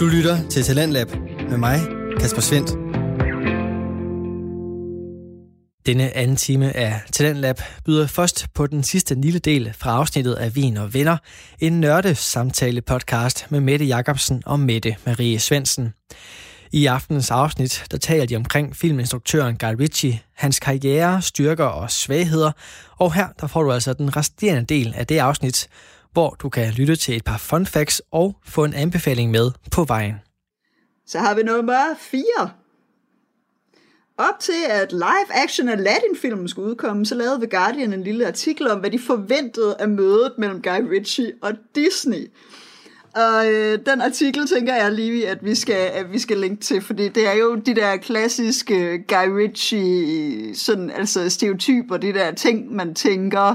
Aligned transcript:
Du 0.00 0.06
lytter 0.06 0.48
til 0.48 0.62
Talentlab 0.62 1.10
med 1.50 1.58
mig, 1.58 1.80
Kasper 2.20 2.40
Svendt. 2.40 2.70
Denne 5.86 6.16
anden 6.16 6.36
time 6.36 6.76
af 6.76 7.00
Talentlab 7.12 7.60
byder 7.84 8.06
først 8.06 8.46
på 8.54 8.66
den 8.66 8.82
sidste 8.82 9.14
lille 9.14 9.38
del 9.38 9.72
fra 9.78 9.90
afsnittet 9.90 10.34
af 10.34 10.56
Vin 10.56 10.76
og 10.76 10.94
Venner, 10.94 11.16
en 11.58 11.80
nørde 11.80 12.14
samtale 12.14 12.80
podcast 12.80 13.46
med 13.50 13.60
Mette 13.60 13.84
Jacobsen 13.84 14.42
og 14.46 14.60
Mette 14.60 14.96
Marie 15.06 15.38
Svensen. 15.38 15.92
I 16.72 16.86
aftenens 16.86 17.30
afsnit, 17.30 17.84
der 17.90 17.98
taler 17.98 18.26
de 18.26 18.36
omkring 18.36 18.76
filminstruktøren 18.76 19.56
Guy 19.56 19.74
Ritchie, 19.80 20.20
hans 20.34 20.60
karriere, 20.60 21.22
styrker 21.22 21.64
og 21.64 21.90
svagheder, 21.90 22.52
og 22.96 23.14
her 23.14 23.28
der 23.40 23.46
får 23.46 23.62
du 23.62 23.72
altså 23.72 23.92
den 23.92 24.16
resterende 24.16 24.74
del 24.74 24.94
af 24.96 25.06
det 25.06 25.18
afsnit, 25.18 25.68
hvor 26.12 26.30
du 26.30 26.48
kan 26.48 26.72
lytte 26.72 26.96
til 26.96 27.16
et 27.16 27.24
par 27.24 27.38
fun 27.38 27.66
facts 27.66 28.02
og 28.10 28.36
få 28.44 28.64
en 28.64 28.74
anbefaling 28.74 29.30
med 29.30 29.50
på 29.72 29.84
vejen. 29.84 30.14
Så 31.06 31.18
har 31.18 31.34
vi 31.34 31.42
nummer 31.42 31.94
4. 31.98 32.50
Op 34.18 34.40
til 34.40 34.64
at 34.68 34.92
live-action 34.92 35.68
Aladdin-filmen 35.68 36.48
skulle 36.48 36.70
udkomme, 36.70 37.06
så 37.06 37.14
lavede 37.14 37.36
The 37.36 37.58
Guardian 37.58 37.92
en 37.92 38.02
lille 38.02 38.26
artikel 38.26 38.68
om, 38.70 38.80
hvad 38.80 38.90
de 38.90 38.98
forventede 38.98 39.76
af 39.78 39.88
mødet 39.88 40.32
mellem 40.38 40.62
Guy 40.62 40.88
Ritchie 40.90 41.32
og 41.42 41.52
Disney. 41.74 42.30
Og 43.14 43.52
øh, 43.52 43.78
den 43.86 44.00
artikel 44.00 44.46
tænker 44.46 44.74
jeg 44.74 44.92
lige, 44.92 45.28
at 45.28 45.44
vi 45.44 45.54
skal, 45.54 45.90
at 45.92 46.12
vi 46.12 46.18
skal 46.18 46.38
linke 46.38 46.62
til, 46.62 46.80
fordi 46.80 47.08
det 47.08 47.28
er 47.28 47.32
jo 47.32 47.54
de 47.54 47.74
der 47.74 47.96
klassiske 47.96 48.74
øh, 48.74 49.00
Guy 49.08 49.36
Ritchie 49.36 50.54
sådan, 50.54 50.90
altså 50.90 51.30
stereotyper, 51.30 51.96
de 51.96 52.12
der 52.12 52.34
ting, 52.34 52.74
man 52.74 52.94
tænker, 52.94 53.54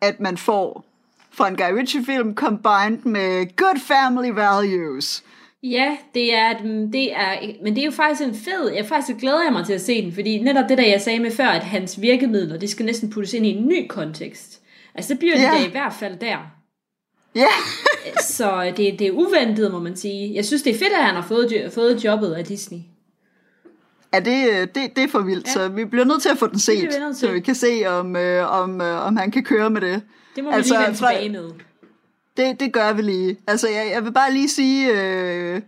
at 0.00 0.20
man 0.20 0.36
får 0.36 0.91
fra 1.32 1.48
en 1.48 1.56
Guy 1.56 1.78
Ritchie-film, 1.78 2.34
combined 2.34 3.04
med 3.04 3.56
good 3.56 3.80
family 3.80 4.30
values. 4.30 5.24
Ja, 5.62 5.96
det 6.14 6.34
er, 6.34 6.58
det 6.92 7.12
er, 7.12 7.62
men 7.62 7.74
det 7.74 7.82
er 7.82 7.84
jo 7.84 7.90
faktisk 7.90 8.28
en 8.28 8.34
fed, 8.34 8.72
jeg 8.74 8.86
faktisk 8.86 9.18
glæder 9.18 9.42
jeg 9.42 9.52
mig 9.52 9.66
til 9.66 9.72
at 9.72 9.80
se 9.80 10.02
den, 10.02 10.12
fordi 10.12 10.38
netop 10.38 10.68
det 10.68 10.78
der 10.78 10.86
jeg 10.86 11.00
sagde 11.00 11.20
med 11.20 11.30
før, 11.30 11.48
at 11.48 11.62
hans 11.62 12.00
virkemidler, 12.00 12.58
det 12.58 12.70
skal 12.70 12.86
næsten 12.86 13.10
puttes 13.10 13.34
ind 13.34 13.46
i 13.46 13.48
en 13.48 13.68
ny 13.68 13.86
kontekst. 13.88 14.60
Altså 14.94 15.14
det 15.14 15.18
bliver 15.18 15.36
yeah. 15.38 15.60
det 15.60 15.68
i 15.68 15.70
hvert 15.70 15.92
fald 15.92 16.18
der. 16.18 16.38
Ja. 17.34 17.40
Yeah. 17.40 18.18
så 18.36 18.72
det, 18.76 18.98
det 18.98 19.06
er 19.06 19.10
uventet, 19.10 19.72
må 19.72 19.78
man 19.78 19.96
sige. 19.96 20.34
Jeg 20.34 20.44
synes, 20.44 20.62
det 20.62 20.74
er 20.74 20.78
fedt, 20.78 20.92
at 20.92 21.04
han 21.04 21.14
har 21.14 21.22
fået, 21.22 21.70
fået 21.74 22.04
jobbet 22.04 22.32
af 22.32 22.44
Disney. 22.44 22.78
Ja, 24.14 24.20
det, 24.20 24.74
det, 24.74 24.96
det 24.96 25.04
er 25.04 25.08
for 25.08 25.22
vildt, 25.22 25.46
ja. 25.46 25.52
så 25.52 25.68
vi 25.68 25.84
bliver 25.84 26.04
nødt 26.04 26.22
til 26.22 26.28
at 26.28 26.38
få 26.38 26.46
den 26.46 26.58
set, 26.58 26.88
så 27.14 27.32
vi 27.32 27.40
kan 27.40 27.54
se, 27.54 27.84
om, 27.86 28.16
øh, 28.16 28.62
om, 28.62 28.80
øh, 28.80 29.06
om 29.06 29.16
han 29.16 29.30
kan 29.30 29.44
køre 29.44 29.70
med 29.70 29.80
det. 29.80 30.02
Det 30.36 30.44
må 30.44 30.50
vi 30.50 30.56
altså, 30.56 30.74
lige 30.74 30.82
vende 30.82 30.96
tilbage 30.96 31.28
med. 31.28 31.50
Det, 32.36 32.60
det 32.60 32.72
gør 32.72 32.92
vi 32.92 33.02
lige. 33.02 33.36
Altså, 33.46 33.68
jeg, 33.68 33.90
jeg 33.90 34.04
vil 34.04 34.12
bare 34.12 34.32
lige 34.32 34.48
sige, 34.48 34.90
øh, 34.92 35.60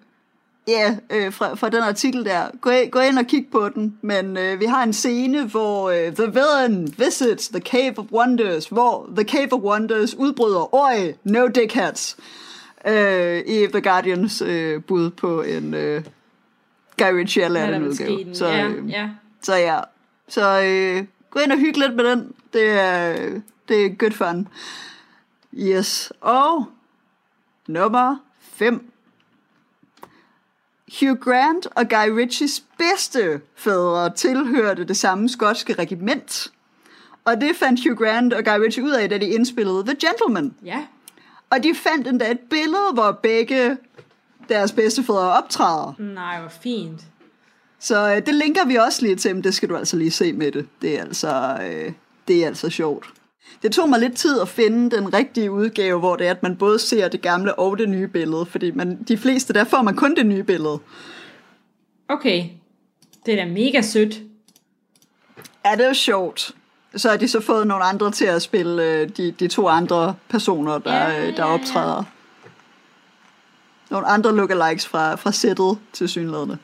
ja, 0.69 0.97
øh, 1.11 1.33
fra, 1.33 1.55
fra 1.55 1.69
den 1.69 1.83
artikel 1.83 2.25
der, 2.25 2.43
gå, 2.61 2.70
gå 2.91 2.98
ind 2.98 3.19
og 3.19 3.27
kig 3.27 3.47
på 3.53 3.69
den, 3.69 3.98
men 4.03 4.37
øh, 4.37 4.61
vi 4.61 4.65
har 4.65 4.83
en 4.83 4.92
scene, 4.92 5.45
hvor 5.47 5.91
øh, 5.91 6.12
The 6.12 6.27
Villain 6.27 6.95
visits 6.98 7.48
the 7.48 7.61
Cave 7.61 7.98
of 7.98 8.05
Wonders, 8.12 8.67
hvor 8.67 9.11
The 9.17 9.29
Cave 9.29 9.53
of 9.53 9.61
Wonders 9.61 10.15
udbryder, 10.15 10.75
oj, 10.75 11.15
no 11.25 11.47
dickheads, 11.47 12.17
øh, 12.87 13.39
i 13.39 13.67
The 13.73 13.81
Guardians 13.81 14.42
øh, 14.42 14.83
bud 14.83 15.11
på 15.11 15.42
en 15.42 15.75
øh, 15.75 16.03
Guy 16.98 17.12
Ritchie 17.12 17.45
Aladdin 17.45 17.83
udgave. 17.83 18.35
Så, 18.35 18.47
øh, 18.47 18.53
ja, 18.53 19.01
ja. 19.01 19.09
så 19.42 19.55
ja, 19.55 19.81
så 20.29 20.61
øh, 20.61 21.05
gå 21.31 21.41
ind 21.41 21.53
og 21.53 21.59
hygge 21.59 21.79
lidt 21.81 21.97
med 21.97 22.05
den, 22.05 22.33
det 22.53 22.70
er, 22.70 23.17
det 23.69 23.87
er 23.87 23.95
good 23.95 24.12
fun. 24.12 24.48
Yes. 25.55 26.12
Og 26.20 26.67
nummer 27.67 28.17
5. 28.41 28.91
Hugh 31.01 31.19
Grant 31.19 31.67
og 31.67 31.89
Guy 31.89 32.11
Ritchies 32.17 32.65
bedste 32.79 33.41
fædre 33.55 34.15
tilhørte 34.15 34.85
det 34.85 34.97
samme 34.97 35.29
skotske 35.29 35.73
regiment. 35.73 36.52
Og 37.25 37.41
det 37.41 37.57
fandt 37.57 37.80
Hugh 37.86 37.98
Grant 37.98 38.33
og 38.33 38.45
Guy 38.45 38.58
Ritchie 38.64 38.85
ud 38.85 38.91
af, 38.91 39.08
da 39.08 39.19
de 39.19 39.27
indspillede 39.27 39.85
The 39.85 39.96
Gentleman. 40.01 40.55
Ja. 40.64 40.86
Og 41.51 41.63
de 41.63 41.75
fandt 41.75 42.08
endda 42.08 42.31
et 42.31 42.41
billede, 42.51 42.92
hvor 42.92 43.13
begge 43.13 43.77
deres 44.48 44.73
bedstefædre 44.73 45.33
optræder. 45.33 45.95
Nej, 45.98 46.41
hvor 46.41 46.48
fint. 46.48 47.01
Så 47.79 48.14
øh, 48.14 48.27
det 48.27 48.35
linker 48.35 48.67
vi 48.67 48.77
også 48.77 49.02
lige 49.02 49.17
til, 49.17 49.35
men 49.35 49.45
det 49.45 49.55
skal 49.55 49.69
du 49.69 49.77
altså 49.77 49.96
lige 49.96 50.11
se 50.11 50.33
med 50.33 50.52
det. 50.52 50.69
Det 50.83 50.98
er 50.98 51.02
altså, 51.02 51.58
øh, 51.63 51.92
det 52.29 52.42
er 52.42 52.46
altså 52.46 52.70
sjovt. 52.70 53.07
Det 53.63 53.73
tog 53.73 53.89
mig 53.89 54.01
lidt 54.01 54.17
tid 54.17 54.41
at 54.41 54.49
finde 54.49 54.97
den 54.97 55.15
rigtige 55.15 55.51
udgave, 55.51 55.99
hvor 55.99 56.17
det 56.17 56.27
er, 56.27 56.31
at 56.31 56.43
man 56.43 56.57
både 56.57 56.79
ser 56.79 57.09
det 57.09 57.23
gamle 57.23 57.59
og 57.59 57.79
det 57.79 57.89
nye 57.89 58.09
billede, 58.09 58.47
fordi 58.47 58.71
man, 58.71 59.03
de 59.03 59.17
fleste, 59.17 59.53
der 59.53 59.65
får 59.65 59.83
man 59.83 59.97
kun 59.97 60.17
det 60.17 60.27
nye 60.27 60.43
billede. 60.43 60.79
Okay, 62.09 62.45
det 63.27 63.35
er 63.35 63.45
da 63.45 63.51
mega 63.51 63.83
sødt. 63.83 64.15
Ja, 65.65 65.73
det 65.73 65.81
er 65.85 65.89
jo 65.89 65.95
sjovt. 65.95 66.55
Så 66.97 67.11
har 67.11 67.17
de 67.17 67.29
så 67.29 67.41
fået 67.41 67.67
nogle 67.67 67.85
andre 67.85 68.11
til 68.11 68.25
at 68.25 68.43
spille 68.43 68.85
øh, 68.85 69.09
de, 69.17 69.31
de 69.31 69.49
to 69.49 69.69
andre 69.69 70.15
personer, 70.29 70.79
der, 70.79 70.95
ja, 70.95 71.09
ja, 71.09 71.25
ja. 71.25 71.31
der 71.31 71.45
optræder. 71.45 72.05
Nogle 73.91 74.07
andre 74.07 74.37
lookalikes 74.37 74.87
fra, 74.87 75.15
fra 75.15 75.33
sættet 75.33 75.79
til 75.93 76.09
synlædende. 76.09 76.59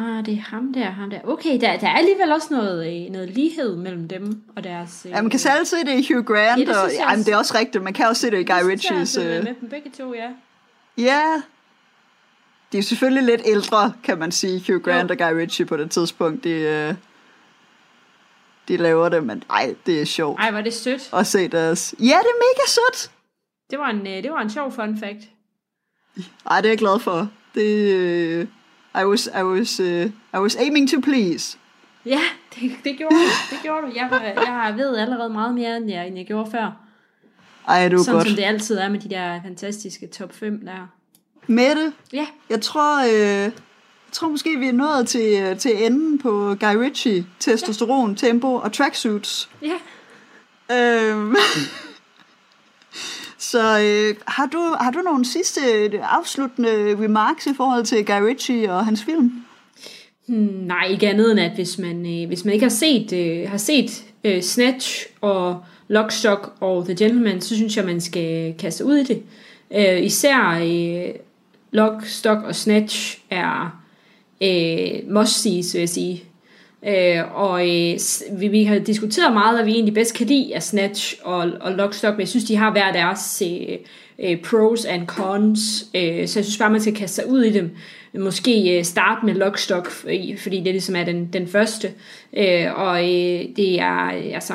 Ah, 0.00 0.26
det 0.26 0.34
er 0.34 0.40
ham 0.40 0.72
der, 0.72 0.90
ham 0.90 1.10
der. 1.10 1.20
Okay, 1.24 1.60
der, 1.60 1.78
der 1.78 1.88
er 1.88 1.96
alligevel 1.96 2.32
også 2.32 2.48
noget, 2.50 3.04
øh, 3.04 3.12
noget 3.12 3.30
lighed 3.30 3.76
mellem 3.76 4.08
dem 4.08 4.42
og 4.56 4.64
deres... 4.64 5.06
Ja, 5.08 5.22
man 5.22 5.30
kan 5.30 5.38
selv 5.38 5.64
se 5.64 5.76
det 5.76 5.98
i 5.98 6.12
Hugh 6.12 6.24
Grant, 6.24 6.60
ja, 6.60 6.64
det, 6.64 6.82
og, 6.82 6.90
ja, 6.92 7.16
men 7.16 7.24
det 7.24 7.32
er 7.32 7.36
også 7.36 7.58
rigtigt. 7.58 7.84
Man 7.84 7.92
kan 7.92 8.06
også 8.06 8.20
se 8.20 8.30
det 8.30 8.40
i 8.40 8.44
Guy 8.44 8.70
Ritchies... 8.70 9.12
Det 9.12 9.36
er 9.36 9.42
med 9.42 9.54
dem 9.60 9.68
begge 9.68 9.90
to, 9.90 10.14
ja. 10.14 10.30
Ja. 10.98 11.42
De 12.72 12.78
er 12.78 12.82
selvfølgelig 12.82 13.22
lidt 13.22 13.42
ældre, 13.44 13.92
kan 14.02 14.18
man 14.18 14.32
sige, 14.32 14.72
Hugh 14.72 14.82
Grant 14.84 15.10
jo. 15.10 15.14
og 15.14 15.18
Guy 15.18 15.40
Ritchie 15.40 15.66
på 15.66 15.76
det 15.76 15.90
tidspunkt. 15.90 16.44
De, 16.44 16.96
de 18.68 18.76
laver 18.76 19.08
det, 19.08 19.24
men 19.24 19.42
ej, 19.50 19.74
det 19.86 20.00
er 20.00 20.04
sjovt. 20.04 20.40
Ej, 20.40 20.50
var 20.50 20.60
det 20.60 20.74
sødt. 20.74 21.10
At 21.12 21.26
se 21.26 21.48
deres... 21.48 21.94
Ja, 21.98 22.04
det 22.04 22.08
er 22.08 22.38
mega 22.38 22.66
sødt. 22.68 23.10
Det 23.70 23.78
var 23.78 23.88
en, 23.88 24.06
det 24.06 24.30
var 24.30 24.40
en 24.40 24.50
sjov 24.50 24.72
fun 24.72 24.98
fact. 24.98 25.20
Ej, 26.50 26.60
det 26.60 26.68
er 26.68 26.70
jeg 26.70 26.78
glad 26.78 26.98
for. 27.00 27.28
Det, 27.54 28.48
i 28.94 29.04
was, 29.04 29.26
I 29.26 29.42
was, 29.42 29.80
uh, 29.80 30.10
I 30.34 30.38
was 30.38 30.56
aiming 30.56 30.90
to 30.90 31.00
please. 31.00 31.58
Ja, 32.06 32.20
det, 32.54 32.70
det 32.84 32.96
gjorde 32.98 33.14
du. 33.14 33.20
Det 33.50 33.58
gjorde 33.62 33.86
du. 33.86 33.92
Jeg, 33.94 34.34
jeg 34.36 34.74
ved 34.76 34.96
allerede 34.96 35.30
meget 35.30 35.54
mere, 35.54 35.76
end 35.76 35.90
jeg, 35.90 36.06
end 36.06 36.16
jeg 36.16 36.26
gjorde 36.26 36.50
før. 36.50 36.72
Ej, 37.68 37.88
det 37.88 38.00
Sådan 38.00 38.14
godt. 38.14 38.28
som 38.28 38.36
det 38.36 38.44
altid 38.44 38.78
er 38.78 38.88
med 38.88 39.00
de 39.00 39.08
der 39.08 39.40
fantastiske 39.42 40.06
top 40.06 40.34
5 40.34 40.60
der. 40.66 40.88
Mette? 41.46 41.92
Ja? 42.12 42.26
Jeg 42.50 42.60
tror, 42.60 43.04
øh, 43.04 43.42
jeg 43.42 43.52
tror 44.12 44.28
måske, 44.28 44.58
vi 44.58 44.68
er 44.68 44.72
nået 44.72 45.08
til, 45.08 45.56
til 45.58 45.84
enden 45.84 46.18
på 46.18 46.56
Guy 46.60 46.76
Ritchie, 46.76 47.26
testosteron, 47.40 48.10
ja. 48.10 48.16
tempo 48.16 48.54
og 48.54 48.72
tracksuits. 48.72 49.50
Ja. 49.62 49.74
Øhm. 50.76 51.36
Så 53.38 53.80
øh, 53.80 54.14
har, 54.26 54.46
du, 54.46 54.76
har 54.80 54.90
du 54.90 54.98
nogle 54.98 55.24
sidste 55.24 55.60
øh, 55.60 55.90
afsluttende 56.02 56.96
remarks 57.04 57.46
i 57.46 57.54
forhold 57.56 57.84
til 57.84 58.06
Guy 58.06 58.20
Ritchie 58.22 58.72
og 58.72 58.84
hans 58.84 59.04
film? 59.04 59.32
Hmm, 60.26 60.48
nej, 60.66 60.86
ikke 60.90 61.08
andet 61.08 61.30
end 61.30 61.40
at 61.40 61.52
hvis 61.52 61.78
man, 61.78 62.22
øh, 62.22 62.28
hvis 62.28 62.44
man 62.44 62.54
ikke 62.54 62.64
har 62.64 62.70
set, 62.70 63.12
øh, 63.12 63.50
har 63.50 63.56
set 63.56 64.04
øh, 64.24 64.42
Snatch 64.42 65.06
og 65.20 65.64
Lockstock 65.88 66.52
og 66.60 66.84
The 66.84 66.96
Gentleman, 66.96 67.40
så 67.40 67.56
synes 67.56 67.76
jeg, 67.76 67.84
man 67.84 68.00
skal 68.00 68.54
kaste 68.58 68.84
ud 68.84 68.96
i 68.96 69.04
det. 69.04 69.22
Øh, 69.74 70.04
især 70.04 70.60
øh, 70.62 71.14
Lockstock 71.70 72.44
og 72.44 72.54
Snatch 72.54 73.18
er 73.30 73.80
øh, 74.42 75.14
must-sees, 75.14 75.74
vil 75.74 75.80
jeg 75.80 75.88
sige. 75.88 76.24
Øh, 76.86 77.34
og 77.34 77.68
øh, 77.68 77.98
vi, 78.32 78.48
vi 78.48 78.64
har 78.64 78.78
diskuteret 78.78 79.32
meget, 79.32 79.56
hvad 79.56 79.64
vi 79.64 79.72
egentlig 79.72 79.94
bedst 79.94 80.14
kan 80.14 80.26
lide 80.26 80.54
af 80.54 80.62
Snatch 80.62 81.16
og, 81.22 81.50
og 81.60 81.72
Lockstock, 81.72 82.14
men 82.14 82.20
jeg 82.20 82.28
synes, 82.28 82.44
de 82.44 82.56
har 82.56 82.72
hver 82.72 82.92
deres 82.92 83.42
øh, 83.46 83.76
øh, 84.18 84.42
pros 84.42 84.84
and 84.84 85.06
cons, 85.06 85.86
øh, 85.94 86.28
så 86.28 86.38
jeg 86.38 86.44
synes 86.44 86.58
bare, 86.58 86.70
man 86.70 86.80
skal 86.80 86.94
kaste 86.94 87.14
sig 87.14 87.28
ud 87.28 87.42
i 87.42 87.52
dem. 87.52 87.76
Måske 88.18 88.78
øh, 88.78 88.84
starte 88.84 89.26
med 89.26 89.34
Lockstock, 89.34 89.90
fordi 90.38 90.56
det 90.56 90.64
ligesom 90.64 90.96
er 90.96 91.04
den, 91.04 91.28
den 91.32 91.46
første. 91.46 91.90
Øh, 92.36 92.74
og 92.74 93.02
øh, 93.02 93.44
det 93.56 93.80
er, 93.80 94.34
altså, 94.34 94.54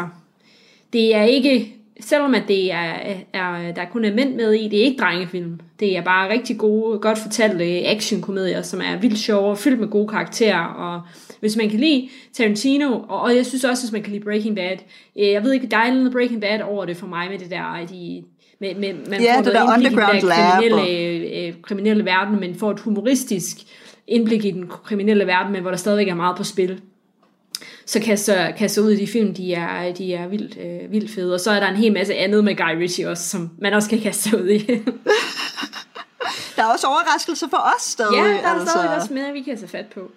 det 0.93 1.15
er 1.15 1.23
ikke, 1.23 1.73
selvom 1.99 2.35
at 2.35 2.43
det 2.47 2.71
er, 2.71 2.93
er, 3.33 3.71
der 3.71 3.85
kun 3.91 4.05
er 4.05 4.13
mænd 4.13 4.35
med 4.35 4.53
i, 4.53 4.67
det 4.67 4.79
er 4.79 4.83
ikke 4.83 5.01
drengefilm. 5.01 5.59
Det 5.79 5.97
er 5.97 6.01
bare 6.01 6.29
rigtig 6.29 6.57
gode, 6.57 6.99
godt 6.99 7.17
fortalte 7.17 7.79
øh, 7.79 7.81
actionkomedier, 7.85 8.61
som 8.61 8.81
er 8.81 8.97
vildt 8.97 9.19
sjove 9.19 9.49
og 9.49 9.57
fyldt 9.57 9.79
med 9.79 9.87
gode 9.87 10.07
karakterer, 10.07 10.65
og 10.65 11.01
hvis 11.43 11.55
man 11.55 11.69
kan 11.69 11.79
lide 11.79 12.09
Tarantino, 12.33 12.99
og, 13.09 13.21
og 13.21 13.35
jeg 13.35 13.45
synes 13.45 13.63
også, 13.63 13.83
hvis 13.83 13.91
man 13.91 14.01
kan 14.01 14.11
lide 14.11 14.23
Breaking 14.23 14.55
Bad, 14.55 14.77
øh, 15.19 15.27
jeg 15.27 15.43
ved 15.43 15.53
ikke, 15.53 15.67
der 15.67 15.77
er 15.77 15.93
noget 15.93 16.11
Breaking 16.11 16.41
Bad 16.41 16.61
over 16.61 16.85
det 16.85 16.97
for 16.97 17.07
mig 17.07 17.29
med 17.29 17.39
det 17.39 17.49
der, 17.49 17.85
de, 17.89 18.23
med, 18.59 18.75
med, 18.75 18.93
man 19.09 19.21
ja, 19.21 19.37
får 19.37 19.41
det 19.41 19.53
der 19.53 19.63
underground 19.63 20.17
i 20.17 20.21
den 20.21 20.29
der 20.29 20.51
kriminelle, 20.51 21.47
øh, 21.47 21.53
kriminelle 21.61 22.05
verden, 22.05 22.39
men 22.39 22.55
får 22.55 22.71
et 22.71 22.79
humoristisk 22.79 23.57
indblik 24.07 24.45
i 24.45 24.51
den 24.51 24.67
kriminelle 24.83 25.27
verden, 25.27 25.51
men 25.51 25.61
hvor 25.61 25.69
der 25.71 25.77
stadigvæk 25.77 26.07
er 26.07 26.15
meget 26.15 26.37
på 26.37 26.43
spil. 26.43 26.81
Så 27.85 27.99
kaster, 28.01 28.51
kaster 28.51 28.81
ud 28.81 28.91
i 28.91 28.95
de 28.95 29.07
film, 29.07 29.33
de 29.33 29.53
er, 29.53 29.93
de 29.93 30.13
er 30.13 30.27
vildt, 30.27 30.57
øh, 30.57 30.91
vildt 30.91 31.11
fede. 31.11 31.33
Og 31.33 31.39
så 31.39 31.51
er 31.51 31.59
der 31.59 31.67
en 31.67 31.75
hel 31.75 31.93
masse 31.93 32.15
andet 32.15 32.43
med 32.43 32.55
Guy 32.55 32.77
Ritchie 32.79 33.09
også, 33.09 33.29
som 33.29 33.49
man 33.61 33.73
også 33.73 33.89
kan 33.89 33.99
kaste 33.99 34.43
ud 34.43 34.49
i. 34.49 34.59
der 36.55 36.63
er 36.63 36.73
også 36.73 36.87
overraskelser 36.87 37.47
for 37.49 37.73
os 37.75 37.81
stadig. 37.81 38.13
Ja, 38.13 38.23
der 38.23 38.47
er 38.47 38.53
altså. 38.53 38.67
stadig 38.71 38.95
også 38.95 39.13
mere, 39.13 39.33
vi 39.33 39.41
kan 39.41 39.57
tage 39.57 39.67
fat 39.67 39.85
på. 39.95 40.11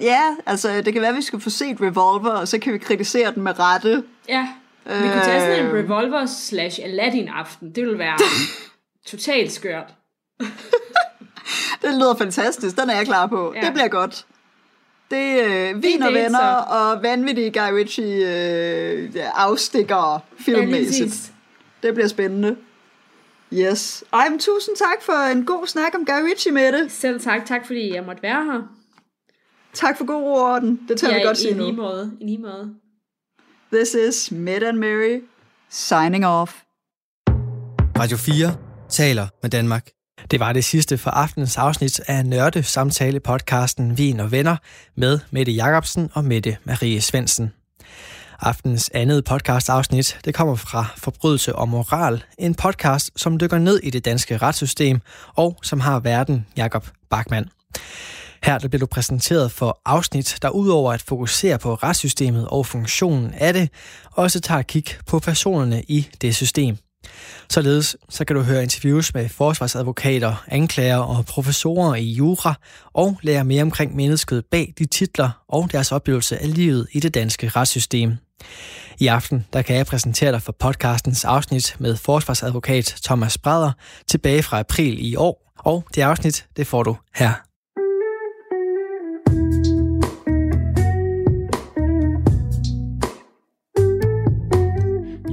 Ja, 0.00 0.36
altså 0.46 0.80
det 0.80 0.92
kan 0.92 1.02
være, 1.02 1.10
at 1.10 1.16
vi 1.16 1.22
skal 1.22 1.40
få 1.40 1.50
set 1.50 1.76
Revolver, 1.80 2.30
og 2.30 2.48
så 2.48 2.58
kan 2.58 2.72
vi 2.72 2.78
kritisere 2.78 3.34
den 3.34 3.42
med 3.42 3.58
rette. 3.58 4.02
Ja, 4.28 4.48
vi 4.84 4.90
kunne 4.92 5.24
tage 5.24 5.40
sådan 5.40 5.60
en 5.66 5.66
Øh. 5.66 5.84
revolver 5.84 6.26
slash 6.26 6.80
Aladdin 6.84 7.28
aften. 7.28 7.68
Det 7.74 7.82
ville 7.84 7.98
være 7.98 8.18
totalt 9.10 9.52
skørt. 9.52 9.94
Det 11.82 11.94
lyder 11.94 12.14
fantastisk, 12.16 12.76
den 12.76 12.90
er 12.90 12.96
jeg 12.96 13.06
klar 13.06 13.26
på. 13.26 13.52
Ja. 13.56 13.60
Det 13.60 13.72
bliver 13.72 13.88
godt. 13.88 14.26
Det 15.10 15.18
er 15.18 15.70
øh, 15.74 15.82
vin 15.82 16.02
og 16.02 16.12
venner 16.14 16.38
så. 16.38 16.64
og 16.68 17.02
vanvittige 17.02 17.50
Guy 17.50 17.72
Ritchie 17.72 18.26
øh, 18.92 19.10
afstikker 19.34 20.24
filmmæssigt. 20.40 21.08
præcis. 21.10 21.32
det 21.82 21.94
bliver 21.94 22.08
spændende. 22.08 22.56
Yes. 23.52 24.04
Ej, 24.12 24.28
men 24.28 24.38
tusind 24.38 24.76
tak 24.76 25.02
for 25.02 25.12
en 25.32 25.44
god 25.44 25.66
snak 25.66 25.94
om 25.94 26.04
Guy 26.06 26.28
Ritchie 26.30 26.52
med 26.52 26.72
det. 26.72 26.92
Selv 26.92 27.20
tak, 27.20 27.46
tak 27.46 27.66
fordi 27.66 27.94
jeg 27.94 28.04
måtte 28.04 28.22
være 28.22 28.44
her. 28.44 28.60
Tak 29.76 29.98
for 29.98 30.04
god 30.04 30.22
orden. 30.22 30.80
Det 30.88 30.98
tør 30.98 31.14
vi 31.14 31.20
godt 31.24 31.38
i 31.38 31.40
sige 31.40 31.54
lige 31.54 31.72
nu. 31.72 31.82
måde. 31.82 32.12
I 32.20 32.24
lige 32.24 32.38
måde. 32.38 32.74
This 33.72 33.94
is 33.94 34.30
Mid 34.30 34.62
and 34.62 34.78
Mary 34.78 35.20
signing 35.70 36.26
off. 36.26 36.52
Radio 37.98 38.16
4 38.16 38.56
taler 38.88 39.26
med 39.42 39.50
Danmark. 39.50 39.90
Det 40.30 40.40
var 40.40 40.52
det 40.52 40.64
sidste 40.64 40.98
for 40.98 41.10
aftenens 41.10 41.56
afsnit 41.56 42.00
af 42.06 42.26
Nørde 42.26 42.62
Samtale 42.62 43.20
podcasten 43.20 43.98
Vin 43.98 44.20
og 44.20 44.32
Venner 44.32 44.56
med 44.94 45.18
Mette 45.30 45.52
Jacobsen 45.52 46.10
og 46.14 46.24
Mette 46.24 46.56
Marie 46.64 47.00
Svensen. 47.00 47.52
Aftens 48.40 48.90
andet 48.94 49.24
podcast 49.24 49.70
afsnit, 49.70 50.18
det 50.24 50.34
kommer 50.34 50.54
fra 50.56 50.86
Forbrydelse 50.96 51.54
og 51.54 51.68
Moral, 51.68 52.24
en 52.38 52.54
podcast, 52.54 53.10
som 53.16 53.40
dykker 53.40 53.58
ned 53.58 53.80
i 53.82 53.90
det 53.90 54.04
danske 54.04 54.36
retssystem 54.36 55.00
og 55.34 55.58
som 55.62 55.80
har 55.80 56.00
verden 56.00 56.46
Jakob 56.56 56.88
Bachmann. 57.10 57.50
Her 58.42 58.58
der 58.58 58.68
bliver 58.68 58.80
du 58.80 58.86
præsenteret 58.86 59.52
for 59.52 59.80
afsnit, 59.84 60.38
der 60.42 60.48
udover 60.48 60.92
at 60.92 61.02
fokusere 61.02 61.58
på 61.58 61.74
retssystemet 61.74 62.48
og 62.48 62.66
funktionen 62.66 63.34
af 63.34 63.52
det, 63.52 63.68
også 64.12 64.40
tager 64.40 64.60
et 64.60 64.66
kig 64.66 64.84
på 65.06 65.18
personerne 65.18 65.82
i 65.88 66.08
det 66.20 66.34
system. 66.34 66.76
Således 67.50 67.96
så 68.08 68.24
kan 68.24 68.36
du 68.36 68.42
høre 68.42 68.62
interviews 68.62 69.14
med 69.14 69.28
forsvarsadvokater, 69.28 70.44
anklager 70.48 70.98
og 70.98 71.26
professorer 71.26 71.94
i 71.94 72.04
jura, 72.04 72.54
og 72.92 73.18
lære 73.22 73.44
mere 73.44 73.62
omkring 73.62 73.96
mennesket 73.96 74.44
bag 74.50 74.74
de 74.78 74.84
titler 74.86 75.30
og 75.48 75.72
deres 75.72 75.92
oplevelse 75.92 76.42
af 76.42 76.54
livet 76.54 76.88
i 76.92 77.00
det 77.00 77.14
danske 77.14 77.48
retssystem. 77.48 78.12
I 78.98 79.06
aften 79.06 79.46
der 79.52 79.62
kan 79.62 79.76
jeg 79.76 79.86
præsentere 79.86 80.32
dig 80.32 80.42
for 80.42 80.52
podcastens 80.58 81.24
afsnit 81.24 81.76
med 81.78 81.96
forsvarsadvokat 81.96 82.94
Thomas 83.04 83.38
Brader 83.38 83.72
tilbage 84.06 84.42
fra 84.42 84.58
april 84.58 85.06
i 85.06 85.16
år, 85.16 85.52
og 85.58 85.84
det 85.94 86.02
afsnit 86.02 86.46
det 86.56 86.66
får 86.66 86.82
du 86.82 86.96
her. 87.14 87.45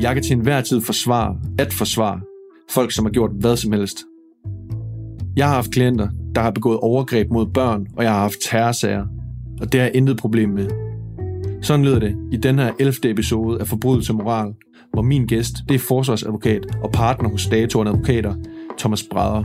Jeg 0.03 0.13
kan 0.13 0.23
til 0.23 0.35
enhver 0.35 0.61
tid 0.61 0.81
forsvare, 0.81 1.37
at 1.59 1.73
forsvare 1.73 2.19
folk, 2.69 2.91
som 2.91 3.05
har 3.05 3.11
gjort 3.11 3.31
hvad 3.39 3.57
som 3.57 3.71
helst. 3.71 3.97
Jeg 5.35 5.47
har 5.47 5.55
haft 5.55 5.71
klienter, 5.71 6.07
der 6.35 6.41
har 6.41 6.51
begået 6.51 6.79
overgreb 6.79 7.31
mod 7.31 7.45
børn, 7.45 7.87
og 7.97 8.03
jeg 8.03 8.11
har 8.11 8.19
haft 8.19 8.35
terrorsager, 8.41 9.05
og 9.61 9.71
det 9.71 9.79
har 9.79 9.87
jeg 9.87 9.95
intet 9.95 10.17
problem 10.17 10.49
med. 10.49 10.69
Sådan 11.61 11.85
lyder 11.85 11.99
det 11.99 12.15
i 12.31 12.37
den 12.37 12.59
her 12.59 12.71
11. 12.79 13.11
episode 13.11 13.59
af 13.59 13.67
Forbrydelse 13.67 14.11
og 14.11 14.17
Moral, 14.17 14.53
hvor 14.93 15.01
min 15.01 15.25
gæst 15.25 15.55
det 15.69 15.75
er 15.75 15.79
forsvarsadvokat 15.79 16.65
og 16.83 16.91
partner 16.91 17.29
hos 17.29 17.47
Datoren 17.47 17.87
Advokater, 17.87 18.35
Thomas 18.79 19.03
Brader. 19.11 19.43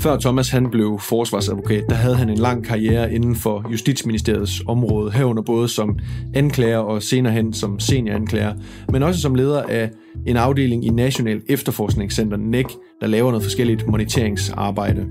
Før 0.00 0.18
Thomas 0.18 0.50
han 0.50 0.70
blev 0.70 0.98
forsvarsadvokat, 1.00 1.84
der 1.88 1.94
havde 1.94 2.16
han 2.16 2.28
en 2.28 2.38
lang 2.38 2.64
karriere 2.64 3.12
inden 3.12 3.36
for 3.36 3.66
Justitsministeriets 3.72 4.62
område, 4.66 5.10
herunder 5.10 5.42
både 5.42 5.68
som 5.68 5.98
anklager 6.34 6.78
og 6.78 7.02
senere 7.02 7.32
hen 7.32 7.52
som 7.52 7.78
senioranklager, 7.78 8.54
men 8.92 9.02
også 9.02 9.20
som 9.20 9.34
leder 9.34 9.62
af 9.62 9.90
en 10.26 10.36
afdeling 10.36 10.86
i 10.86 10.88
National 10.88 11.42
Efterforskningscenter 11.48 12.36
NEC, 12.36 12.66
der 13.00 13.06
laver 13.06 13.30
noget 13.30 13.42
forskelligt 13.42 13.86
moniteringsarbejde. 13.88 15.06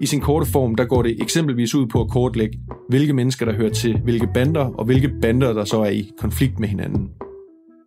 I 0.00 0.06
sin 0.06 0.20
korte 0.20 0.46
form, 0.46 0.74
der 0.74 0.84
går 0.84 1.02
det 1.02 1.22
eksempelvis 1.22 1.74
ud 1.74 1.86
på 1.86 2.00
at 2.00 2.10
kortlægge, 2.10 2.58
hvilke 2.88 3.12
mennesker, 3.12 3.46
der 3.46 3.52
hører 3.52 3.72
til 3.72 4.00
hvilke 4.04 4.28
bander, 4.34 4.64
og 4.64 4.84
hvilke 4.84 5.10
bander, 5.22 5.52
der 5.52 5.64
så 5.64 5.80
er 5.80 5.90
i 5.90 6.10
konflikt 6.18 6.60
med 6.60 6.68
hinanden. 6.68 7.08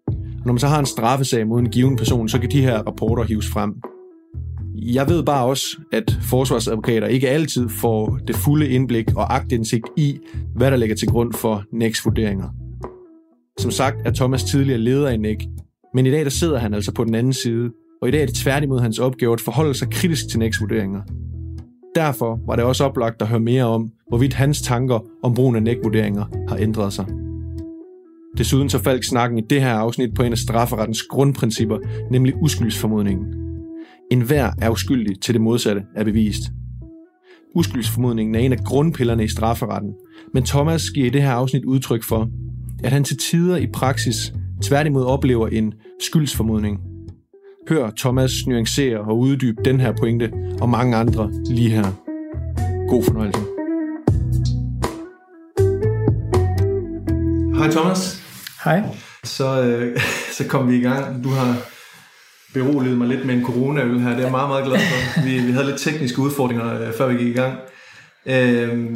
Og 0.07 0.45
når 0.45 0.53
man 0.53 0.59
så 0.59 0.67
har 0.67 0.79
en 0.79 0.85
straffesag 0.85 1.47
mod 1.47 1.59
en 1.59 1.69
given 1.69 1.95
person, 1.95 2.29
så 2.29 2.39
kan 2.39 2.51
de 2.51 2.61
her 2.61 2.77
rapporter 2.77 3.23
hives 3.23 3.49
frem. 3.49 3.73
Jeg 4.81 5.09
ved 5.09 5.23
bare 5.23 5.45
også, 5.45 5.77
at 5.91 6.17
forsvarsadvokater 6.21 7.07
ikke 7.07 7.29
altid 7.29 7.69
får 7.69 8.19
det 8.27 8.35
fulde 8.35 8.69
indblik 8.69 9.15
og 9.15 9.35
agtindsigt 9.35 9.85
i, 9.97 10.19
hvad 10.55 10.71
der 10.71 10.77
ligger 10.77 10.95
til 10.95 11.07
grund 11.07 11.33
for 11.33 11.63
NECs 11.73 12.05
vurderinger. 12.05 12.49
Som 13.59 13.71
sagt 13.71 13.95
er 14.05 14.11
Thomas 14.11 14.43
tidligere 14.43 14.79
leder 14.79 15.09
i 15.09 15.17
NEC, 15.17 15.39
men 15.93 16.05
i 16.05 16.11
dag 16.11 16.23
der 16.23 16.29
sidder 16.29 16.57
han 16.57 16.73
altså 16.73 16.93
på 16.93 17.03
den 17.03 17.15
anden 17.15 17.33
side, 17.33 17.69
og 18.01 18.07
i 18.07 18.11
dag 18.11 18.21
er 18.21 18.25
det 18.25 18.35
tværtimod 18.35 18.79
hans 18.79 18.99
opgave 18.99 19.33
at 19.33 19.41
forholde 19.41 19.73
sig 19.73 19.89
kritisk 19.91 20.29
til 20.29 20.39
NECs 20.39 20.61
vurderinger. 20.61 21.01
Derfor 21.95 22.39
var 22.47 22.55
det 22.55 22.65
også 22.65 22.83
oplagt 22.83 23.21
at 23.21 23.27
høre 23.27 23.39
mere 23.39 23.63
om, 23.63 23.89
hvorvidt 24.09 24.33
hans 24.33 24.61
tanker 24.61 24.99
om 25.23 25.33
brugen 25.33 25.55
af 25.55 25.63
NEC-vurderinger 25.63 26.25
har 26.49 26.57
ændret 26.57 26.93
sig. 26.93 27.05
Desuden 28.37 28.69
så 28.69 28.79
faldt 28.79 29.05
snakken 29.05 29.37
i 29.37 29.41
det 29.49 29.61
her 29.61 29.73
afsnit 29.73 30.13
på 30.13 30.23
en 30.23 30.31
af 30.31 30.37
strafferettens 30.37 31.03
grundprincipper, 31.03 31.77
nemlig 32.11 32.33
uskyldsformodningen. 32.41 33.46
En 34.11 34.21
hver 34.21 34.51
er 34.61 34.69
uskyldig 34.69 35.21
til 35.21 35.33
det 35.33 35.41
modsatte 35.41 35.83
er 35.95 36.03
bevist. 36.03 36.41
Uskyldsformodningen 37.55 38.35
er 38.35 38.39
en 38.39 38.53
af 38.53 38.59
grundpillerne 38.59 39.23
i 39.23 39.27
strafferetten, 39.27 39.93
men 40.33 40.43
Thomas 40.43 40.89
giver 40.89 41.07
i 41.07 41.09
det 41.09 41.21
her 41.21 41.31
afsnit 41.31 41.65
udtryk 41.65 42.03
for, 42.03 42.29
at 42.83 42.91
han 42.91 43.03
til 43.03 43.17
tider 43.17 43.57
i 43.57 43.67
praksis 43.67 44.33
tværtimod 44.63 45.05
oplever 45.05 45.47
en 45.47 45.73
skyldsformodning. 46.01 46.79
Hør 47.69 47.91
Thomas 47.97 48.31
nuancere 48.47 48.99
og 48.99 49.19
uddybe 49.19 49.63
den 49.65 49.79
her 49.79 49.93
pointe 49.99 50.33
og 50.61 50.69
mange 50.69 50.95
andre 50.95 51.31
lige 51.49 51.69
her. 51.69 51.85
God 52.89 53.03
fornøjelse. 53.03 53.41
Hej 57.57 57.71
Thomas. 57.71 58.23
Hej. 58.63 58.83
Så, 59.23 59.63
øh, 59.63 59.99
så 60.37 60.47
kom 60.47 60.69
vi 60.69 60.77
i 60.77 60.81
gang. 60.81 61.23
Du 61.23 61.29
har 61.29 61.76
beroliget 62.57 62.97
mig 62.97 63.07
lidt 63.07 63.25
med 63.25 63.35
en 63.35 63.45
coronaøl 63.45 63.99
her. 63.99 64.09
Det 64.09 64.17
er 64.17 64.21
jeg 64.21 64.31
meget, 64.31 64.49
meget 64.49 64.65
glad 64.65 64.79
for. 64.79 65.21
Vi, 65.25 65.39
vi 65.39 65.51
havde 65.51 65.65
lidt 65.65 65.79
tekniske 65.79 66.19
udfordringer, 66.19 66.87
øh, 66.87 66.93
før 66.93 67.07
vi 67.07 67.17
gik 67.17 67.27
i 67.27 67.39
gang. 67.39 67.53
Øh, 68.25 68.95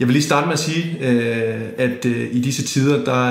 jeg 0.00 0.08
vil 0.08 0.12
lige 0.12 0.22
starte 0.22 0.46
med 0.46 0.52
at 0.52 0.58
sige, 0.58 0.84
øh, 1.08 1.62
at 1.78 2.06
øh, 2.06 2.28
i 2.32 2.40
disse 2.40 2.64
tider, 2.64 3.04
der, 3.04 3.26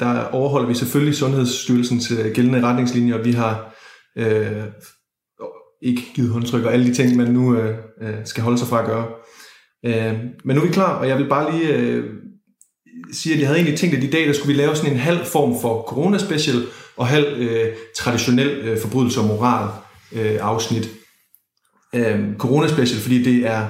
der 0.00 0.24
overholder 0.24 0.68
vi 0.68 0.74
selvfølgelig 0.74 1.14
Sundhedsstyrelsens 1.14 2.12
gældende 2.34 2.62
retningslinjer. 2.62 3.22
Vi 3.22 3.32
har 3.32 3.74
øh, 4.18 4.62
ikke 5.82 6.02
givet 6.14 6.30
håndtryk 6.30 6.64
og 6.64 6.72
alle 6.72 6.86
de 6.86 6.94
ting, 6.94 7.16
man 7.16 7.32
nu 7.32 7.56
øh, 7.56 7.76
øh, 8.02 8.14
skal 8.24 8.42
holde 8.42 8.58
sig 8.58 8.68
fra 8.68 8.80
at 8.80 8.86
gøre. 8.86 9.06
Øh, 9.86 10.14
men 10.44 10.56
nu 10.56 10.62
er 10.62 10.66
vi 10.66 10.72
klar, 10.72 10.98
og 10.98 11.08
jeg 11.08 11.18
vil 11.18 11.28
bare 11.28 11.52
lige 11.52 11.76
øh, 11.76 12.04
sige, 13.12 13.34
at 13.34 13.40
jeg 13.40 13.48
havde 13.48 13.58
egentlig 13.58 13.78
tænkt, 13.78 13.96
at 13.96 14.04
i 14.04 14.10
dag 14.10 14.26
der 14.26 14.32
skulle 14.32 14.54
vi 14.54 14.60
lave 14.60 14.76
sådan 14.76 14.92
en 14.92 14.98
halv 14.98 15.26
form 15.26 15.60
for 15.60 15.82
corona-special, 15.82 16.56
og 16.96 17.06
halv 17.06 17.26
øh, 17.38 17.66
traditionel 17.96 18.48
øh, 18.48 18.78
forbrydelse 18.78 19.20
og 19.20 19.26
moral 19.26 19.68
øh, 20.12 20.38
afsnit. 20.40 20.90
Øh, 21.94 22.36
corona-special, 22.38 23.00
fordi 23.00 23.22
det 23.22 23.46
er 23.46 23.66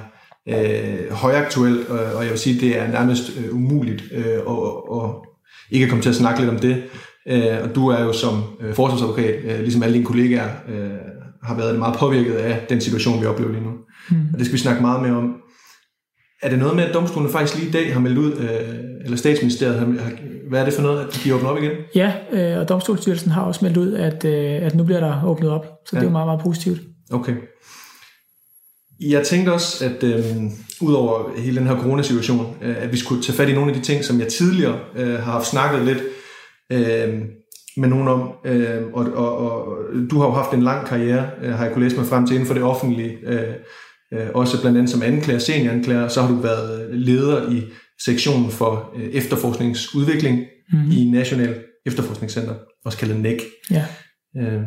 øh, 0.48 1.12
højaktuelt, 1.12 1.88
og, 1.88 1.98
og 1.98 2.22
jeg 2.22 2.30
vil 2.30 2.38
sige, 2.38 2.60
det 2.60 2.78
er 2.78 2.88
nærmest 2.88 3.32
øh, 3.38 3.54
umuligt 3.54 4.04
øh, 4.12 4.38
og, 4.46 4.90
og 4.90 5.26
ikke 5.70 5.84
at 5.84 5.90
komme 5.90 6.02
til 6.02 6.10
at 6.10 6.16
snakke 6.16 6.40
lidt 6.40 6.50
om 6.50 6.58
det. 6.58 6.82
Øh, 7.28 7.62
og 7.62 7.74
du 7.74 7.88
er 7.88 8.02
jo 8.02 8.12
som 8.12 8.42
øh, 8.60 8.74
forsvarsadvokat, 8.74 9.44
øh, 9.44 9.60
ligesom 9.60 9.82
alle 9.82 9.94
dine 9.94 10.04
kollegaer, 10.04 10.48
øh, 10.68 10.90
har 11.42 11.56
været 11.56 11.78
meget 11.78 11.98
påvirket 11.98 12.34
af 12.34 12.66
den 12.68 12.80
situation, 12.80 13.20
vi 13.20 13.26
oplever 13.26 13.52
lige 13.52 13.64
nu. 13.64 13.70
Mm. 14.10 14.16
Og 14.32 14.38
det 14.38 14.46
skal 14.46 14.54
vi 14.54 14.58
snakke 14.58 14.82
meget 14.82 15.02
mere 15.02 15.16
om. 15.16 15.36
Er 16.42 16.50
det 16.50 16.58
noget 16.58 16.76
med, 16.76 16.84
at 16.84 16.94
domstolen 16.94 17.30
faktisk 17.30 17.58
lige 17.58 17.68
i 17.68 17.72
dag 17.72 17.92
har 17.92 18.00
meldt 18.00 18.18
ud, 18.18 18.32
øh, 18.32 19.04
eller 19.04 19.16
statsministeriet, 19.16 19.78
har, 19.78 19.86
har, 19.86 20.12
hvad 20.54 20.62
er 20.62 20.64
det 20.64 20.74
for 20.74 20.82
noget, 20.82 21.00
at 21.00 21.20
de 21.24 21.34
åbner 21.34 21.48
op 21.48 21.62
igen? 21.62 21.72
Ja, 21.94 22.12
øh, 22.32 22.60
og 22.60 22.68
Domstolsstyrelsen 22.68 23.30
har 23.30 23.42
også 23.42 23.64
meldt 23.64 23.76
ud, 23.76 23.92
at, 23.92 24.24
øh, 24.24 24.66
at 24.66 24.74
nu 24.74 24.84
bliver 24.84 25.00
der 25.00 25.24
åbnet 25.26 25.50
op. 25.50 25.64
Så 25.86 25.90
ja. 25.92 25.96
det 25.96 26.04
er 26.04 26.08
jo 26.08 26.12
meget, 26.12 26.26
meget 26.26 26.40
positivt. 26.40 26.80
Okay. 27.12 27.34
Jeg 29.00 29.22
tænkte 29.26 29.52
også, 29.52 29.84
at 29.84 30.04
øh, 30.04 30.24
udover 30.80 31.40
hele 31.40 31.58
den 31.58 31.66
her 31.66 31.76
coronasituation, 31.76 32.56
øh, 32.62 32.82
at 32.82 32.92
vi 32.92 32.96
skulle 32.96 33.22
tage 33.22 33.36
fat 33.36 33.48
i 33.48 33.54
nogle 33.54 33.70
af 33.70 33.76
de 33.76 33.82
ting, 33.82 34.04
som 34.04 34.20
jeg 34.20 34.28
tidligere 34.28 34.78
øh, 34.96 35.14
har 35.14 35.32
haft 35.32 35.46
snakket 35.46 35.84
lidt 35.84 36.02
øh, 36.72 37.22
med 37.76 37.88
nogen 37.88 38.08
om. 38.08 38.32
Øh, 38.44 38.82
og, 38.92 39.06
og, 39.14 39.38
og 39.38 39.76
du 40.10 40.18
har 40.18 40.26
jo 40.26 40.32
haft 40.32 40.52
en 40.52 40.62
lang 40.62 40.86
karriere, 40.86 41.30
øh, 41.42 41.52
har 41.52 41.64
jeg 41.64 41.72
kunne 41.72 41.84
læse 41.84 41.96
mig 41.96 42.06
frem 42.06 42.26
til, 42.26 42.34
inden 42.34 42.46
for 42.46 42.54
det 42.54 42.62
offentlige. 42.62 43.18
Øh, 43.26 43.54
øh, 44.12 44.26
også 44.34 44.60
blandt 44.60 44.78
andet 44.78 44.90
som 44.90 45.02
anklager, 45.02 45.38
senioranklager. 45.38 46.08
Så 46.08 46.22
har 46.22 46.28
du 46.28 46.40
været 46.40 46.88
leder 46.92 47.50
i 47.50 47.62
sektionen 48.04 48.50
for 48.50 48.92
øh, 48.96 49.04
efterforskningsudvikling 49.04 50.38
mm-hmm. 50.72 50.90
i 50.90 51.10
National 51.10 51.62
Efterforskningscenter, 51.86 52.54
også 52.84 52.98
kaldet 52.98 53.20
NEC. 53.20 53.42
Ja. 53.70 53.84
Øh, 54.38 54.62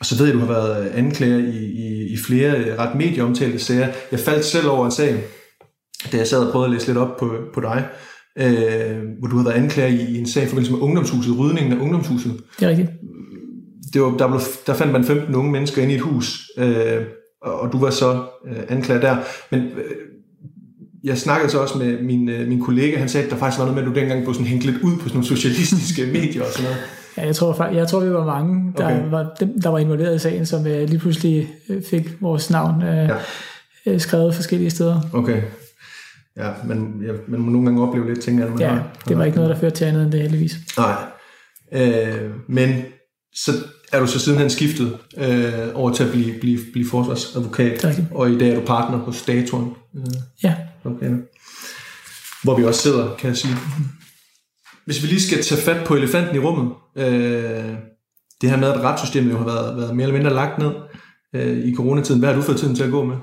Og 0.00 0.06
så 0.06 0.16
ved 0.18 0.26
jeg, 0.26 0.34
du 0.34 0.38
har 0.38 0.46
været 0.46 0.88
anklager 0.88 1.38
i, 1.38 1.64
i, 1.64 2.12
i 2.12 2.16
flere 2.26 2.76
ret 2.78 2.94
medieomtalte 2.94 3.58
sager. 3.58 3.88
Jeg 4.12 4.20
faldt 4.20 4.44
selv 4.44 4.68
over 4.68 4.84
en 4.84 4.92
sag, 4.92 5.22
da 6.12 6.16
jeg 6.16 6.26
sad 6.26 6.46
og 6.46 6.52
prøvede 6.52 6.66
at 6.66 6.72
læse 6.72 6.86
lidt 6.86 6.98
op 6.98 7.16
på, 7.16 7.38
på 7.54 7.60
dig, 7.60 7.88
øh, 8.38 9.02
hvor 9.18 9.28
du 9.28 9.36
har 9.36 9.44
været 9.44 9.56
anklager 9.62 9.88
i, 9.88 10.10
i 10.14 10.18
en 10.18 10.26
sag 10.28 10.42
i 10.42 10.46
forbindelse 10.46 10.72
med 10.72 10.80
ungdomshuset, 10.80 11.38
rydningen 11.38 11.72
af 11.72 11.76
ungdomshuset. 11.76 12.40
Det 12.60 12.66
er 12.66 12.70
rigtigt. 12.70 12.90
Det 13.92 14.02
var, 14.02 14.16
der, 14.16 14.28
blev, 14.28 14.40
der 14.66 14.74
fandt 14.74 14.92
man 14.92 15.04
15 15.04 15.34
unge 15.34 15.50
mennesker 15.52 15.82
inde 15.82 15.92
i 15.92 15.96
et 15.96 16.02
hus, 16.02 16.50
øh, 16.58 17.02
og, 17.42 17.60
og 17.60 17.72
du 17.72 17.78
var 17.78 17.90
så 17.90 18.24
øh, 18.48 18.56
anklager 18.68 19.00
der. 19.00 19.16
Men 19.50 19.60
øh, 19.62 19.90
jeg 21.06 21.18
snakkede 21.18 21.50
så 21.50 21.58
også 21.58 21.78
med 21.78 22.02
min, 22.02 22.28
øh, 22.28 22.48
min 22.48 22.60
kollega, 22.60 22.98
han 22.98 23.08
sagde, 23.08 23.24
at 23.24 23.32
der 23.32 23.36
faktisk 23.38 23.58
var 23.58 23.64
noget 23.64 23.74
med, 23.74 23.90
at 23.90 23.94
du 23.94 24.00
dengang 24.00 24.22
blev 24.22 24.34
sådan 24.34 24.46
hængt 24.46 24.64
lidt 24.64 24.76
ud 24.82 24.96
på 24.96 25.02
sådan 25.02 25.12
nogle 25.12 25.26
socialistiske 25.26 26.06
medier 26.18 26.42
og 26.42 26.52
sådan 26.52 26.64
noget. 26.64 26.78
Ja, 27.16 27.26
jeg 27.26 27.36
tror, 27.36 27.66
jeg 27.66 27.88
tror 27.88 28.00
vi 28.00 28.12
var 28.12 28.24
mange, 28.24 28.72
der, 28.76 28.84
okay. 28.86 29.10
var, 29.10 29.34
dem, 29.40 29.60
der 29.60 29.68
var 29.68 29.78
involveret 29.78 30.16
i 30.16 30.18
sagen, 30.18 30.46
som 30.46 30.66
øh, 30.66 30.88
lige 30.88 30.98
pludselig 30.98 31.54
øh, 31.68 31.82
fik 31.90 32.22
vores 32.22 32.50
navn 32.50 32.82
øh, 32.82 32.88
ja. 33.08 33.16
øh, 33.86 34.00
skrevet 34.00 34.34
forskellige 34.34 34.70
steder. 34.70 35.00
Okay. 35.12 35.42
Ja, 36.36 36.50
men 36.64 37.02
ja, 37.06 37.12
man 37.28 37.40
må 37.40 37.50
nogle 37.50 37.66
gange 37.66 37.82
opleve 37.82 38.08
lidt 38.08 38.20
ting, 38.20 38.42
at 38.42 38.50
man 38.50 38.58
Ja, 38.58 38.68
har, 38.68 38.88
det 39.08 39.18
var 39.18 39.24
ikke 39.24 39.36
noget, 39.36 39.50
der 39.50 39.60
førte 39.60 39.76
til 39.76 39.84
andet 39.84 40.02
end 40.02 40.12
det 40.12 40.20
heldigvis. 40.20 40.56
Nej. 40.78 40.94
Øh, 41.72 42.30
men 42.48 42.84
så 43.34 43.52
er 43.92 44.00
du 44.00 44.06
så 44.06 44.18
sidenhen 44.18 44.50
skiftet 44.50 44.98
øh, 45.18 45.52
over 45.74 45.92
til 45.92 46.04
at 46.04 46.10
blive, 46.10 46.40
blive, 46.40 46.58
blive 46.72 46.88
forsvarsadvokat, 46.90 47.84
og 48.10 48.30
i 48.30 48.38
dag 48.38 48.50
er 48.50 48.54
du 48.54 48.66
partner 48.66 48.98
hos 48.98 49.22
Datoren. 49.22 49.72
Øh, 49.96 50.06
Ja, 50.42 50.54
okay. 50.84 51.10
Hvor 52.42 52.56
vi 52.56 52.64
også 52.64 52.80
sidder, 52.82 53.14
kan 53.18 53.28
jeg 53.28 53.36
sige. 53.36 53.54
Hvis 54.84 55.02
vi 55.02 55.06
lige 55.08 55.22
skal 55.22 55.42
tage 55.42 55.60
fat 55.60 55.86
på 55.86 55.94
elefanten 55.94 56.36
i 56.36 56.38
rummet, 56.38 56.72
øh, 56.96 57.74
det 58.40 58.50
her 58.50 58.56
med, 58.56 58.72
at 58.72 58.80
retssystemet 58.80 59.32
jo 59.32 59.38
har 59.38 59.44
været, 59.44 59.76
været 59.76 59.96
mere 59.96 60.06
eller 60.06 60.18
mindre 60.18 60.34
lagt 60.34 60.58
ned 60.58 60.72
øh, 61.34 61.58
i 61.58 61.74
coronatiden. 61.74 62.20
Hvad 62.20 62.28
har 62.28 62.36
du 62.36 62.42
fået 62.42 62.58
tiden 62.58 62.74
til 62.74 62.84
at 62.84 62.90
gå 62.90 63.04
med? 63.04 63.16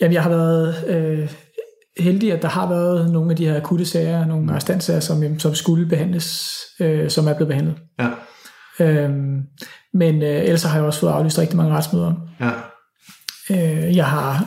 Jamen, 0.00 0.12
jeg 0.12 0.22
har 0.22 0.30
været 0.30 0.84
øh, 0.88 1.30
heldig, 1.98 2.32
at 2.32 2.42
der 2.42 2.48
har 2.48 2.68
været 2.68 3.10
nogle 3.10 3.30
af 3.30 3.36
de 3.36 3.46
her 3.46 3.56
akutte 3.56 3.84
sager, 3.84 4.26
nogle 4.26 4.50
arrestantsager, 4.50 5.00
som, 5.00 5.38
som 5.38 5.54
skulle 5.54 5.86
behandles, 5.86 6.58
øh, 6.80 7.10
som 7.10 7.26
er 7.26 7.34
blevet 7.34 7.48
behandlet. 7.48 7.74
Ja, 8.00 8.08
Øhm, 8.80 9.42
men 9.94 10.22
øh, 10.22 10.28
ellers 10.44 10.62
har 10.62 10.76
jeg 10.76 10.84
også 10.86 11.00
fået 11.00 11.10
aflyst 11.10 11.38
rigtig 11.38 11.56
mange 11.56 11.72
retsmøder. 11.74 12.12
ja, 12.40 12.50
Øh, 13.50 13.96
jeg 13.96 14.06
har 14.06 14.46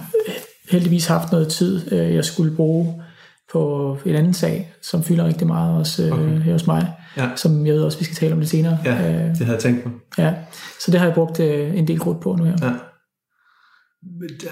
heldigvis 0.72 1.06
haft 1.08 1.32
noget 1.32 1.48
tid, 1.48 1.94
øh, 1.94 2.16
jeg 2.16 2.26
skulle 2.26 2.56
bruge 2.56 3.04
på 3.52 3.98
en 4.06 4.16
anden 4.16 4.34
sag, 4.34 4.74
som 4.82 5.04
fylder 5.04 5.26
rigtig 5.26 5.48
meget 5.48 5.78
også 5.80 6.04
øh, 6.06 6.12
Okay. 6.12 6.42
her 6.42 6.52
hos 6.52 6.68
mig, 6.68 6.94
Ja. 7.18 7.30
som 7.36 7.66
jeg 7.66 7.74
ved 7.76 7.84
også, 7.84 7.98
vi 8.00 8.04
skal 8.06 8.16
tale 8.18 8.34
om 8.34 8.40
lidt 8.40 8.50
senere. 8.52 8.78
ja, 8.86 8.92
Øh, 8.94 9.30
det 9.30 9.38
havde 9.38 9.52
jeg 9.52 9.60
tænkt 9.60 9.86
mig. 9.86 9.94
ja. 10.18 10.34
Så 10.86 10.92
det 10.92 11.00
har 11.00 11.06
jeg 11.08 11.16
brugt 11.16 11.40
øh, 11.40 11.78
en 11.78 11.88
del 11.88 12.00
krudt 12.00 12.22
på 12.22 12.36
nu 12.36 12.44
her. 12.44 12.56
Ja. 12.62 12.72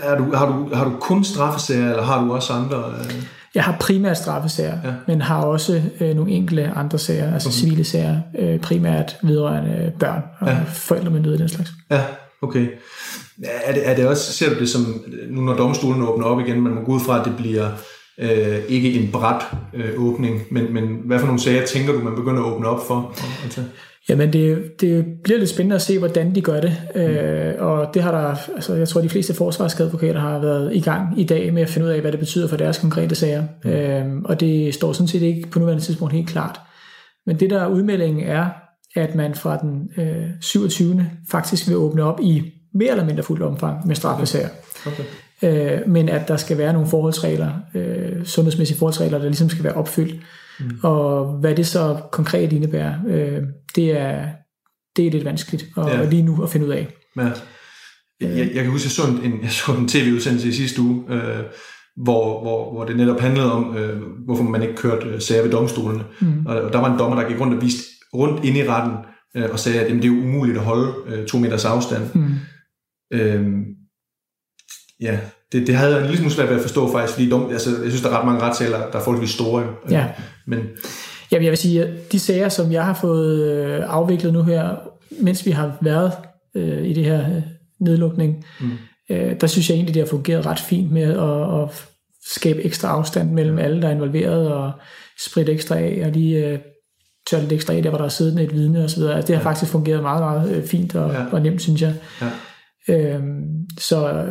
Er 0.02 0.18
du, 0.18 0.36
har, 0.36 0.46
du, 0.46 0.70
har 0.76 0.84
du 0.86 0.98
kun 1.02 1.24
straffesager, 1.24 1.90
eller 1.90 2.04
har 2.04 2.24
du 2.24 2.34
også 2.34 2.54
andre? 2.54 2.78
Øh? 3.00 3.24
Jeg 3.56 3.64
har 3.64 3.78
primært 3.80 4.18
straffesager, 4.18 4.78
Ja. 4.84 4.94
men 5.08 5.22
har 5.22 5.42
også 5.42 5.82
øh, 6.00 6.16
nogle 6.16 6.32
enkelte 6.32 6.68
andre 6.68 6.98
sager, 7.00 7.34
altså 7.34 7.50
Okay. 7.50 7.56
civile 7.58 7.84
sager, 7.84 8.18
øh, 8.40 8.60
primært 8.60 9.18
vedrørende 9.24 9.92
børn 10.00 10.22
og 10.40 10.48
ja. 10.48 10.58
forældremyndighed 10.74 11.34
og 11.34 11.40
den 11.40 11.50
slags. 11.50 11.72
Ja, 11.92 12.02
okay. 12.42 12.68
Er 13.44 13.74
det, 13.74 13.90
er 13.90 13.96
det 13.96 14.08
også, 14.08 14.34
ser 14.34 14.50
du 14.54 14.60
det 14.60 14.70
som, 14.70 15.04
nu 15.30 15.42
når 15.42 15.54
domstolen 15.54 16.02
åbner 16.02 16.26
op 16.26 16.40
igen, 16.40 16.62
man 16.62 16.74
må 16.74 16.82
gå 16.82 16.92
ud 16.92 17.00
fra, 17.00 17.20
at 17.20 17.26
det 17.26 17.38
bliver 17.38 17.70
øh, 18.20 18.58
ikke 18.68 18.94
en 18.94 19.12
bræt 19.12 19.42
øh, 19.74 19.90
åbning, 19.98 20.42
men, 20.52 20.74
men 20.74 20.98
hvad 21.06 21.20
for 21.20 21.26
nogle 21.26 21.42
sager 21.42 21.66
tænker 21.66 21.94
du, 21.94 22.00
man 22.00 22.16
begynder 22.16 22.44
at 22.44 22.54
åbne 22.54 22.68
op 22.68 22.88
for? 22.88 23.14
Jamen, 24.10 24.34
det, 24.34 24.82
det 24.82 25.06
bliver 25.24 25.40
lidt 25.40 25.50
spændende 25.50 25.76
at 25.76 25.82
se, 25.82 26.00
hvordan 26.00 26.36
de 26.36 26.42
gør 26.42 26.62
det. 26.62 26.78
Mm. 26.96 27.02
Øh, 27.02 27.56
og 27.60 27.94
det 27.94 28.04
har 28.04 28.12
der, 28.12 28.36
altså 28.56 28.76
jeg 28.76 28.88
tror, 28.88 29.02
de 29.02 29.10
fleste 29.10 29.34
forsvarsadvokater 29.34 30.20
har 30.20 30.40
været 30.40 30.76
i 30.76 30.80
gang 30.80 31.20
i 31.20 31.24
dag 31.24 31.54
med 31.54 31.62
at 31.62 31.70
finde 31.70 31.88
ud 31.88 31.92
af, 31.92 32.02
hvad 32.02 32.12
det 32.12 32.20
betyder 32.20 32.48
for 32.48 32.58
deres 32.58 32.78
konkrete 32.78 33.16
sager. 33.16 33.44
Mm. 33.64 33.70
Øh, 33.70 34.22
og 34.26 34.40
det 34.40 34.74
står 34.74 34.94
sådan 34.94 35.08
set 35.08 35.22
ikke 35.22 35.48
på 35.50 35.60
nuværende 35.60 35.84
tidspunkt 35.84 36.14
helt 36.14 36.30
klart. 36.30 36.60
Men 37.26 37.40
det 37.40 37.50
der 37.50 37.68
udmeldingen 37.68 38.28
er, 38.28 38.50
at 38.96 39.16
man 39.16 39.36
fra 39.36 39.58
den 39.58 39.90
øh, 39.98 40.28
27. 40.42 41.10
faktisk 41.32 41.68
vil 41.68 41.78
åbne 41.78 42.04
op 42.04 42.20
i 42.24 42.44
mere 42.74 42.92
eller 42.92 43.06
mindre 43.06 43.24
fuldt 43.24 43.44
omfang 43.44 43.88
med 43.88 43.96
straffesager. 43.96 44.50
Okay. 44.88 45.04
Øh, 45.42 45.90
men 45.90 46.10
at 46.10 46.28
der 46.28 46.38
skal 46.38 46.58
være 46.58 46.74
nogle 46.74 46.88
forholdsregler, 46.88 47.52
øh, 47.76 48.26
sundhedsmæssige 48.26 48.78
forholdsregler, 48.78 49.18
der 49.18 49.26
ligesom 49.26 49.50
skal 49.50 49.64
være 49.64 49.74
opfyldt. 49.74 50.22
Mm. 50.60 50.80
Og 50.84 51.26
hvad 51.40 51.56
det 51.56 51.68
så 51.68 52.02
konkret 52.12 52.54
indebærer, 52.54 52.96
øh, 53.08 53.44
det, 53.76 53.92
er, 54.00 54.28
det 54.96 55.08
er 55.08 55.12
lidt 55.12 55.26
vanskeligt 55.26 55.66
at, 55.78 55.88
Ja. 55.88 56.10
lige 56.10 56.24
nu 56.24 56.44
at 56.44 56.50
finde 56.50 56.66
ud 56.66 56.72
af. 56.72 56.88
Ja. 57.18 57.32
Jeg, 58.22 58.52
jeg 58.54 58.64
kan 58.64 58.72
huske, 58.72 58.86
jeg 58.86 58.92
så 58.92 59.02
en, 59.24 59.42
jeg 59.44 59.52
så 59.52 59.72
en 59.72 59.88
tv-udsendelse 59.88 60.48
i 60.48 60.52
sidste 60.52 60.82
uge, 60.82 61.04
øh, 61.10 61.44
hvor, 62.04 62.42
hvor, 62.42 62.72
hvor 62.74 62.86
det 62.86 62.98
netop 62.98 63.20
handlede 63.20 63.52
om, 63.52 63.78
øh, 63.78 64.02
hvorfor 64.26 64.44
man 64.44 64.62
ikke 64.62 64.76
kørte 64.76 65.08
øh, 65.08 65.22
sager 65.22 65.44
ved 65.44 65.52
domstolene. 65.52 66.04
Mm. 66.22 66.46
Og, 66.46 66.62
og 66.62 66.74
der 66.74 66.80
var 66.80 66.94
en 66.94 67.00
dommer, 67.00 67.22
der 67.22 67.30
gik 67.30 67.40
rundt 67.40 67.54
og 67.54 67.62
viste 67.62 67.84
rundt 68.14 68.46
ind 68.46 68.58
i 68.58 68.68
retten, 68.70 68.98
øh, 69.38 69.50
og 69.52 69.60
sagde, 69.60 69.80
at 69.80 69.88
jamen, 69.88 70.04
det 70.04 70.10
er 70.10 70.16
jo 70.16 70.22
umuligt 70.22 70.58
at 70.58 70.64
holde 70.64 70.94
øh, 71.08 71.28
to 71.28 71.38
meters 71.38 71.66
afstand. 71.66 72.04
Mm. 72.16 72.34
Øhm, 73.14 73.64
ja, 75.02 75.20
det, 75.52 75.68
det 75.68 75.76
havde 75.76 75.92
jeg 75.92 76.00
en 76.00 76.06
lille 76.06 76.18
smule 76.18 76.34
svært 76.34 76.50
ved 76.50 76.56
at 76.56 76.62
forstå 76.62 76.92
faktisk, 76.92 77.14
fordi 77.14 77.30
dom, 77.30 77.50
altså, 77.52 77.70
jeg 77.70 77.92
synes, 77.92 78.02
der 78.02 78.10
er 78.10 78.20
ret 78.20 78.26
mange 78.26 78.42
retssaler, 78.42 78.78
der 78.78 79.00
er 79.00 79.04
forholdsvis 79.04 79.30
store. 79.30 79.68
Ja. 79.90 80.08
Men 80.48 80.60
Jamen, 81.32 81.44
jeg 81.44 81.52
vil 81.52 81.58
sige, 81.58 81.84
at 81.84 82.12
de 82.12 82.20
sager, 82.20 82.50
som 82.50 82.72
jeg 82.72 82.86
har 82.86 82.94
fået 82.94 83.52
øh, 83.52 83.84
afviklet 83.88 84.34
nu 84.34 84.44
her, 84.44 84.76
mens 85.22 85.46
vi 85.46 85.52
har 85.52 85.78
været 85.82 86.12
øh, 86.56 86.86
i 86.86 86.94
det 86.94 87.06
her 87.06 87.36
øh, 87.36 87.42
nedlukning, 87.80 88.46
mm. 88.60 88.72
øh, 89.10 89.42
der 89.42 89.48
synes 89.48 89.70
jeg 89.70 89.76
egentlig, 89.76 89.94
det 89.94 90.02
har 90.02 90.10
fungeret 90.10 90.46
ret 90.46 90.60
fint 90.60 90.92
med 90.92 91.04
at, 91.04 91.62
at 91.62 91.88
skabe 92.26 92.64
ekstra 92.64 92.88
afstand 92.88 93.32
mellem 93.32 93.60
alle, 93.60 93.82
der 93.82 93.88
er 93.88 93.92
involveret, 93.92 94.54
og 94.54 94.72
spritte 95.26 95.52
ekstra 95.52 95.78
af, 95.78 96.02
og 96.06 96.12
lige 96.12 96.48
øh, 96.48 96.60
tørre 97.30 97.42
lidt 97.42 97.54
ekstra 97.54 97.74
af, 97.74 97.84
der 97.84 97.90
hvor 97.90 97.98
der 97.98 98.06
er 98.06 98.10
siddende 98.10 98.44
et 98.44 98.54
vidne 98.54 98.84
osv. 98.84 98.84
Altså, 98.84 99.28
det 99.28 99.36
har 99.36 99.44
ja. 99.44 99.50
faktisk 99.50 99.72
fungeret 99.72 100.02
meget, 100.02 100.22
meget 100.22 100.56
øh, 100.56 100.64
fint 100.64 100.96
og, 100.96 101.12
ja. 101.12 101.26
og 101.32 101.42
nemt, 101.42 101.62
synes 101.62 101.82
jeg. 101.82 101.94
ja, 102.22 102.30
Øhm, 102.90 103.66
så 103.80 104.26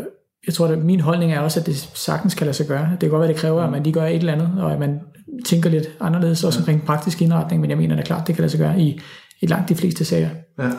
jeg 0.46 0.54
tror, 0.54 0.66
at 0.66 0.78
min 0.78 1.00
holdning 1.00 1.32
er 1.32 1.40
også, 1.40 1.60
at 1.60 1.66
det 1.66 1.76
sagtens 1.94 2.34
kan 2.34 2.46
lade 2.46 2.56
sig 2.56 2.66
gøre. 2.66 2.88
Det 2.90 3.00
kan 3.00 3.10
godt 3.10 3.20
være, 3.20 3.28
det 3.28 3.36
kræver, 3.36 3.62
at 3.62 3.70
man 3.70 3.82
lige 3.82 3.92
gør 3.92 4.06
et 4.06 4.14
eller 4.14 4.32
andet, 4.32 4.52
og 4.58 4.72
at 4.72 4.78
man 4.78 5.00
tænker 5.46 5.70
lidt 5.70 5.86
anderledes 6.00 6.44
også 6.44 6.58
omkring 6.58 6.84
praktisk 6.84 7.22
indretning, 7.22 7.60
men 7.60 7.70
jeg 7.70 7.78
mener 7.78 7.96
da 7.96 8.02
klart, 8.02 8.26
det 8.26 8.34
kan 8.34 8.42
lade 8.42 8.50
sig 8.50 8.60
gøre 8.60 8.80
i, 8.80 9.00
i 9.40 9.46
langt 9.46 9.68
de 9.68 9.74
fleste 9.74 10.04
sager. 10.04 10.30
ja, 10.58 10.70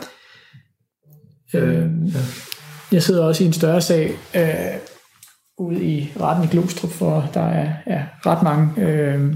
Øhm, 1.54 2.04
ja. 2.04 2.18
jeg 2.92 3.02
sidder 3.02 3.24
også 3.24 3.44
i 3.44 3.46
en 3.46 3.52
større 3.52 3.80
sag 3.80 4.10
øh, 4.36 4.44
ude 5.58 5.84
i 5.84 6.12
retten 6.20 6.44
i 6.44 6.48
Glostrup, 6.48 6.90
for 6.90 7.30
der 7.34 7.40
er, 7.40 7.72
er 7.86 8.02
ret 8.26 8.42
mange 8.42 8.72
øh, 8.78 9.34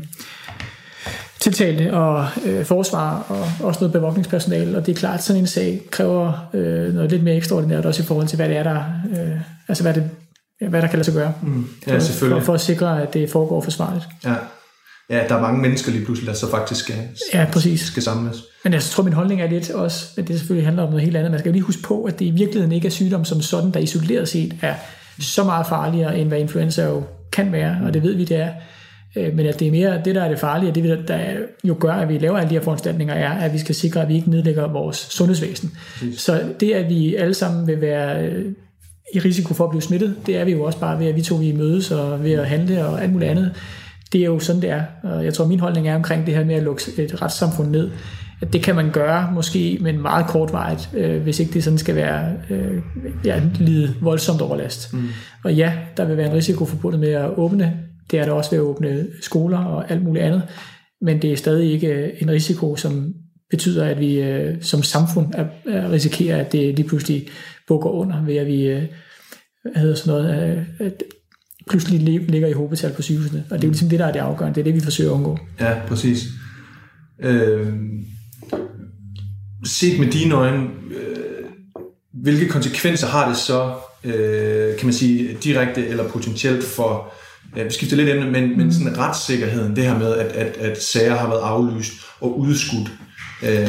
tiltalte 1.41 1.95
og 1.95 2.27
øh, 2.45 2.65
forsvar 2.65 3.27
og 3.29 3.67
også 3.67 3.81
noget 3.81 3.93
bevogtningspersonale, 3.93 4.79
og 4.79 4.87
det 4.87 4.93
er 4.93 4.97
klart, 4.97 5.15
at 5.15 5.23
sådan 5.23 5.43
en 5.43 5.47
sag 5.47 5.81
kræver 5.91 6.49
øh, 6.55 6.95
noget 6.95 7.11
lidt 7.11 7.23
mere 7.23 7.37
ekstraordinært 7.37 7.87
også 7.87 8.03
i 8.03 8.07
forhold 8.07 8.27
til, 8.27 8.37
hvad 8.37 8.49
det 8.49 8.57
er, 8.57 8.63
der, 8.63 8.85
øh, 9.11 9.41
altså 9.69 9.85
hvad, 9.85 9.95
det, 9.95 10.11
hvad 10.69 10.83
der 10.83 10.89
kan 10.89 10.99
lade 10.99 11.05
sig 11.05 11.15
gøre. 11.15 11.33
Mm. 11.43 11.67
ja 11.87 11.99
selvfølgelig. 11.99 12.43
For, 12.43 12.47
for 12.47 12.55
at 12.55 12.61
sikre, 12.61 13.03
at 13.03 13.15
det 13.15 13.31
foregår 13.31 13.61
forsvarligt. 13.61 14.05
Ja. 14.25 14.35
ja, 15.11 15.25
der 15.29 15.35
er 15.35 15.41
mange 15.41 15.61
mennesker 15.61 15.93
lige 15.93 16.05
pludselig, 16.05 16.29
der 16.29 16.35
så 16.35 16.51
faktisk 16.51 16.81
skal, 16.81 16.95
Ja, 17.35 17.47
præcis. 17.53 17.81
skal 17.81 18.03
samles. 18.03 18.37
Men 18.65 18.73
jeg 18.73 18.83
tror, 18.83 19.03
min 19.05 19.13
holdning 19.13 19.43
er 19.43 19.49
lidt 19.49 19.71
også, 19.71 20.07
at 20.17 20.29
det 20.29 20.39
selvfølgelig 20.39 20.67
handler 20.67 20.83
om 20.83 20.89
noget 20.89 21.05
helt 21.05 21.17
andet. 21.17 21.31
Man 21.31 21.41
skal 21.41 21.49
jo 21.49 21.53
lige 21.53 21.63
huske 21.63 21.83
på, 21.83 22.03
at 22.05 22.19
det 22.19 22.25
i 22.25 22.31
virkeligheden 22.31 22.73
ikke 22.73 22.87
er 22.87 22.91
sygdom 22.91 23.25
som 23.25 23.41
sådan, 23.41 23.71
der 23.71 23.81
isoleret 23.81 24.29
set 24.29 24.57
er 24.63 24.75
så 25.21 25.45
meget 25.45 25.67
farligere, 25.67 26.19
end 26.19 26.29
hvad 26.29 26.39
influenza 26.39 26.85
jo 26.85 27.03
kan 27.33 27.53
være, 27.53 27.79
og 27.87 27.95
det 27.95 28.03
ved 28.03 28.15
vi, 28.15 28.25
det 28.25 28.37
er. 28.37 28.51
Øh, 29.17 29.37
Men 29.37 29.47
at 29.47 29.61
det 29.61 29.67
er 29.69 29.73
mere 29.73 30.01
det, 30.05 30.15
der 30.15 30.23
er 30.23 30.29
det 30.29 30.39
farlige, 30.39 30.71
og 30.71 30.75
det, 30.75 31.09
der 31.09 31.19
jo 31.65 31.77
gør, 31.81 31.93
at 31.93 32.09
vi 32.09 32.19
laver 32.19 32.39
alle 32.39 32.51
de 32.51 32.55
her 32.55 32.63
foranstaltninger, 32.63 33.15
er, 33.15 33.31
at 33.33 33.53
vi 33.53 33.59
skal 33.59 33.75
sikre, 33.75 34.03
at 34.03 34.09
vi 34.09 34.15
ikke 34.15 34.31
nedlægger 34.31 34.69
vores 34.69 34.97
sundhedsvæsen. 34.97 35.73
Så 36.17 36.43
det, 36.61 36.73
at 36.73 36.89
vi 36.89 37.15
alle 37.15 37.35
sammen 37.35 37.67
vil 37.67 37.81
være 37.81 38.25
øh, 38.27 38.53
i 39.15 39.19
risiko 39.19 39.55
for 39.55 39.65
at 39.65 39.71
blive 39.71 39.83
smittet, 39.83 40.17
det 40.27 40.37
er 40.37 40.45
vi 40.45 40.53
jo 40.53 40.63
også 40.63 40.79
bare 40.79 40.99
ved, 40.99 41.07
at 41.07 41.17
vi 41.17 41.23
to 41.23 41.35
vi 41.35 41.53
mødes 41.53 41.91
og 41.91 42.25
ved 42.25 42.33
at 42.33 42.49
handle 42.49 42.87
og 42.87 43.03
alt 43.03 43.13
muligt 43.13 43.31
andet. 43.31 43.53
Det 44.13 44.21
er 44.21 44.25
jo 44.25 44.39
sådan, 44.39 44.63
det 44.63 44.71
er. 44.71 44.83
Og 45.03 45.25
jeg 45.25 45.35
tror, 45.35 45.47
min 45.47 45.61
holdning 45.61 45.89
er 45.89 45.95
omkring 45.95 46.27
det 46.27 46.35
her 46.35 46.45
med 46.45 46.55
at 46.55 46.63
lukke 46.63 46.83
et 46.99 47.23
retssamfund 47.23 47.71
ned, 47.71 47.91
at 48.43 48.53
det 48.53 48.63
kan 48.63 48.75
man 48.75 48.91
gøre 48.91 49.31
måske, 49.35 49.79
men 49.81 50.03
meget 50.03 50.27
kortvarigt, 50.27 50.91
øh, 50.95 51.23
hvis 51.23 51.41
ikke 51.41 51.53
det 51.53 51.65
sådan 51.65 51.79
skal 51.79 51.95
være 51.95 52.33
øh, 52.51 52.83
ja, 53.25 53.43
lide 53.55 53.95
voldsomt 54.01 54.41
overlast. 54.41 54.95
Mm. 54.95 55.09
Og 55.45 55.55
ja, 55.55 55.73
der 55.97 56.05
vil 56.05 56.17
være 56.17 56.27
en 56.27 56.37
risiko 56.37 56.65
forbundet 56.65 57.01
med 57.01 57.09
at 57.09 57.31
åbne. 57.37 57.77
Det 58.11 58.19
er 58.19 58.25
der 58.25 58.33
også 58.33 58.51
ved 58.51 58.59
at 58.59 58.63
åbne 58.63 59.07
skoler 59.23 59.59
og 59.59 59.91
alt 59.91 60.03
muligt 60.03 60.25
andet. 60.25 60.43
Men 61.03 61.23
det 61.23 61.33
er 61.33 61.37
stadig 61.37 61.73
ikke 61.73 62.23
en 62.23 62.31
risiko, 62.31 62.77
som 62.77 63.15
betyder, 63.51 63.85
at 63.85 64.01
vi 64.01 64.21
øh, 64.21 64.63
som 64.63 64.83
samfund 64.83 65.27
er, 65.35 65.45
er 65.69 65.93
risikerer, 65.93 66.37
at 66.37 66.53
det 66.53 66.77
lige 66.77 66.89
pludselig 66.89 67.27
bukker 67.71 67.91
under, 67.91 68.25
ved 68.25 68.37
at 68.37 68.47
vi 68.47 68.63
øh, 68.63 68.83
hedder 69.77 69.95
sådan 69.95 70.13
noget, 70.13 70.57
øh, 70.59 70.87
at 70.87 71.03
pludselig 71.69 72.01
li- 72.01 72.31
ligger 72.31 72.49
i 72.49 72.53
hovedbetal 72.53 72.93
på 72.93 73.03
sygehusene. 73.03 73.45
Og 73.51 73.57
det 73.59 73.65
er 73.65 73.69
jo 73.69 73.73
ligesom 73.73 73.89
det, 73.89 73.99
der 73.99 74.07
er 74.07 74.13
det 74.13 74.21
afgørende. 74.21 74.55
Det 74.55 74.61
er 74.61 74.65
det, 74.65 74.75
vi 74.75 74.81
forsøger 74.81 75.11
at 75.11 75.15
undgå. 75.15 75.39
Ja, 75.61 75.73
præcis. 75.89 76.19
Øh, 77.23 77.67
set 79.65 80.01
med 80.01 80.11
dine 80.11 80.35
øjne, 80.35 80.63
øh, 80.97 81.45
hvilke 82.13 82.49
konsekvenser 82.49 83.07
har 83.07 83.29
det 83.29 83.37
så, 83.37 83.75
øh, 84.05 84.77
kan 84.77 84.87
man 84.87 84.93
sige, 84.93 85.37
direkte 85.45 85.87
eller 85.87 86.09
potentielt 86.09 86.65
for, 86.65 87.13
øh, 87.57 87.65
vi 87.65 87.71
skifter 87.71 87.97
lidt 87.97 88.09
emne, 88.09 88.31
men, 88.31 88.57
men 88.59 88.73
sådan 88.73 88.99
retssikkerheden, 88.99 89.77
det 89.77 89.85
her 89.85 89.99
med, 89.99 90.13
at, 90.15 90.27
at, 90.27 90.57
at 90.57 90.83
sager 90.83 91.17
har 91.17 91.29
været 91.29 91.41
aflyst 91.41 91.93
og 92.21 92.39
udskudt. 92.39 92.91
Øh, 93.43 93.69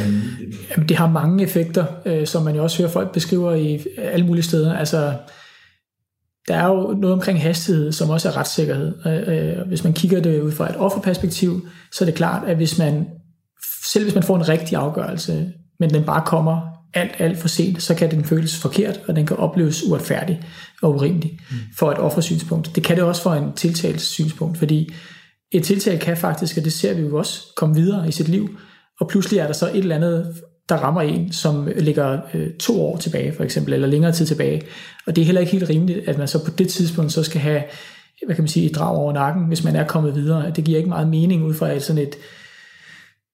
Jamen, 0.69 0.89
det 0.89 0.97
har 0.97 1.09
mange 1.09 1.43
effekter, 1.43 1.85
øh, 2.05 2.27
som 2.27 2.43
man 2.43 2.55
jo 2.55 2.63
også 2.63 2.77
hører 2.77 2.91
folk 2.91 3.11
beskriver 3.11 3.53
i 3.53 3.79
alle 3.97 4.25
mulige 4.25 4.43
steder. 4.43 4.73
Altså, 4.73 5.13
der 6.47 6.55
er 6.55 6.67
jo 6.67 6.91
noget 6.91 7.13
omkring 7.13 7.41
hastighed, 7.41 7.91
som 7.91 8.09
også 8.09 8.29
er 8.29 8.37
retssikkerhed. 8.37 8.93
Øh, 9.05 9.57
øh, 9.59 9.67
hvis 9.67 9.83
man 9.83 9.93
kigger 9.93 10.21
det 10.21 10.41
ud 10.41 10.51
fra 10.51 10.69
et 10.69 10.75
offerperspektiv, 10.77 11.67
så 11.91 12.03
er 12.03 12.05
det 12.05 12.15
klart, 12.15 12.43
at 12.47 12.55
hvis 12.55 12.77
man, 12.77 13.07
selv 13.83 14.05
hvis 14.05 14.15
man 14.15 14.23
får 14.23 14.35
en 14.35 14.49
rigtig 14.49 14.77
afgørelse, 14.77 15.51
men 15.79 15.89
den 15.89 16.03
bare 16.03 16.23
kommer 16.25 16.61
alt, 16.93 17.11
alt 17.19 17.37
for 17.37 17.47
sent, 17.47 17.83
så 17.83 17.95
kan 17.95 18.11
den 18.11 18.23
føles 18.23 18.57
forkert, 18.57 19.01
og 19.07 19.15
den 19.15 19.25
kan 19.25 19.37
opleves 19.37 19.83
uretfærdig 19.83 20.41
og 20.81 20.95
urimelig 20.95 21.39
mm. 21.51 21.57
for 21.77 21.91
et 21.91 21.97
offersynspunkt. 21.97 22.75
Det 22.75 22.83
kan 22.83 22.95
det 22.95 23.03
også 23.03 23.21
for 23.21 23.33
en 23.33 23.53
tiltalt 23.53 24.01
synspunkt, 24.01 24.57
fordi 24.57 24.93
et 25.51 25.63
tiltalt 25.63 26.01
kan 26.01 26.17
faktisk, 26.17 26.57
og 26.57 26.63
det 26.63 26.73
ser 26.73 26.93
vi 26.93 27.01
jo 27.01 27.17
også, 27.17 27.41
komme 27.57 27.75
videre 27.75 28.07
i 28.07 28.11
sit 28.11 28.27
liv, 28.27 28.59
og 29.01 29.07
pludselig 29.07 29.39
er 29.39 29.45
der 29.45 29.53
så 29.53 29.69
et 29.69 29.77
eller 29.77 29.95
andet, 29.95 30.35
der 30.69 30.75
rammer 30.75 31.01
en, 31.01 31.31
som 31.31 31.69
ligger 31.75 32.19
øh, 32.33 32.49
to 32.53 32.81
år 32.81 32.97
tilbage, 32.97 33.33
for 33.33 33.43
eksempel, 33.43 33.73
eller 33.73 33.87
længere 33.87 34.11
tid 34.11 34.25
tilbage. 34.25 34.61
Og 35.07 35.15
det 35.15 35.21
er 35.21 35.25
heller 35.25 35.41
ikke 35.41 35.51
helt 35.51 35.69
rimeligt, 35.69 36.09
at 36.09 36.17
man 36.17 36.27
så 36.27 36.45
på 36.45 36.51
det 36.57 36.69
tidspunkt 36.69 37.11
så 37.11 37.23
skal 37.23 37.41
have, 37.41 37.63
hvad 38.25 38.35
kan 38.35 38.43
man 38.43 38.49
sige, 38.49 38.65
et 38.65 38.75
drag 38.75 38.95
over 38.95 39.13
nakken, 39.13 39.45
hvis 39.45 39.63
man 39.63 39.75
er 39.75 39.87
kommet 39.87 40.15
videre. 40.15 40.51
Det 40.55 40.63
giver 40.63 40.77
ikke 40.77 40.89
meget 40.89 41.07
mening 41.07 41.43
ud 41.43 41.53
fra 41.53 41.71
et 41.71 41.81
sådan 41.81 42.01
et, 42.01 42.15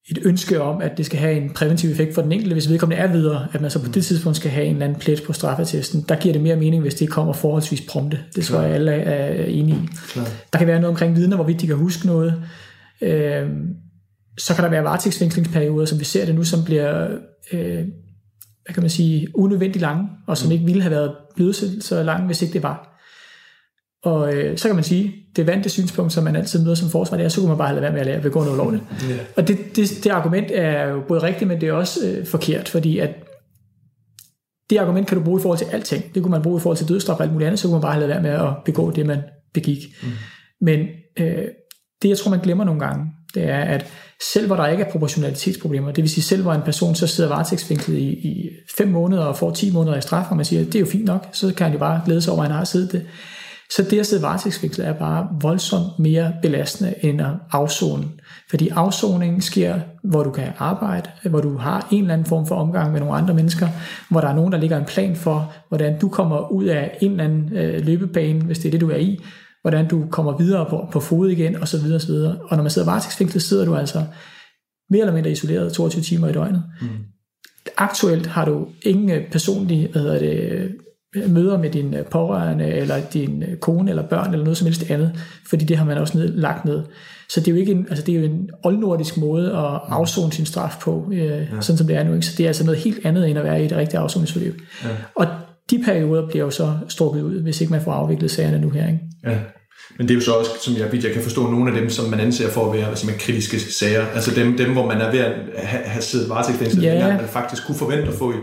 et 0.10 0.20
ønske 0.24 0.62
om, 0.62 0.82
at 0.82 0.98
det 0.98 1.06
skal 1.06 1.20
have 1.20 1.34
en 1.34 1.54
præventiv 1.54 1.92
effekt 1.92 2.16
for 2.16 2.22
den 2.22 2.32
enkelte, 2.32 2.54
hvis 2.54 2.70
vedkommende 2.70 3.04
er 3.04 3.12
videre, 3.12 3.48
at 3.54 3.62
man 3.62 3.72
så 3.72 3.84
på 3.84 3.92
det 3.92 4.06
tidspunkt 4.06 4.38
skal 4.38 4.52
have 4.52 4.66
en 4.66 4.74
eller 4.74 4.86
anden 4.86 5.00
plet 5.00 5.24
på 5.24 5.34
straffetesten. 5.34 6.06
Der 6.10 6.16
giver 6.16 6.34
det 6.34 6.42
mere 6.42 6.56
mening, 6.56 6.82
hvis 6.82 6.96
det 6.96 7.10
kommer 7.10 7.34
forholdsvis 7.34 7.82
prompte. 7.90 8.20
Det 8.36 8.46
tror 8.46 8.62
jeg, 8.62 8.74
alle 8.74 8.92
er 8.92 9.46
enige 9.46 9.78
i. 9.78 9.88
Klar. 10.08 10.28
Der 10.54 10.58
kan 10.60 10.68
være 10.68 10.80
noget 10.80 10.92
omkring 10.92 11.16
vidner, 11.16 11.36
hvorvidt 11.36 11.62
de 11.62 11.68
kan 11.68 11.76
huske 11.76 12.08
noget. 12.08 12.44
Øh, 13.02 13.50
så 14.38 14.56
kan 14.56 14.64
der 14.64 14.70
være 14.70 14.84
varetægtsfængslingsperioder, 14.84 15.86
som 15.86 16.00
vi 16.00 16.06
ser 16.06 16.26
det 16.26 16.36
nu, 16.36 16.44
som 16.44 16.64
bliver 16.64 17.18
øh, 17.54 17.86
hvad 18.68 18.74
kan 18.74 18.84
man 18.84 18.90
sige, 18.90 19.28
unødvendigt 19.34 19.82
lange, 19.82 20.10
og 20.28 20.38
som 20.38 20.48
mm. 20.48 20.52
ikke 20.52 20.66
ville 20.66 20.82
have 20.82 20.92
været 20.92 21.16
blevet 21.36 21.56
så, 21.82 22.04
lange, 22.04 22.26
hvis 22.26 22.42
ikke 22.42 22.54
det 22.54 22.64
var. 22.64 23.00
Og 24.04 24.34
øh, 24.34 24.58
så 24.58 24.68
kan 24.68 24.76
man 24.76 24.84
sige, 24.84 25.16
det 25.36 25.48
vante 25.48 25.70
synspunkt, 25.70 26.14
som 26.14 26.24
man 26.24 26.36
altid 26.36 26.64
møder 26.64 26.76
som 26.76 26.90
forsvar, 26.90 27.18
det 27.18 27.26
er, 27.26 27.30
så 27.30 27.40
kunne 27.40 27.50
man 27.50 27.58
bare 27.58 27.68
have 27.68 27.82
lade 27.82 27.94
være 27.94 28.06
med 28.06 28.14
at 28.14 28.22
begå 28.22 28.44
noget 28.44 28.58
lovligt. 28.58 28.84
Yeah. 29.10 29.20
Og 29.38 29.48
det, 29.48 29.58
det, 29.76 29.90
det 30.04 30.10
argument 30.10 30.48
er 30.52 30.88
jo 30.88 31.02
både 31.08 31.24
rigtigt, 31.24 31.48
men 31.48 31.62
det 31.62 31.70
er 31.70 31.74
også 31.74 32.00
øh, 32.08 32.26
forkert, 32.26 32.70
fordi 32.70 33.00
at 33.00 33.10
det 34.70 34.78
argument 34.78 35.08
kan 35.08 35.18
du 35.18 35.24
bruge 35.24 35.40
i 35.40 35.42
forhold 35.42 35.60
til 35.60 35.68
alting. 35.72 36.16
Det 36.16 36.24
kunne 36.24 36.32
man 36.32 36.42
bruge 36.42 36.58
i 36.58 36.62
forhold 36.62 36.78
til 36.78 36.88
dødsstraf 36.88 37.16
og 37.16 37.24
alt 37.24 37.32
muligt 37.34 37.48
andet, 37.48 37.60
så 37.60 37.68
kunne 37.68 37.76
man 37.76 37.82
bare 37.82 37.94
have 37.94 38.08
lade 38.08 38.10
være 38.10 38.22
med 38.22 38.48
at 38.48 38.54
begå 38.66 38.92
det, 38.92 39.06
man 39.06 39.22
begik. 39.54 39.78
Mm. 40.04 40.10
Men 40.62 40.80
øh, 41.20 41.46
det, 42.02 42.10
jeg 42.10 42.18
tror, 42.18 42.32
man 42.32 42.40
glemmer 42.40 42.64
nogle 42.64 42.80
gange, 42.80 43.06
det 43.34 43.50
er, 43.50 43.60
at 43.60 43.86
selv 44.34 44.48
hvor 44.48 44.56
der 44.56 44.68
ikke 44.68 44.84
er 44.84 44.92
proportionalitetsproblemer, 44.92 45.92
det 45.92 46.02
vil 46.02 46.10
sige 46.10 46.24
selv 46.24 46.42
hvor 46.42 46.54
en 46.54 46.62
person 46.62 46.96
så 46.96 47.08
sidder 47.08 47.30
varetægtsfængslet 47.30 47.98
i, 47.98 48.10
i 48.10 48.50
fem 48.78 48.88
måneder 48.88 49.24
og 49.24 49.38
får 49.38 49.52
10 49.52 49.72
måneder 49.72 49.98
i 49.98 50.02
straf, 50.02 50.26
og 50.30 50.36
man 50.36 50.46
siger, 50.46 50.64
det 50.66 50.76
er 50.76 50.80
jo 50.80 50.86
fint 50.86 51.06
nok, 51.06 51.28
så 51.32 51.54
kan 51.54 51.64
han 51.64 51.74
jo 51.74 51.80
bare 51.80 52.02
glæde 52.06 52.22
sig 52.22 52.34
over, 52.34 52.44
at 52.44 52.50
han 52.50 52.58
har 52.58 52.66
siddet 52.66 52.92
det. 52.92 53.06
Så 53.70 53.84
det 53.84 54.00
at 54.00 54.06
sidde 54.06 54.22
varetægtsfængslet 54.22 54.88
er 54.88 54.94
bare 54.94 55.28
voldsomt 55.42 56.00
mere 56.00 56.34
belastende 56.42 56.94
end 57.02 57.22
at 57.22 57.28
afzone. 57.52 58.04
Fordi 58.50 58.70
afsoningen 58.70 59.42
sker, 59.42 59.80
hvor 60.04 60.24
du 60.24 60.32
kan 60.32 60.48
arbejde, 60.58 61.10
hvor 61.24 61.42
du 61.42 61.58
har 61.58 61.88
en 61.92 62.02
eller 62.02 62.14
anden 62.14 62.28
form 62.28 62.48
for 62.48 62.56
omgang 62.56 62.92
med 62.92 63.00
nogle 63.00 63.16
andre 63.16 63.34
mennesker, 63.34 63.68
hvor 64.10 64.22
der 64.22 64.28
er 64.28 64.36
nogen, 64.36 64.52
der 64.52 64.58
ligger 64.60 64.78
en 64.78 64.86
plan 64.86 65.16
for, 65.16 65.54
hvordan 65.70 66.00
du 66.00 66.10
kommer 66.10 66.52
ud 66.52 66.66
af 66.66 66.98
en 67.02 67.12
eller 67.12 67.24
anden 67.24 67.58
øh, 67.58 67.86
løbebane, 67.86 68.42
hvis 68.42 68.60
det 68.60 68.68
er 68.68 68.72
det, 68.72 68.82
du 68.82 68.90
er 68.90 68.98
i, 68.98 69.20
hvordan 69.70 69.88
du 69.88 70.08
kommer 70.12 70.38
videre 70.38 70.66
på, 70.70 70.88
på 70.92 71.00
fod 71.00 71.30
igen, 71.30 71.56
og 71.56 71.68
så 71.68 71.82
videre, 71.82 71.98
og 71.98 72.02
så 72.02 72.08
videre. 72.08 72.38
Og 72.50 72.58
når 72.58 72.64
man 72.64 72.70
sidder 72.70 72.88
varetægtsfængslet, 72.88 73.44
sidder 73.44 73.66
du 73.66 73.76
altså 73.76 74.04
mere 74.90 75.02
eller 75.02 75.14
mindre 75.14 75.32
isoleret 75.32 75.74
22 75.74 76.02
timer 76.04 76.28
i 76.28 76.34
døgnet. 76.34 76.64
Mm. 76.82 76.88
Aktuelt 77.78 78.28
har 78.28 78.46
du 78.46 78.68
ingen 78.82 79.10
øh, 79.10 79.32
personlige 79.32 79.88
hvad 79.88 80.02
hedder 80.02 80.20
det, 80.20 80.72
øh, 81.16 81.32
møder 81.32 81.58
med 81.58 81.70
din 81.70 81.94
øh, 81.94 82.06
pårørende, 82.06 82.68
eller 82.68 82.96
din 83.14 83.44
kone, 83.62 83.90
eller 83.90 84.08
børn, 84.08 84.32
eller 84.32 84.44
noget 84.44 84.58
som 84.58 84.66
helst 84.66 84.92
andet, 84.92 85.20
fordi 85.50 85.66
det 85.66 85.78
har 85.78 85.86
man 85.86 85.98
også 85.98 86.18
ned, 86.18 86.28
lagt 86.28 86.66
ned. 86.66 86.84
Så 87.30 87.40
det 87.40 87.48
er 87.48 87.52
jo 87.52 87.58
ikke 87.58 87.72
en, 87.72 87.88
altså 87.90 88.06
det 88.06 88.16
er 88.16 88.20
jo 88.20 88.26
en 88.26 88.50
oldnordisk 88.64 89.18
måde 89.18 89.46
at 89.48 89.72
mm. 89.88 89.94
afzone 89.94 90.34
sin 90.34 90.46
straf 90.46 90.76
på, 90.82 91.10
øh, 91.12 91.20
ja. 91.20 91.46
sådan 91.62 91.78
som 91.78 91.88
det 91.88 91.96
er 91.96 92.04
nu. 92.04 92.14
Ikke? 92.14 92.26
Så 92.26 92.34
det 92.38 92.44
er 92.44 92.48
altså 92.48 92.66
noget 92.66 92.80
helt 92.80 93.06
andet, 93.06 93.30
end 93.30 93.40
at 93.40 93.46
være 93.46 93.62
i 93.62 93.66
et 93.66 93.72
rigtigt 93.72 94.00
afzoningsforløb. 94.02 94.62
Ja. 94.84 94.90
Og 95.16 95.28
de 95.72 95.84
perioder 95.86 96.28
bliver 96.28 96.46
jo 96.46 96.50
så 96.50 96.74
strukket 96.90 97.22
ud, 97.22 97.42
hvis 97.42 97.62
ikke 97.62 97.72
man 97.72 97.82
får 97.82 97.92
afviklet 97.92 98.32
sagerne 98.32 98.60
nu 98.60 98.70
her. 98.70 98.88
Ikke? 98.88 99.00
Ja. 99.26 99.38
Men 99.98 100.08
det 100.08 100.14
er 100.14 100.16
jo 100.16 100.22
så 100.22 100.34
også, 100.34 100.52
som 100.62 100.74
jeg, 100.74 101.04
jeg 101.04 101.14
kan 101.14 101.24
forstå, 101.24 101.52
nogle 101.52 101.72
af 101.72 101.82
dem, 101.82 101.90
som 101.90 102.10
man 102.10 102.20
anser 102.20 102.50
for 102.50 102.66
at 102.66 102.78
være 102.78 102.86
hvad 102.86 103.06
man, 103.06 103.16
kritiske 103.20 103.60
sager. 103.60 104.06
Altså 104.06 104.36
dem, 104.36 104.58
dem, 104.58 104.74
hvor 104.74 104.86
man 104.86 105.02
er 105.02 105.12
ved 105.12 105.20
at 105.20 105.34
have, 105.56 105.84
have 105.84 106.02
siddet 106.02 106.30
varetægtsfængslet, 106.30 106.84
ja. 106.84 107.18
man 107.18 107.28
faktisk 107.28 107.66
kunne 107.66 107.78
forvente 107.78 108.08
at 108.08 108.14
få 108.14 108.32
i, 108.32 108.36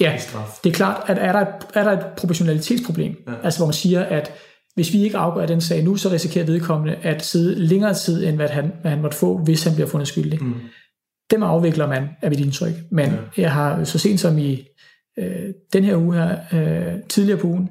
ja. 0.00 0.16
i 0.16 0.18
straf. 0.18 0.58
det 0.64 0.70
er 0.70 0.74
klart, 0.74 1.02
at 1.06 1.18
er 1.20 1.32
der, 1.32 1.40
et, 1.40 1.66
er 1.74 1.84
der 1.84 1.92
et 1.92 2.06
proportionalitetsproblem, 2.16 3.14
ja. 3.28 3.32
altså 3.44 3.58
hvor 3.58 3.66
man 3.66 3.74
siger, 3.74 4.02
at 4.02 4.32
hvis 4.74 4.92
vi 4.92 5.02
ikke 5.02 5.16
afgør 5.16 5.46
den 5.46 5.60
sag 5.60 5.84
nu, 5.84 5.96
så 5.96 6.10
risikerer 6.10 6.46
vedkommende 6.46 6.94
at 7.02 7.24
sidde 7.24 7.54
længere 7.54 7.94
tid, 7.94 8.26
end 8.26 8.36
hvad 8.36 8.48
han, 8.48 8.72
hvad 8.80 8.90
han 8.90 9.02
måtte 9.02 9.16
få, 9.16 9.38
hvis 9.38 9.64
han 9.64 9.74
bliver 9.74 9.88
fundet 9.88 10.08
skyldig. 10.08 10.44
Mm. 10.44 10.54
Dem 11.30 11.42
afvikler 11.42 11.86
man, 11.86 12.08
er 12.22 12.28
mit 12.30 12.40
indtryk. 12.40 12.72
Men 12.90 13.06
ja. 13.06 13.42
jeg 13.42 13.52
har 13.52 13.84
så 13.84 13.98
sent 13.98 14.20
som 14.20 14.38
i 14.38 14.64
øh, 15.18 15.54
den 15.72 15.84
her 15.84 15.96
uge 15.96 16.14
her, 16.14 16.36
øh, 16.52 16.94
tidligere 17.08 17.40
på 17.40 17.46
ugen, 17.46 17.68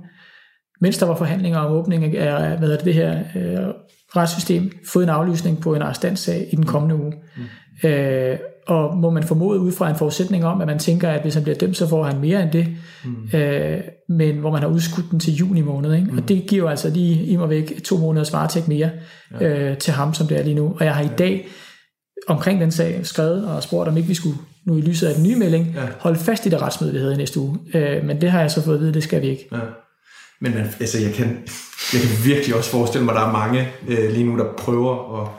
mens 0.82 0.98
der 0.98 1.06
var 1.06 1.16
forhandlinger 1.16 1.60
om 1.60 1.72
åbning 1.72 2.18
af 2.18 2.58
hvad 2.58 2.70
det, 2.70 2.86
det 2.86 2.94
her 2.94 3.20
øh, 3.36 3.74
retssystem, 4.16 4.72
fået 4.88 5.04
en 5.04 5.10
aflysning 5.10 5.62
på 5.62 5.76
en 5.76 5.82
arrestantsag 5.82 6.50
i 6.52 6.56
den 6.56 6.66
kommende 6.66 6.96
uge. 6.96 7.14
Mm. 7.38 7.90
Øh, 7.90 8.38
og 8.68 8.98
må 8.98 9.10
man 9.10 9.24
formode 9.24 9.60
ud 9.60 9.72
fra 9.72 9.90
en 9.90 9.96
forudsætning 9.96 10.46
om, 10.46 10.62
at 10.62 10.68
man 10.68 10.80
tænker, 10.80 11.10
at 11.10 11.22
hvis 11.22 11.34
han 11.34 11.44
bliver 11.44 11.58
dømt, 11.58 11.78
så 11.78 11.88
får 11.88 12.04
han 12.04 12.20
mere 12.20 12.44
end 12.44 12.52
det, 12.52 12.68
mm. 13.06 13.40
øh, 13.40 13.82
men 14.10 14.38
hvor 14.38 14.52
man 14.52 14.62
har 14.62 14.70
udskudt 14.70 15.12
den 15.12 15.20
til 15.20 15.34
juni 15.34 15.62
måned. 15.62 15.94
Ikke? 15.94 16.12
Mm. 16.12 16.18
Og 16.18 16.30
det 16.30 16.48
giver 16.48 16.70
altså 16.70 16.90
lige 16.90 17.26
i 17.26 17.36
mig 17.36 17.50
væk 17.50 17.84
to 17.84 17.98
måneders 17.98 18.34
varetægt 18.34 18.68
mere 18.68 18.90
ja. 19.40 19.48
øh, 19.48 19.78
til 19.78 19.94
ham, 19.94 20.14
som 20.14 20.28
det 20.28 20.40
er 20.40 20.44
lige 20.44 20.56
nu. 20.56 20.76
Og 20.80 20.86
jeg 20.86 20.96
har 20.96 21.04
i 21.04 21.16
dag 21.18 21.48
omkring 22.28 22.62
den 22.62 22.72
sag 22.72 23.06
skrevet 23.06 23.48
og 23.48 23.64
spurgt, 23.64 23.90
om 23.90 23.98
ikke 23.98 24.10
vi 24.10 24.14
skulle, 24.14 24.38
nu 24.68 24.78
i 24.78 24.82
lyset 24.82 25.08
af 25.08 25.16
den 25.16 25.24
nye 25.24 25.36
melding, 25.36 25.68
ja. 25.76 25.82
holde 26.00 26.20
fast 26.20 26.46
i 26.46 26.50
det 26.50 26.62
retsmøde, 26.62 26.94
vi 26.94 27.00
havde 27.00 27.14
i 27.14 27.18
næste 27.18 27.40
uge. 27.40 27.60
Øh, 27.74 28.06
men 28.06 28.22
det 28.22 28.32
har 28.32 28.42
jeg 28.42 28.52
så 28.52 28.64
fået 28.64 28.76
at 28.76 28.82
vide, 28.82 28.94
det 28.94 29.04
skal 29.04 29.22
vi 29.22 29.28
ikke. 29.28 29.48
Ja. 29.52 29.58
Men 30.42 30.54
man, 30.54 30.66
altså, 30.80 31.00
jeg, 31.00 31.14
kan, 31.14 31.28
jeg 31.94 32.02
kan 32.02 32.26
virkelig 32.26 32.56
også 32.56 32.70
forestille 32.70 33.06
mig, 33.06 33.16
at 33.16 33.20
der 33.22 33.28
er 33.28 33.32
mange 33.32 33.68
øh, 33.88 34.12
lige 34.12 34.24
nu, 34.24 34.38
der 34.38 34.46
prøver 34.58 35.22
at, 35.22 35.30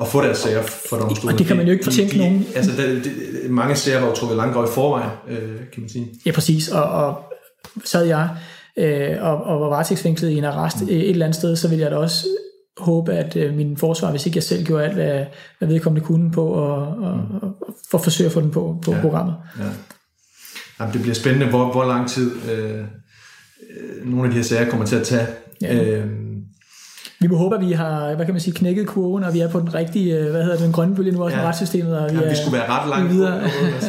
at 0.00 0.08
få 0.08 0.22
deres 0.22 0.38
sager 0.38 0.62
for 0.62 0.96
domstolen. 0.96 1.32
Og 1.32 1.38
det 1.38 1.46
kan 1.46 1.56
man 1.56 1.66
jo 1.66 1.72
ikke 1.72 1.84
fortænke 1.84 2.18
nogen. 2.18 2.46
Altså, 2.54 2.72
der, 2.76 2.86
de, 2.86 3.10
mange 3.48 3.76
sager 3.76 4.00
var 4.00 4.08
jo 4.08 4.14
trukket 4.14 4.36
langt 4.36 4.56
i 4.56 4.72
forvejen, 4.74 5.10
øh, 5.28 5.58
kan 5.72 5.80
man 5.80 5.88
sige. 5.88 6.06
Ja, 6.26 6.32
præcis. 6.32 6.68
Og, 6.68 6.84
og 6.84 7.22
sad 7.84 8.04
jeg 8.04 8.28
øh, 8.76 9.16
og, 9.20 9.44
og 9.44 9.60
var 9.60 9.68
varetægtsfængslet 9.68 10.30
i 10.30 10.38
en 10.38 10.44
arrest 10.44 10.82
mm. 10.82 10.88
et 10.88 11.10
eller 11.10 11.26
andet 11.26 11.36
sted, 11.36 11.56
så 11.56 11.68
ville 11.68 11.82
jeg 11.82 11.90
da 11.90 11.96
også 11.96 12.26
håbe, 12.78 13.12
at 13.12 13.36
øh, 13.36 13.54
min 13.54 13.76
forsvar, 13.76 14.10
hvis 14.10 14.26
ikke 14.26 14.36
jeg 14.36 14.42
selv 14.42 14.64
gjorde 14.64 14.84
alt, 14.84 14.94
hvad, 14.94 15.24
hvad 15.58 15.68
vedkommende 15.68 16.06
kunne 16.06 16.30
på, 16.30 16.46
og, 16.46 16.76
og, 16.78 17.16
mm. 17.42 17.43
For 17.90 17.98
at 17.98 18.04
forsøge 18.04 18.26
at 18.26 18.32
få 18.32 18.40
den 18.40 18.50
på, 18.50 18.78
på 18.84 18.92
ja. 18.92 19.00
programmet. 19.00 19.34
Ja. 19.58 19.64
Jamen, 20.80 20.92
det 20.92 21.02
bliver 21.02 21.14
spændende, 21.14 21.46
hvor, 21.46 21.72
hvor 21.72 21.84
lang 21.84 22.08
tid... 22.08 22.32
Øh, 22.50 22.80
øh, 22.80 22.84
nogle 24.04 24.24
af 24.24 24.30
de 24.30 24.36
her 24.36 24.44
sager 24.44 24.70
kommer 24.70 24.86
til 24.86 24.96
at 24.96 25.02
tage. 25.02 25.26
Ja. 25.62 25.84
Øhm, 25.84 26.34
vi 27.20 27.26
må 27.26 27.36
håbe, 27.36 27.54
at 27.54 27.66
vi 27.66 27.72
har, 27.72 28.14
hvad 28.14 28.24
kan 28.24 28.34
man 28.34 28.40
sige, 28.40 28.54
knækket 28.54 28.86
kurven, 28.86 29.24
og 29.24 29.34
vi 29.34 29.40
er 29.40 29.48
på 29.48 29.60
den 29.60 29.74
rigtige, 29.74 30.18
øh, 30.18 30.30
hvad 30.30 30.42
hedder 30.42 30.56
det, 30.56 30.64
den 30.64 30.72
grønne 30.72 30.96
bølge 30.96 31.12
nu 31.12 31.24
også 31.24 31.36
ja. 31.36 31.42
med 31.42 31.48
retssystemet. 31.48 31.98
Og 31.98 32.12
vi, 32.12 32.18
ja, 32.18 32.28
vi 32.28 32.36
skulle 32.36 32.58
være 32.58 32.68
ret 32.68 32.88
langt 32.88 33.12
videre. 33.12 33.42
På, 33.42 33.48
så, 33.80 33.88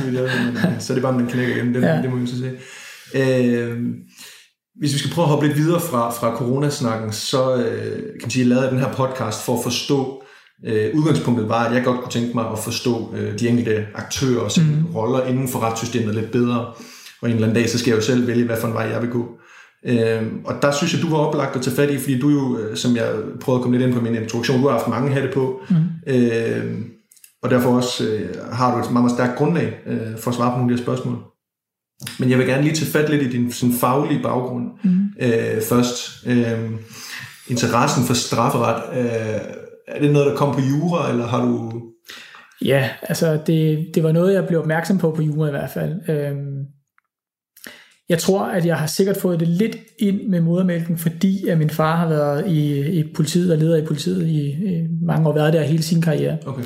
så 0.79 0.93
er 0.93 0.95
det 0.95 1.01
bare, 1.01 1.13
man 1.13 1.27
knækker 1.27 1.55
igen, 1.55 1.73
det, 1.73 1.81
ja. 1.81 2.01
det 2.01 2.09
må 2.09 2.15
vi 2.15 2.27
så 2.27 2.37
se. 2.37 2.51
Øhm, 3.15 3.93
hvis 4.79 4.93
vi 4.93 4.99
skal 4.99 5.11
prøve 5.11 5.25
at 5.25 5.29
hoppe 5.29 5.47
lidt 5.47 5.57
videre 5.57 5.79
fra, 5.79 6.11
fra 6.11 6.35
coronasnakken, 6.35 7.11
så 7.11 7.55
øh, 7.55 7.95
kan 7.95 8.19
man 8.21 8.29
sige, 8.29 8.43
at 8.43 8.49
jeg 8.49 8.55
lavede 8.55 8.71
den 8.71 8.79
her 8.79 8.93
podcast 8.93 9.45
for 9.45 9.57
at 9.57 9.63
forstå, 9.63 10.23
øh, 10.65 10.95
udgangspunktet 10.95 11.49
var, 11.49 11.65
at 11.65 11.75
jeg 11.75 11.83
godt 11.83 11.99
kunne 11.99 12.11
tænke 12.11 12.33
mig 12.33 12.51
at 12.51 12.59
forstå 12.59 13.13
øh, 13.15 13.39
de 13.39 13.49
enkelte 13.49 13.85
aktører 13.95 14.41
og 14.41 14.51
mm. 14.57 14.95
roller 14.95 15.25
inden 15.25 15.47
for 15.47 15.59
retssystemet 15.59 16.15
lidt 16.15 16.31
bedre. 16.31 16.65
Og 17.21 17.29
en 17.29 17.35
eller 17.35 17.47
anden 17.47 17.61
dag, 17.61 17.69
så 17.69 17.79
skal 17.79 17.89
jeg 17.89 17.97
jo 17.97 18.01
selv 18.01 18.27
vælge, 18.27 18.45
hvad 18.45 18.57
for 18.61 18.67
en 18.67 18.73
vej 18.73 18.83
jeg 18.83 19.01
vil 19.01 19.09
gå. 19.09 19.37
Øh, 19.85 20.23
og 20.45 20.55
der 20.61 20.71
synes 20.71 20.93
jeg, 20.93 21.01
du 21.01 21.09
var 21.09 21.17
oplagt 21.17 21.55
at 21.55 21.61
tage 21.61 21.75
fat 21.75 21.89
i, 21.89 21.97
fordi 21.97 22.19
du 22.19 22.29
jo, 22.29 22.57
øh, 22.57 22.77
som 22.77 22.95
jeg 22.95 23.11
prøvede 23.41 23.59
at 23.59 23.61
komme 23.61 23.77
lidt 23.77 23.87
ind 23.87 23.95
på 23.95 24.01
min 24.01 24.15
introduktion, 24.15 24.61
du 24.61 24.67
har 24.67 24.77
haft 24.77 24.87
mange 24.87 25.11
hatte 25.11 25.29
på, 25.33 25.61
mm. 25.69 25.75
øh, 26.13 26.75
og 27.43 27.49
derfor 27.49 27.75
også 27.75 28.07
øh, 28.07 28.35
har 28.51 28.75
du 28.75 28.79
et 28.79 28.91
meget, 28.91 29.03
meget 29.03 29.17
stærkt 29.17 29.37
grundlag 29.37 29.79
øh, 29.87 30.17
for 30.17 30.31
at 30.31 30.35
svare 30.35 30.51
på 30.51 30.57
nogle 30.57 30.73
af 30.73 30.77
de 30.77 30.83
her 30.83 30.83
spørgsmål. 30.83 31.17
Men 32.19 32.29
jeg 32.29 32.37
vil 32.37 32.47
gerne 32.47 32.63
lige 32.63 32.75
tage 32.75 32.91
fat 32.91 33.09
lidt 33.09 33.21
i 33.23 33.29
din 33.29 33.51
sådan, 33.51 33.75
faglige 33.75 34.23
baggrund 34.23 34.65
mm. 34.83 34.99
øh, 35.21 35.61
først. 35.69 36.27
Øh, 36.27 36.71
interessen 37.47 38.03
for 38.03 38.13
strafferet, 38.13 38.81
øh, 38.97 39.41
er 39.87 39.99
det 39.99 40.11
noget, 40.11 40.27
der 40.27 40.35
kom 40.35 40.55
på 40.55 40.61
jura, 40.61 41.09
eller 41.09 41.27
har 41.27 41.45
du... 41.45 41.81
Ja, 42.65 42.89
altså 43.01 43.39
det, 43.47 43.87
det 43.95 44.03
var 44.03 44.11
noget, 44.11 44.33
jeg 44.33 44.47
blev 44.47 44.59
opmærksom 44.59 44.97
på 44.97 45.11
på 45.11 45.21
jura 45.21 45.47
i 45.47 45.51
hvert 45.51 45.69
fald. 45.69 46.09
Øh, 46.09 46.35
jeg 48.09 48.19
tror, 48.19 48.45
at 48.45 48.65
jeg 48.65 48.77
har 48.77 48.87
sikkert 48.87 49.17
fået 49.17 49.39
det 49.39 49.47
lidt 49.47 49.77
ind 49.99 50.27
med 50.29 50.41
modermælken, 50.41 50.97
fordi 50.97 51.47
at 51.47 51.57
min 51.57 51.69
far 51.69 51.95
har 51.95 52.09
været 52.09 52.47
i, 52.47 52.89
i 52.99 53.13
politiet 53.15 53.51
og 53.51 53.57
leder 53.57 53.77
i 53.77 53.85
politiet 53.85 54.27
i, 54.27 54.49
i 54.49 54.87
mange 55.01 55.29
år, 55.29 55.33
været 55.33 55.53
der 55.53 55.63
hele 55.63 55.83
sin 55.83 56.01
karriere. 56.01 56.37
Okay. 56.45 56.63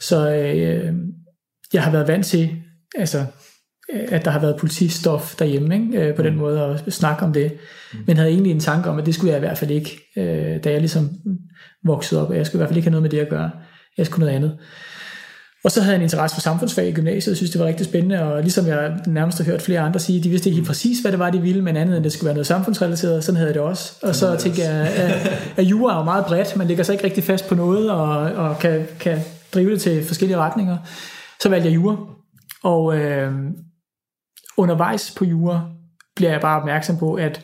Så 0.00 0.30
øh, 0.30 0.94
jeg 1.72 1.82
har 1.82 1.90
været 1.90 2.08
vant 2.08 2.26
til, 2.26 2.50
altså, 2.98 3.24
at 4.08 4.24
der 4.24 4.30
har 4.30 4.40
været 4.40 4.56
politistof 4.56 5.34
derhjemme, 5.38 5.74
ikke? 5.74 6.08
Øh, 6.08 6.14
på 6.14 6.22
den 6.22 6.36
måde 6.36 6.82
at 6.86 6.92
snakke 6.92 7.24
om 7.24 7.32
det. 7.32 7.52
Men 8.06 8.16
havde 8.16 8.30
egentlig 8.30 8.52
en 8.52 8.60
tanke 8.60 8.90
om, 8.90 8.98
at 8.98 9.06
det 9.06 9.14
skulle 9.14 9.30
jeg 9.30 9.38
i 9.38 9.46
hvert 9.46 9.58
fald 9.58 9.70
ikke, 9.70 10.00
øh, 10.16 10.64
da 10.64 10.70
jeg 10.70 10.80
ligesom 10.80 11.10
voksede 11.84 12.26
op. 12.26 12.34
Jeg 12.34 12.46
skulle 12.46 12.58
i 12.58 12.60
hvert 12.60 12.68
fald 12.68 12.76
ikke 12.76 12.86
have 12.86 13.00
noget 13.00 13.02
med 13.02 13.10
det 13.10 13.18
at 13.18 13.28
gøre. 13.28 13.50
Jeg 13.98 14.06
skulle 14.06 14.24
noget 14.24 14.36
andet. 14.36 14.58
Og 15.64 15.70
så 15.70 15.80
havde 15.80 15.92
jeg 15.92 15.98
en 15.98 16.02
interesse 16.02 16.36
for 16.36 16.40
samfundsfag 16.40 16.88
i 16.88 16.92
gymnasiet, 16.92 17.32
jeg 17.32 17.36
synes, 17.36 17.50
det 17.50 17.60
var 17.60 17.66
rigtig 17.66 17.86
spændende, 17.86 18.22
og 18.22 18.42
ligesom 18.42 18.66
jeg 18.66 19.00
nærmest 19.06 19.38
har 19.38 19.44
hørt 19.44 19.62
flere 19.62 19.80
andre 19.80 20.00
sige, 20.00 20.22
de 20.22 20.28
vidste 20.28 20.48
ikke 20.48 20.56
helt 20.56 20.66
præcis, 20.66 21.00
hvad 21.00 21.12
det 21.12 21.18
var, 21.18 21.30
de 21.30 21.40
ville, 21.40 21.62
men 21.62 21.76
andet 21.76 21.96
end 21.96 22.04
det 22.04 22.12
skulle 22.12 22.26
være 22.26 22.34
noget 22.34 22.46
samfundsrelateret, 22.46 23.24
sådan 23.24 23.36
havde 23.36 23.48
jeg 23.48 23.54
det 23.54 23.62
også. 23.62 23.92
Og 24.02 24.14
så 24.14 24.36
tænkte 24.36 24.62
jeg, 24.62 24.70
at, 24.72 25.32
at 25.56 25.64
jura 25.64 25.94
er 25.94 25.98
jo 25.98 26.04
meget 26.04 26.24
bredt, 26.26 26.56
man 26.56 26.66
ligger 26.66 26.84
sig 26.84 26.92
ikke 26.92 27.04
rigtig 27.04 27.24
fast 27.24 27.48
på 27.48 27.54
noget, 27.54 27.90
og, 27.90 28.18
og 28.18 28.58
kan, 28.58 28.86
kan 29.00 29.18
drive 29.54 29.70
det 29.70 29.80
til 29.80 30.04
forskellige 30.04 30.38
retninger. 30.38 30.76
Så 31.40 31.48
valgte 31.48 31.68
jeg 31.68 31.74
jura, 31.74 31.96
og 32.62 32.96
øh, 32.96 33.32
undervejs 34.58 35.14
på 35.16 35.24
jura 35.24 35.70
bliver 36.16 36.30
jeg 36.30 36.40
bare 36.40 36.60
opmærksom 36.60 36.98
på, 36.98 37.14
at 37.14 37.40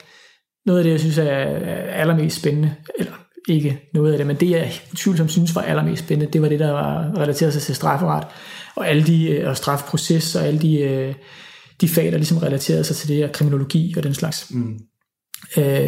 noget 0.67 0.79
af 0.79 0.85
det, 0.85 0.91
jeg 0.91 1.01
synes 1.01 1.19
er 1.19 1.25
allermest 1.93 2.41
spændende, 2.41 2.75
eller 2.99 3.13
ikke 3.49 3.81
noget 3.95 4.13
af 4.13 4.19
det, 4.19 4.27
men 4.27 4.37
det 4.37 4.51
jeg 4.51 4.73
tvivlsomt 4.97 5.31
synes 5.31 5.55
var 5.55 5.63
allermest 5.63 6.05
spændende, 6.05 6.33
det 6.33 6.43
var 6.43 6.49
det, 6.49 6.61
der 6.61 6.71
var 6.71 7.13
relateret 7.19 7.53
sig 7.53 7.63
til 7.63 7.75
strafferet, 7.75 8.25
og 8.75 8.89
alle 8.89 9.07
de, 9.07 9.31
øh, 9.31 9.49
og 9.49 9.57
strafproces, 9.57 10.37
og 10.37 10.47
alle 10.47 10.61
de, 10.61 10.81
øh, 10.81 11.15
de 11.81 11.89
fag, 11.89 12.05
der 12.13 12.17
ligesom 12.17 12.39
relaterede 12.39 12.85
sig 12.85 12.97
til 12.97 13.09
det, 13.09 13.25
og 13.25 13.33
kriminologi 13.33 13.95
og 13.97 14.03
den 14.03 14.15
slags. 14.15 14.51
Mm. 14.51 14.79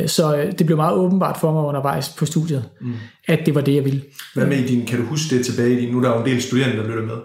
Så 0.07 0.53
det 0.59 0.67
blev 0.67 0.77
meget 0.77 0.97
åbenbart 0.97 1.41
for 1.41 1.53
mig 1.53 1.63
undervejs 1.63 2.09
på 2.09 2.27
studiet, 2.27 2.65
mm. 2.81 2.95
at 3.29 3.47
det 3.47 3.55
var 3.55 3.61
det, 3.61 3.75
jeg 3.75 3.85
ville. 3.85 4.03
Hvad 4.35 4.47
med 4.47 4.69
din, 4.69 4.87
kan 4.87 4.99
du 4.99 5.05
huske 5.05 5.37
det 5.37 5.47
tilbage 5.47 5.73
i 5.73 5.81
din, 5.81 5.93
nu 5.93 5.99
er 5.99 6.03
der 6.03 6.15
jo 6.15 6.21
en 6.25 6.27
del 6.27 6.43
studerende, 6.43 6.77
der 6.77 6.89
lytter 6.89 7.03
med, 7.03 7.17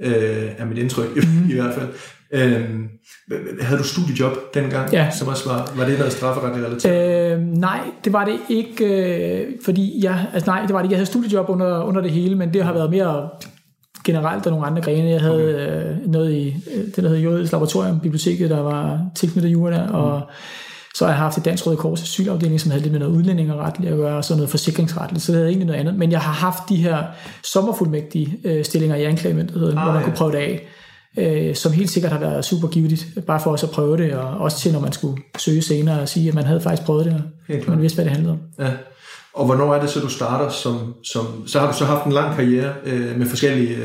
øh, 0.00 0.50
er 0.58 0.64
mit 0.64 0.78
indtryk 0.78 1.16
mm. 1.16 1.50
i 1.50 1.54
hvert 1.54 1.74
fald. 1.74 1.88
Øhm, 2.32 2.88
havde 3.60 3.78
du 3.78 3.84
studiejob 3.84 4.54
dengang, 4.54 4.92
ja. 4.92 5.10
som 5.10 5.28
også 5.28 5.48
var, 5.48 5.72
var 5.76 5.84
det 5.84 5.98
noget 5.98 6.12
strafferetligt 6.12 6.66
relateret? 6.66 7.32
Øh, 7.32 7.40
nej, 7.40 7.80
det 8.04 8.12
var 8.12 8.24
det 8.24 8.38
ikke, 8.48 8.84
øh, 8.84 9.52
fordi 9.64 10.04
jeg, 10.04 10.26
altså 10.32 10.50
nej, 10.50 10.62
det 10.62 10.72
var 10.72 10.78
det 10.78 10.84
ikke. 10.84 10.92
Jeg 10.92 10.98
havde 10.98 11.06
studiejob 11.06 11.48
under, 11.48 11.82
under 11.82 12.00
det 12.00 12.10
hele, 12.10 12.34
men 12.34 12.54
det 12.54 12.64
har 12.64 12.72
været 12.72 12.90
mere 12.90 13.28
generelt 14.04 14.46
af 14.46 14.52
nogle 14.52 14.66
andre 14.66 14.82
grene. 14.82 15.10
Jeg 15.10 15.20
havde 15.20 15.54
okay. 15.54 15.90
øh, 15.90 16.12
noget 16.12 16.32
i 16.32 16.56
det, 16.86 16.96
der 16.96 17.08
hedder 17.08 17.22
Juridisk 17.22 17.52
Laboratorium, 17.52 18.00
biblioteket, 18.00 18.50
der 18.50 18.60
var 18.60 19.00
tilknyttet 19.16 19.52
jura 19.52 19.70
der, 19.70 19.88
og 19.88 20.18
mm. 20.18 20.32
så 20.94 21.04
har 21.04 21.12
jeg 21.12 21.18
haft 21.18 21.38
et 21.38 21.44
Dansk 21.44 21.66
Røde 21.66 21.76
Kors 21.76 22.02
asylafdeling, 22.02 22.60
som 22.60 22.70
havde 22.70 22.82
lidt 22.82 22.92
med 22.92 23.00
noget 23.00 23.14
udlænding 23.16 23.52
og 23.52 23.58
retligt 23.58 23.92
at 23.92 23.98
gøre, 23.98 24.16
og 24.16 24.24
så 24.24 24.34
noget 24.34 24.50
forsikringsretligt, 24.50 25.24
så 25.24 25.32
det 25.32 25.38
havde 25.38 25.48
egentlig 25.48 25.66
noget 25.66 25.80
andet. 25.80 25.94
Men 25.94 26.12
jeg 26.12 26.20
har 26.20 26.32
haft 26.32 26.62
de 26.68 26.76
her 26.76 27.02
sommerfuldmægtige 27.44 28.38
øh, 28.44 28.64
stillinger 28.64 28.96
i 28.96 29.04
anklagemyndigheden, 29.04 29.78
ah, 29.78 29.84
hvor 29.84 29.92
man 29.92 30.00
ja. 30.00 30.04
kunne 30.04 30.16
prøve 30.16 30.32
det 30.32 30.38
af 30.38 30.68
øh, 31.16 31.54
som 31.54 31.72
helt 31.72 31.90
sikkert 31.90 32.12
har 32.12 32.18
været 32.18 32.44
super 32.44 32.68
givetigt, 32.68 33.06
bare 33.26 33.40
for 33.40 33.50
os 33.50 33.62
at 33.62 33.70
prøve 33.70 33.96
det, 33.96 34.12
og 34.12 34.28
også 34.28 34.58
til, 34.58 34.72
når 34.72 34.80
man 34.80 34.92
skulle 34.92 35.22
søge 35.38 35.62
senere 35.62 36.00
og 36.00 36.08
sige, 36.08 36.28
at 36.28 36.34
man 36.34 36.44
havde 36.44 36.60
faktisk 36.60 36.86
prøvet 36.86 37.04
det, 37.04 37.22
og 37.48 37.70
man 37.70 37.82
vidste, 37.82 37.96
hvad 37.96 38.04
det 38.04 38.12
handlede 38.12 38.32
om. 38.32 38.38
Ja. 38.58 38.70
Og 39.34 39.46
hvornår 39.46 39.74
er 39.74 39.80
det 39.80 39.90
så, 39.90 40.00
du 40.00 40.08
starter 40.08 40.50
som, 40.50 40.94
som 41.04 41.48
så 41.48 41.60
har 41.60 41.72
du 41.72 41.78
så 41.78 41.84
haft 41.84 42.06
en 42.06 42.12
lang 42.12 42.36
karriere 42.36 42.72
øh, 42.84 43.18
med 43.18 43.26
forskellige 43.26 43.76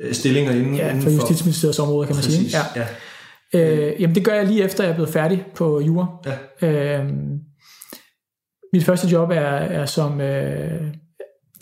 øh, 0.00 0.14
stillinger 0.14 0.52
inden, 0.52 0.74
ja, 0.74 0.88
inden 0.88 1.02
for 1.02 1.10
Justitsministeriets 1.10 1.78
område, 1.78 2.06
kan 2.06 2.16
man 2.16 2.22
Præcis. 2.24 2.50
sige. 2.50 2.62
Ja. 2.76 2.80
Ja. 2.80 2.86
Øh, 3.54 4.00
jamen 4.00 4.14
det 4.14 4.24
gør 4.24 4.34
jeg 4.34 4.46
lige 4.46 4.64
efter, 4.64 4.84
jeg 4.84 4.90
er 4.90 4.94
blevet 4.94 5.10
færdig 5.10 5.44
på 5.54 5.80
jura. 5.80 6.06
Ja. 6.62 6.68
Øh, 6.68 7.06
mit 8.72 8.84
første 8.84 9.08
job 9.08 9.30
er, 9.30 9.34
er 9.34 9.86
som, 9.86 10.20
øh, 10.20 10.80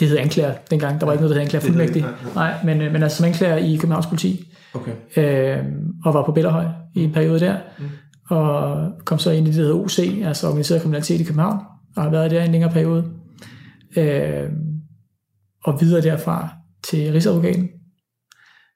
det 0.01 0.09
hed 0.09 0.19
anklager 0.19 0.55
dengang, 0.71 1.01
der 1.01 1.07
var 1.07 1.13
ikke 1.13 1.23
noget, 1.23 1.35
der 1.35 1.41
hed 1.41 1.43
anklager 1.43 1.67
fuldmægtig. 1.67 2.05
Nej, 2.35 2.55
men, 2.65 2.81
øh, 2.81 2.93
men 2.93 3.03
altså 3.03 3.17
som 3.17 3.27
anklager 3.27 3.57
i 3.57 3.77
Københavns 3.77 4.07
politi. 4.07 4.50
Okay. 4.75 4.93
Øh, 5.17 5.65
og 6.05 6.15
var 6.15 6.25
på 6.25 6.33
Bellerhøj 6.33 6.67
i 6.95 7.05
en 7.05 7.13
periode 7.13 7.41
der. 7.41 7.59
Mm. 7.79 7.85
Og 8.31 8.93
kom 9.05 9.19
så 9.19 9.31
ind 9.31 9.47
i 9.47 9.51
det, 9.51 9.57
der 9.57 9.63
hedder 9.63 9.81
OC, 9.81 9.99
altså 10.25 10.49
organiseret 10.49 10.83
kriminalitet 10.83 11.21
i 11.21 11.25
København, 11.25 11.59
og 11.97 12.03
har 12.03 12.11
været 12.11 12.31
der 12.31 12.43
i 12.43 12.45
en 12.45 12.53
længere 12.53 12.73
periode. 12.73 13.11
Øh, 13.97 14.51
og 15.65 15.81
videre 15.81 16.03
derfra 16.03 16.49
til 16.85 17.13
Rigsadvokaten, 17.13 17.69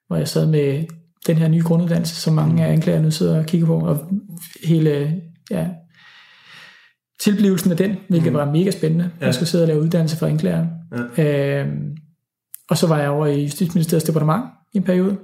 hvor 0.07 0.15
jeg 0.15 0.27
sad 0.27 0.47
med 0.47 0.85
den 1.27 1.37
her 1.37 1.47
nye 1.47 1.63
grunduddannelse, 1.63 2.15
som 2.15 2.33
mange 2.33 2.65
af 2.65 2.71
anklagerne 2.71 3.05
nu 3.05 3.11
sidder 3.11 3.39
og 3.39 3.45
kigger 3.45 3.67
på, 3.67 3.79
og 3.79 4.11
hele 4.63 5.21
ja, 5.51 5.67
tilblivelsen 7.19 7.71
af 7.71 7.77
den, 7.77 7.97
hvilket 8.09 8.31
mm. 8.31 8.37
var 8.37 8.51
mega 8.51 8.71
spændende. 8.71 9.11
Ja. 9.21 9.25
Jeg 9.25 9.33
skulle 9.33 9.49
sidde 9.49 9.63
og 9.63 9.67
lave 9.67 9.81
uddannelse 9.81 10.17
for 10.17 10.27
anklager. 10.27 10.67
Ja. 11.17 11.63
Øh, 11.63 11.73
og 12.69 12.77
så 12.77 12.87
var 12.87 12.99
jeg 12.99 13.09
over 13.09 13.25
i 13.25 13.41
Justitsministeriets 13.41 14.05
departement 14.05 14.43
i 14.73 14.77
en 14.77 14.83
periode, 14.83 15.17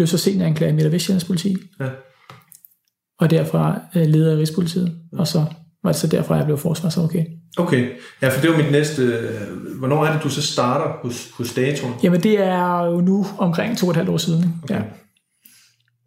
blev 0.00 0.06
så 0.06 0.18
senior 0.18 0.46
anklaget 0.46 0.72
i 0.72 0.74
Midt- 0.74 0.86
og 0.86 0.92
Vestjyllands 0.92 1.24
politi. 1.24 1.56
Ja. 1.80 1.88
Og 3.18 3.30
derfra 3.30 3.80
øh, 3.96 4.06
leder 4.06 4.32
af 4.32 4.36
Rigspolitiet. 4.36 4.96
Og 5.12 5.26
så 5.26 5.44
var 5.82 5.92
det 5.92 6.00
så 6.00 6.06
derfra, 6.06 6.34
jeg 6.34 6.44
blev 6.44 6.58
forsvarsadvokat. 6.58 7.26
Okay, 7.58 7.88
ja, 8.22 8.28
for 8.28 8.40
det 8.40 8.50
var 8.50 8.56
mit 8.56 8.72
næste... 8.72 9.28
Hvornår 9.78 10.04
er 10.04 10.12
det, 10.12 10.22
du 10.22 10.28
så 10.28 10.42
starter 10.42 10.98
hos, 11.02 11.30
hos 11.34 11.54
datoren? 11.54 11.94
Jamen, 12.02 12.20
det 12.20 12.40
er 12.40 12.86
jo 12.86 13.00
nu 13.00 13.26
omkring 13.38 13.78
to 13.78 13.86
og 13.86 13.90
et 13.90 13.96
halvt 13.96 14.10
år 14.10 14.16
siden. 14.16 14.54
Okay. 14.62 14.74
Ja. 14.74 14.80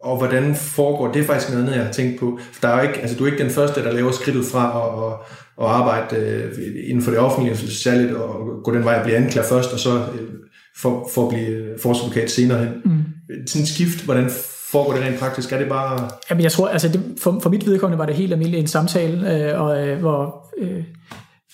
Og 0.00 0.18
hvordan 0.18 0.54
foregår 0.54 1.12
det? 1.12 1.22
er 1.22 1.26
faktisk 1.26 1.52
noget 1.52 1.76
jeg 1.76 1.84
har 1.84 1.92
tænkt 1.92 2.20
på. 2.20 2.38
For 2.52 2.60
der 2.60 2.68
er 2.68 2.76
jo 2.76 2.88
ikke, 2.88 3.00
altså, 3.00 3.16
du 3.16 3.24
er 3.24 3.32
ikke 3.32 3.44
den 3.44 3.52
første, 3.52 3.84
der 3.84 3.92
laver 3.92 4.12
skridtet 4.12 4.44
fra 4.44 4.64
at, 4.82 5.04
at, 5.04 5.66
at 5.66 5.70
arbejde 5.80 6.16
øh, 6.16 6.52
inden 6.88 7.02
for 7.02 7.10
det 7.10 7.20
offentlige, 7.20 7.56
særligt 7.56 8.10
at 8.10 8.62
gå 8.64 8.74
den 8.74 8.84
vej 8.84 8.94
at 8.94 9.04
blive 9.04 9.16
anklaget 9.16 9.48
først, 9.48 9.72
og 9.72 9.78
så 9.78 9.98
øh, 9.98 10.30
for, 10.76 11.08
for 11.14 11.22
at 11.22 11.28
blive 11.28 11.78
forsvarsadvokat 11.82 12.30
senere 12.30 12.58
hen. 12.58 12.72
Mm 12.84 13.04
sådan 13.46 13.66
skift, 13.66 14.04
hvordan 14.04 14.30
foregår 14.72 14.92
det 14.92 15.02
rent 15.02 15.18
praktisk? 15.18 15.52
Er 15.52 15.58
det 15.58 15.68
bare... 15.68 16.10
Jamen, 16.30 16.42
jeg 16.42 16.52
tror, 16.52 16.68
altså 16.68 16.88
det, 16.88 17.02
for, 17.22 17.40
for 17.42 17.50
mit 17.50 17.66
vedkommende 17.66 17.98
var 17.98 18.06
det 18.06 18.14
helt 18.14 18.32
almindeligt 18.32 18.60
en 18.60 18.66
samtale, 18.66 19.34
øh, 19.34 19.60
og, 19.60 19.88
øh, 19.88 19.98
hvor 19.98 20.46
øh, 20.58 20.84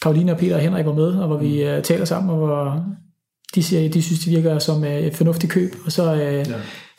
Karoline 0.03 0.33
og 0.33 0.39
Peter 0.39 0.55
og 0.55 0.61
Henrik 0.61 0.87
var 0.87 0.95
med, 0.95 1.09
og 1.15 1.27
hvor 1.27 1.37
vi 1.37 1.63
øh, 1.63 1.83
taler 1.83 2.05
sammen, 2.05 2.31
og 2.31 2.37
hvor 2.37 2.85
de 3.55 3.63
siger, 3.63 3.91
de 3.91 4.03
synes, 4.03 4.21
det 4.21 4.31
virker 4.31 4.59
som 4.59 4.85
øh, 4.85 4.99
et 4.99 5.17
fornuftigt 5.17 5.53
køb, 5.53 5.75
og 5.87 5.93
så, 5.93 6.15
øh, 6.15 6.21
ja. 6.21 6.45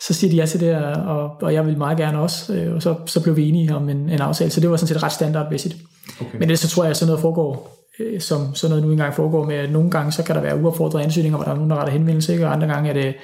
så 0.00 0.14
siger 0.14 0.30
de 0.30 0.36
ja 0.36 0.46
til 0.46 0.60
det, 0.60 0.76
og, 0.76 1.30
og 1.42 1.54
jeg 1.54 1.66
vil 1.66 1.78
meget 1.78 1.98
gerne 1.98 2.20
også, 2.20 2.54
øh, 2.54 2.74
og 2.74 2.82
så, 2.82 2.94
så 3.06 3.22
blev 3.22 3.36
vi 3.36 3.48
enige 3.48 3.74
om 3.74 3.88
en, 3.88 3.96
en 3.96 4.20
aftale, 4.20 4.50
så 4.50 4.60
det 4.60 4.70
var 4.70 4.76
sådan 4.76 4.94
set 4.94 5.02
ret 5.02 5.12
standardmæssigt. 5.12 5.76
Okay. 6.20 6.38
Men 6.38 6.48
det 6.48 6.58
så 6.58 6.68
tror 6.68 6.84
jeg, 6.84 6.90
at 6.90 6.96
sådan 6.96 7.08
noget 7.10 7.20
foregår, 7.20 7.78
øh, 8.00 8.20
som 8.20 8.54
sådan 8.54 8.70
noget 8.70 8.84
nu 8.84 8.90
engang 8.90 9.14
foregår 9.14 9.44
med, 9.44 9.56
at 9.56 9.72
nogle 9.72 9.90
gange, 9.90 10.12
så 10.12 10.22
kan 10.22 10.34
der 10.34 10.42
være 10.42 10.62
uaffordrede 10.62 11.04
ansøgninger, 11.04 11.36
hvor 11.36 11.44
der 11.44 11.52
er 11.52 11.56
nogen, 11.56 11.70
der 11.70 11.76
retter 11.76 11.92
henvendelse, 11.92 12.46
og 12.46 12.52
andre 12.52 12.66
gange 12.66 12.90
er 12.90 12.94
det 12.94 13.14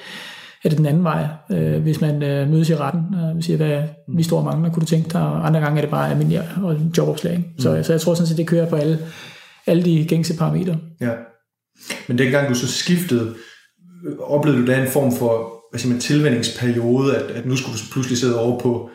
er 0.63 0.69
det 0.69 0.77
den 0.77 0.85
anden 0.85 1.03
vej, 1.03 1.27
øh, 1.51 1.81
hvis 1.81 2.01
man 2.01 2.23
øh, 2.23 2.49
mødes 2.49 2.69
i 2.69 2.75
retten 2.75 3.13
og 3.13 3.35
øh, 3.35 3.43
siger, 3.43 3.57
hvad 3.57 3.83
vi 4.17 4.23
står 4.23 4.37
og 4.37 4.45
mangler, 4.45 4.71
kunne 4.71 4.81
du 4.81 4.85
tænke 4.85 5.09
dig, 5.09 5.21
og 5.21 5.47
andre 5.47 5.59
gange 5.59 5.77
er 5.77 5.81
det 5.81 5.91
bare 5.91 6.09
almindelig 6.09 6.41
og 6.63 6.75
jobopslag. 6.97 7.37
Mm. 7.37 7.59
Så, 7.59 7.83
så 7.83 7.93
jeg 7.93 8.01
tror 8.01 8.13
sådan 8.13 8.27
set, 8.27 8.37
det 8.37 8.47
kører 8.47 8.69
på 8.69 8.75
alle, 8.75 8.99
alle 9.67 9.83
de 9.83 10.05
gængse 10.07 10.37
parametre. 10.37 10.77
Ja. 11.01 11.11
Men 12.07 12.17
dengang 12.17 12.49
du 12.49 12.55
så 12.55 12.67
skiftede, 12.67 13.35
oplevede 14.19 14.61
du 14.61 14.67
da 14.67 14.81
en 14.81 14.87
form 14.87 15.11
for 15.11 15.59
hvad 15.71 15.79
siger 15.79 15.93
man, 15.93 16.01
tilvændingsperiode, 16.01 17.17
at, 17.17 17.31
at 17.31 17.45
nu 17.45 17.55
skulle 17.55 17.77
du 17.77 17.83
pludselig 17.91 18.17
sidde 18.17 18.39
over 18.39 18.59
på 18.59 18.89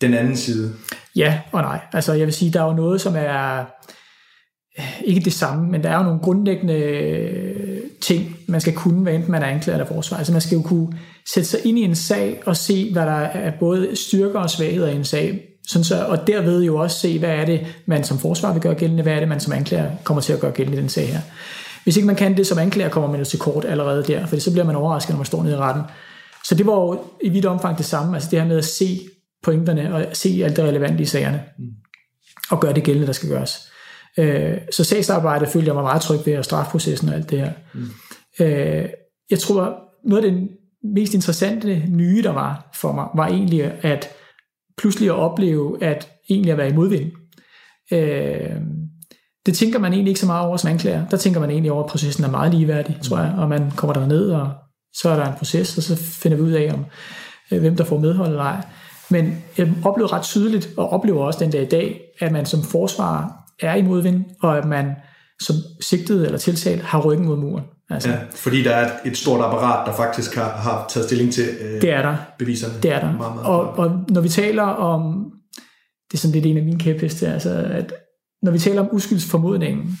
den 0.00 0.14
anden 0.14 0.36
side? 0.36 0.72
Ja 1.16 1.40
og 1.52 1.62
nej. 1.62 1.80
Altså 1.92 2.12
jeg 2.12 2.26
vil 2.26 2.34
sige, 2.34 2.52
der 2.52 2.62
er 2.62 2.66
jo 2.66 2.72
noget, 2.72 3.00
som 3.00 3.14
er 3.16 3.64
ikke 5.04 5.20
det 5.20 5.32
samme, 5.32 5.70
men 5.70 5.82
der 5.82 5.90
er 5.90 5.96
jo 5.96 6.02
nogle 6.02 6.20
grundlæggende 6.20 6.74
ting, 8.02 8.36
man 8.48 8.60
skal 8.60 8.72
kunne, 8.72 9.02
hvad 9.02 9.14
enten 9.14 9.32
man 9.32 9.42
er 9.42 9.46
anklaget 9.46 9.80
eller 9.80 9.94
forsvar. 9.94 10.18
Altså 10.18 10.32
man 10.32 10.40
skal 10.40 10.56
jo 10.56 10.62
kunne 10.62 10.98
sætte 11.34 11.48
sig 11.48 11.60
ind 11.64 11.78
i 11.78 11.82
en 11.82 11.94
sag 11.94 12.42
og 12.46 12.56
se, 12.56 12.92
hvad 12.92 13.06
der 13.06 13.12
er 13.12 13.52
både 13.60 13.96
styrker 13.96 14.40
og 14.40 14.50
svagheder 14.50 14.88
i 14.88 14.96
en 14.96 15.04
sag, 15.04 15.40
sådan 15.68 15.84
så, 15.84 16.04
og 16.04 16.26
derved 16.26 16.62
jo 16.62 16.76
også 16.76 16.98
se, 16.98 17.18
hvad 17.18 17.30
er 17.30 17.44
det, 17.44 17.66
man 17.86 18.04
som 18.04 18.18
forsvar 18.18 18.52
vil 18.52 18.62
gøre 18.62 18.74
gældende, 18.74 19.02
hvad 19.02 19.12
er 19.12 19.20
det, 19.20 19.28
man 19.28 19.40
som 19.40 19.52
anklager 19.52 19.90
kommer 20.04 20.20
til 20.20 20.32
at 20.32 20.40
gøre 20.40 20.52
gældende 20.52 20.78
i 20.78 20.80
den 20.80 20.88
sag 20.88 21.08
her. 21.08 21.20
Hvis 21.84 21.96
ikke 21.96 22.06
man 22.06 22.16
kan 22.16 22.36
det 22.36 22.46
som 22.46 22.58
anklager, 22.58 22.90
kommer 22.90 23.10
man 23.10 23.18
jo 23.18 23.24
til 23.24 23.38
kort 23.38 23.64
allerede 23.64 24.04
der, 24.06 24.26
for 24.26 24.38
så 24.38 24.50
bliver 24.52 24.64
man 24.64 24.76
overrasket, 24.76 25.10
når 25.10 25.16
man 25.16 25.26
står 25.26 25.42
nede 25.42 25.54
i 25.54 25.58
retten. 25.58 25.82
Så 26.44 26.54
det 26.54 26.66
var 26.66 26.72
jo 26.72 27.04
i 27.22 27.28
vidt 27.28 27.46
omfang 27.46 27.78
det 27.78 27.86
samme, 27.86 28.16
altså 28.16 28.28
det 28.30 28.40
her 28.40 28.48
med 28.48 28.58
at 28.58 28.64
se 28.64 29.00
pointerne 29.42 29.94
og 29.94 30.06
se 30.12 30.40
alt 30.44 30.56
det 30.56 30.64
relevante 30.64 31.02
i 31.02 31.06
sagerne, 31.06 31.42
og 32.50 32.60
gøre 32.60 32.72
det 32.72 32.84
gældende, 32.84 33.06
der 33.06 33.12
skal 33.12 33.28
gøres. 33.28 33.70
Øh, 34.18 34.58
så 34.72 34.84
sagsarbejdet 34.84 35.48
følte 35.48 35.66
jeg 35.66 35.74
mig 35.74 35.84
meget 35.84 36.02
tryg 36.02 36.18
ved, 36.26 36.38
og 36.38 36.44
strafprocessen 36.44 37.08
og 37.08 37.14
alt 37.14 37.30
det 37.30 37.40
her. 37.40 37.52
Mm. 37.74 37.86
Øh, 38.40 38.88
jeg 39.30 39.38
tror, 39.38 39.78
noget 40.04 40.24
af 40.24 40.32
det 40.32 40.48
mest 40.94 41.14
interessante 41.14 41.82
nye, 41.88 42.22
der 42.22 42.32
var 42.32 42.70
for 42.74 42.92
mig, 42.92 43.06
var 43.14 43.26
egentlig 43.26 43.84
at 43.84 44.08
pludselig 44.78 45.08
at 45.08 45.14
opleve, 45.14 45.82
at 45.82 46.08
egentlig 46.30 46.52
at 46.52 46.58
være 46.58 46.68
i 46.68 46.74
modvind. 46.74 47.10
Øh, 47.92 48.60
det 49.46 49.54
tænker 49.54 49.78
man 49.78 49.92
egentlig 49.92 50.10
ikke 50.10 50.20
så 50.20 50.26
meget 50.26 50.46
over 50.46 50.56
som 50.56 50.70
anklager. 50.70 51.08
Der 51.08 51.16
tænker 51.16 51.40
man 51.40 51.50
egentlig 51.50 51.72
over, 51.72 51.84
at 51.84 51.90
processen 51.90 52.24
er 52.24 52.30
meget 52.30 52.54
ligeværdig, 52.54 52.98
tror 53.02 53.18
jeg, 53.18 53.34
og 53.38 53.48
man 53.48 53.70
kommer 53.70 53.94
der 53.94 54.06
ned 54.06 54.30
og 54.30 54.52
så 54.94 55.08
er 55.08 55.16
der 55.16 55.26
en 55.26 55.38
proces, 55.38 55.76
og 55.76 55.82
så 55.82 55.96
finder 55.96 56.36
vi 56.36 56.42
ud 56.42 56.52
af, 56.52 56.72
om 56.72 56.84
hvem 57.58 57.76
der 57.76 57.84
får 57.84 57.98
medhold 57.98 58.28
eller 58.28 58.42
ej. 58.42 58.64
Men 59.10 59.44
jeg 59.58 59.72
oplevede 59.84 60.12
ret 60.12 60.22
tydeligt, 60.22 60.70
og 60.76 60.88
oplever 60.88 61.24
også 61.24 61.38
den 61.38 61.50
dag 61.50 61.62
i 61.62 61.68
dag, 61.68 62.00
at 62.20 62.32
man 62.32 62.46
som 62.46 62.62
forsvarer 62.62 63.28
er 63.60 63.74
i 63.74 63.82
modvind, 63.82 64.24
og 64.42 64.58
at 64.58 64.64
man 64.64 64.86
som 65.40 65.56
sigtet 65.80 66.24
eller 66.24 66.38
tiltalt 66.38 66.82
har 66.82 67.00
ryggen 67.00 67.26
mod 67.26 67.36
muren. 67.36 67.64
Altså, 67.90 68.10
ja, 68.10 68.18
fordi 68.34 68.62
der 68.62 68.70
er 68.70 68.86
et, 68.86 68.92
et 69.04 69.16
stort 69.16 69.40
apparat, 69.40 69.86
der 69.86 69.92
faktisk 69.92 70.34
har, 70.34 70.50
har 70.50 70.86
taget 70.88 71.06
stilling 71.06 71.32
til 71.32 71.44
øh, 71.60 71.82
det 71.82 71.90
er 71.90 72.02
der. 72.02 72.16
beviserne. 72.38 72.74
Det 72.82 72.92
er 72.92 73.00
der. 73.00 73.12
Meget, 73.12 73.34
meget 73.34 73.46
og, 73.46 73.78
og 73.78 74.04
når 74.08 74.20
vi 74.20 74.28
taler 74.28 74.62
om, 74.62 75.32
det 76.10 76.16
er 76.16 76.18
sådan 76.18 76.34
lidt 76.34 76.46
en 76.46 76.56
af 76.56 76.64
mine 76.64 76.78
kæpheste, 76.78 77.28
altså 77.28 77.50
at 77.50 77.92
når 78.42 78.52
vi 78.52 78.58
taler 78.58 78.80
om 78.80 78.88
uskyldsformodningen, 78.92 79.98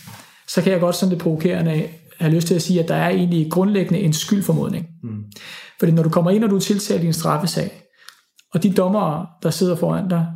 så 0.48 0.62
kan 0.62 0.72
jeg 0.72 0.80
godt 0.80 0.96
sådan 0.96 1.10
lidt 1.10 1.22
provokerende 1.22 1.88
have 2.20 2.34
lyst 2.34 2.46
til 2.46 2.54
at 2.54 2.62
sige, 2.62 2.82
at 2.82 2.88
der 2.88 2.94
er 2.94 3.08
egentlig 3.08 3.50
grundlæggende 3.50 4.00
en 4.00 4.12
skyldformodning. 4.12 4.86
Mm. 5.02 5.24
Fordi 5.78 5.92
når 5.92 6.02
du 6.02 6.08
kommer 6.08 6.30
ind, 6.30 6.44
og 6.44 6.50
du 6.50 6.56
er 6.56 6.60
tiltalt 6.60 7.02
i 7.02 7.06
en 7.06 7.12
straffesag, 7.12 7.82
og 8.54 8.62
de 8.62 8.72
dommere, 8.72 9.26
der 9.42 9.50
sidder 9.50 9.76
foran 9.76 10.08
dig, 10.08 10.26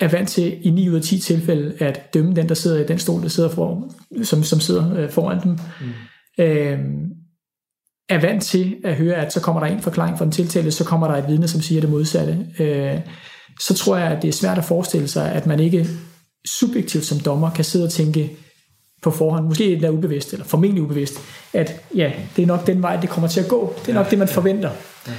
er 0.00 0.08
vant 0.08 0.28
til 0.28 0.66
i 0.66 0.70
9 0.70 0.90
ud 0.90 0.96
af 0.96 1.02
10 1.02 1.18
tilfælde 1.18 1.74
at 1.78 2.14
dømme 2.14 2.34
den, 2.34 2.48
der 2.48 2.54
sidder 2.54 2.84
i 2.84 2.86
den 2.86 2.98
stol, 2.98 3.22
der 3.22 3.28
sidder 3.28 3.48
for, 3.48 3.92
som, 4.22 4.42
som 4.42 4.60
sidder 4.60 4.98
øh, 4.98 5.10
foran 5.10 5.42
dem, 5.42 5.58
mm. 5.80 6.44
øh, 6.44 6.78
er 8.08 8.20
vant 8.20 8.42
til 8.42 8.76
at 8.84 8.96
høre, 8.96 9.14
at 9.14 9.32
så 9.32 9.40
kommer 9.40 9.64
der 9.64 9.74
en 9.74 9.82
forklaring 9.82 10.18
fra 10.18 10.24
den 10.24 10.32
tiltalte, 10.32 10.70
så 10.70 10.84
kommer 10.84 11.08
der 11.08 11.16
et 11.16 11.28
vidne, 11.28 11.48
som 11.48 11.60
siger 11.60 11.80
det 11.80 11.90
modsatte. 11.90 12.46
Øh, 12.58 13.00
så 13.60 13.74
tror 13.74 13.96
jeg, 13.96 14.10
at 14.10 14.22
det 14.22 14.28
er 14.28 14.32
svært 14.32 14.58
at 14.58 14.64
forestille 14.64 15.08
sig, 15.08 15.32
at 15.32 15.46
man 15.46 15.60
ikke 15.60 15.86
subjektivt 16.46 17.04
som 17.04 17.20
dommer 17.20 17.50
kan 17.50 17.64
sidde 17.64 17.84
og 17.84 17.90
tænke 17.90 18.30
på 19.02 19.10
forhånd, 19.10 19.44
måske 19.44 19.84
er 19.84 19.90
ubevidst, 19.90 20.32
eller 20.32 20.44
formentlig 20.44 20.82
ubevidst, 20.82 21.20
at 21.52 21.80
ja, 21.94 22.12
det 22.36 22.42
er 22.42 22.46
nok 22.46 22.66
den 22.66 22.82
vej, 22.82 23.00
det 23.00 23.10
kommer 23.10 23.28
til 23.28 23.40
at 23.40 23.48
gå. 23.48 23.74
Det 23.82 23.88
er 23.88 23.94
nok 23.94 24.06
ja, 24.06 24.10
det, 24.10 24.18
man 24.18 24.28
forventer. 24.28 24.70
Ja. 25.06 25.12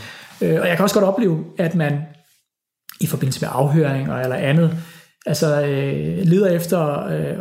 Øh, 0.47 0.61
og 0.61 0.67
jeg 0.67 0.75
kan 0.75 0.83
også 0.83 0.95
godt 0.95 1.05
opleve, 1.05 1.45
at 1.57 1.75
man 1.75 1.99
i 2.99 3.07
forbindelse 3.07 3.41
med 3.41 3.49
afhøringer 3.51 4.15
eller 4.15 4.35
andet, 4.35 4.77
altså 5.25 5.61
øh, 5.61 6.17
leder 6.23 6.47
efter 6.47 7.07
øh, 7.07 7.37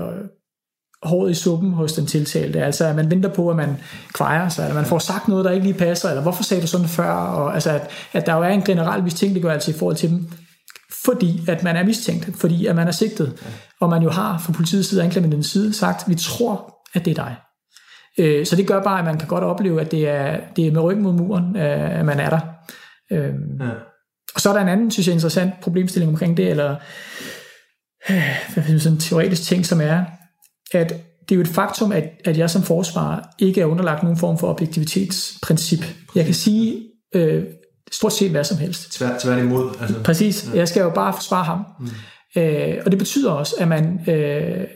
håret 1.03 1.31
i 1.31 1.35
suppen 1.35 1.73
hos 1.73 1.93
den 1.93 2.07
tiltalte. 2.07 2.63
Altså 2.63 2.85
at 2.85 2.97
man 2.97 3.11
venter 3.11 3.29
på, 3.29 3.51
at 3.51 3.57
man 3.57 3.77
kvejer 4.15 4.49
sig, 4.49 4.63
eller 4.63 4.75
man 4.75 4.85
får 4.85 4.99
sagt 4.99 5.29
noget, 5.29 5.45
der 5.45 5.51
ikke 5.51 5.67
lige 5.67 5.79
passer, 5.79 6.09
eller 6.09 6.23
hvorfor 6.23 6.43
sagde 6.43 6.63
du 6.63 6.67
sådan 6.67 6.89
før? 6.89 7.11
Og, 7.11 7.55
altså 7.55 7.71
at, 7.71 7.91
at 8.13 8.27
der 8.27 8.35
jo 8.35 8.43
er 8.43 8.49
en 8.49 8.63
generel 8.63 9.03
mistænkeliggørelse 9.03 9.71
i 9.71 9.75
forhold 9.75 9.97
til 9.97 10.11
dem, 10.11 10.29
fordi 11.05 11.41
at 11.49 11.63
man 11.63 11.77
er 11.77 11.85
mistænkt, 11.85 12.37
fordi 12.37 12.67
at 12.67 12.77
man 12.77 12.89
er 12.89 12.93
sigtet, 12.93 13.43
og 13.81 13.91
man 13.91 14.03
jo 14.03 14.11
har 14.11 14.39
fra 14.39 14.53
politiets 14.53 14.89
side 14.89 15.01
og 15.01 15.05
anklagemyndighedens 15.05 15.51
side 15.51 15.75
sagt, 15.75 16.09
vi 16.09 16.15
tror, 16.15 16.75
at 16.95 17.05
det 17.05 17.11
er 17.19 17.25
dig. 17.25 17.37
Øh, 18.19 18.47
så 18.47 18.57
det 18.57 18.67
gør 18.67 18.83
bare, 18.83 18.99
at 18.99 19.05
man 19.05 19.19
kan 19.19 19.29
godt 19.29 19.45
opleve, 19.45 19.81
at 19.81 19.91
det 19.91 20.09
er, 20.09 20.41
det 20.57 20.67
er 20.67 20.73
med 20.73 20.83
ryggen 20.83 21.03
mod 21.03 21.13
muren, 21.13 21.57
øh, 21.57 21.99
at 21.99 22.07
man 22.07 22.21
er 22.21 22.31
der. 22.31 22.41
Øh, 23.13 23.35
ja. 23.61 23.71
Og 24.35 24.41
så 24.41 24.49
er 24.49 24.53
der 24.53 24.61
en 24.61 24.69
anden, 24.69 24.91
synes 24.91 25.07
jeg, 25.07 25.15
interessant 25.15 25.53
problemstilling 25.63 26.13
omkring 26.13 26.37
det, 26.37 26.51
eller 26.51 26.77
hvad 28.55 28.79
sådan 28.79 28.97
en 28.97 29.01
teoretisk 29.01 29.43
ting, 29.43 29.67
som 29.67 29.81
er, 29.81 30.05
at 30.73 30.89
det 31.29 31.35
er 31.35 31.37
jo 31.37 31.41
et 31.41 31.49
faktum, 31.49 31.93
at, 31.93 32.11
at 32.25 32.39
jeg 32.39 32.51
som 32.51 32.63
forsvarer 32.63 33.21
ikke 33.39 33.61
er 33.61 33.67
underlagt 33.67 34.03
nogen 34.03 34.19
form 34.19 34.39
for 34.39 34.49
objektivitetsprincip. 34.49 35.85
Jeg 36.15 36.25
kan 36.25 36.35
sige 36.35 36.83
øh, 37.15 37.45
stort 37.93 38.13
set 38.13 38.31
hvad 38.31 38.45
som 38.45 38.59
helst. 38.59 38.93
Tvær, 38.93 39.19
tværtimod. 39.19 39.71
Altså. 39.81 40.03
Præcis. 40.03 40.49
Ja. 40.53 40.59
Jeg 40.59 40.69
skal 40.69 40.81
jo 40.81 40.91
bare 40.91 41.13
forsvare 41.13 41.45
ham. 41.45 41.65
Mm. 41.81 41.89
Øh, 42.37 42.83
og 42.85 42.91
det 42.91 42.99
betyder 42.99 43.31
også, 43.31 43.55
at 43.59 43.69
man 43.69 44.01
øh, 44.09 44.67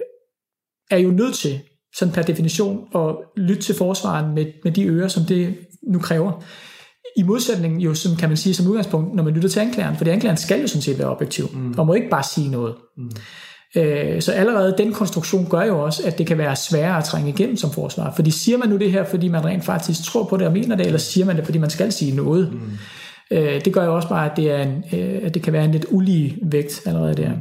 er 0.90 0.98
jo 0.98 1.10
nødt 1.10 1.34
til, 1.34 1.60
sådan 1.94 2.14
per 2.14 2.22
definition, 2.22 2.86
at 2.94 3.16
lytte 3.36 3.62
til 3.62 3.74
forsvaren 3.74 4.34
med, 4.34 4.46
med 4.64 4.72
de 4.72 4.86
ører, 4.86 5.08
som 5.08 5.24
det 5.24 5.58
nu 5.82 5.98
kræver. 5.98 6.44
I 7.18 7.22
modsætning 7.22 7.84
jo, 7.84 7.94
som 7.94 8.16
kan 8.16 8.28
man 8.28 8.36
sige 8.36 8.54
som 8.54 8.66
udgangspunkt, 8.66 9.14
når 9.14 9.22
man 9.22 9.34
lytter 9.34 9.48
til 9.48 9.60
anklageren, 9.60 9.96
for 9.96 10.04
anklageren 10.04 10.36
skal 10.36 10.60
jo 10.60 10.66
sådan 10.66 10.82
set 10.82 10.98
være 10.98 11.08
objektiv, 11.08 11.48
mm. 11.52 11.74
og 11.78 11.86
må 11.86 11.94
ikke 11.94 12.08
bare 12.08 12.22
sige 12.22 12.50
noget. 12.50 12.74
Mm. 12.96 13.10
Øh, 13.76 14.22
så 14.22 14.32
allerede 14.32 14.74
den 14.78 14.92
konstruktion 14.92 15.46
gør 15.50 15.62
jo 15.62 15.78
også, 15.78 16.02
at 16.06 16.18
det 16.18 16.26
kan 16.26 16.38
være 16.38 16.56
sværere 16.56 16.98
at 16.98 17.04
trænge 17.04 17.28
igennem 17.28 17.56
som 17.56 17.70
forsvar. 17.70 18.12
Fordi 18.16 18.30
siger 18.30 18.58
man 18.58 18.68
nu 18.68 18.76
det 18.76 18.92
her, 18.92 19.04
fordi 19.04 19.28
man 19.28 19.44
rent 19.44 19.64
faktisk 19.64 20.04
tror 20.04 20.24
på 20.24 20.36
det 20.36 20.46
og 20.46 20.52
mener 20.52 20.76
det, 20.76 20.86
eller 20.86 20.98
siger 20.98 21.26
man 21.26 21.36
det, 21.36 21.44
fordi 21.44 21.58
man 21.58 21.70
skal 21.70 21.92
sige 21.92 22.16
noget? 22.16 22.52
Mm. 22.52 23.36
Øh, 23.36 23.64
det 23.64 23.72
gør 23.72 23.84
jo 23.84 23.96
også 23.96 24.08
bare, 24.08 24.30
at 24.30 24.36
det, 24.36 24.50
er 24.50 24.62
en, 24.62 24.84
øh, 24.92 25.20
at 25.22 25.34
det 25.34 25.42
kan 25.42 25.52
være 25.52 25.64
en 25.64 25.72
lidt 25.72 25.86
ulige 25.90 26.38
vægt 26.42 26.82
allerede 26.86 27.14
der. 27.14 27.28
Mm. 27.28 27.40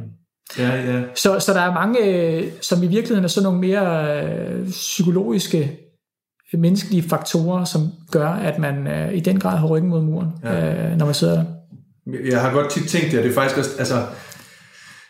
Ja, 0.57 0.93
ja. 0.93 1.01
Så, 1.15 1.39
så 1.39 1.53
der 1.53 1.61
er 1.61 1.73
mange, 1.73 2.51
som 2.61 2.83
i 2.83 2.87
virkeligheden 2.87 3.23
er 3.23 3.27
sådan 3.27 3.43
nogle 3.43 3.59
mere 3.59 4.15
øh, 4.23 4.69
psykologiske, 4.69 5.86
menneskelige 6.53 7.09
faktorer, 7.09 7.63
som 7.63 7.91
gør, 8.11 8.29
at 8.29 8.59
man 8.59 8.87
øh, 8.87 9.13
i 9.13 9.19
den 9.19 9.39
grad 9.39 9.57
har 9.57 9.67
ryggen 9.67 9.89
mod 9.89 10.01
muren, 10.01 10.29
ja. 10.43 10.89
øh, 10.91 10.97
når 10.97 11.05
man 11.05 11.15
sidder 11.15 11.35
der. 11.35 11.43
Jeg 12.31 12.41
har 12.41 12.51
godt 12.51 12.69
tit 12.71 12.89
tænkt 12.89 13.11
det, 13.11 13.19
og 13.19 13.23
det 13.23 13.29
er 13.29 13.35
faktisk 13.35 13.57
også, 13.57 13.69
altså, 13.79 13.95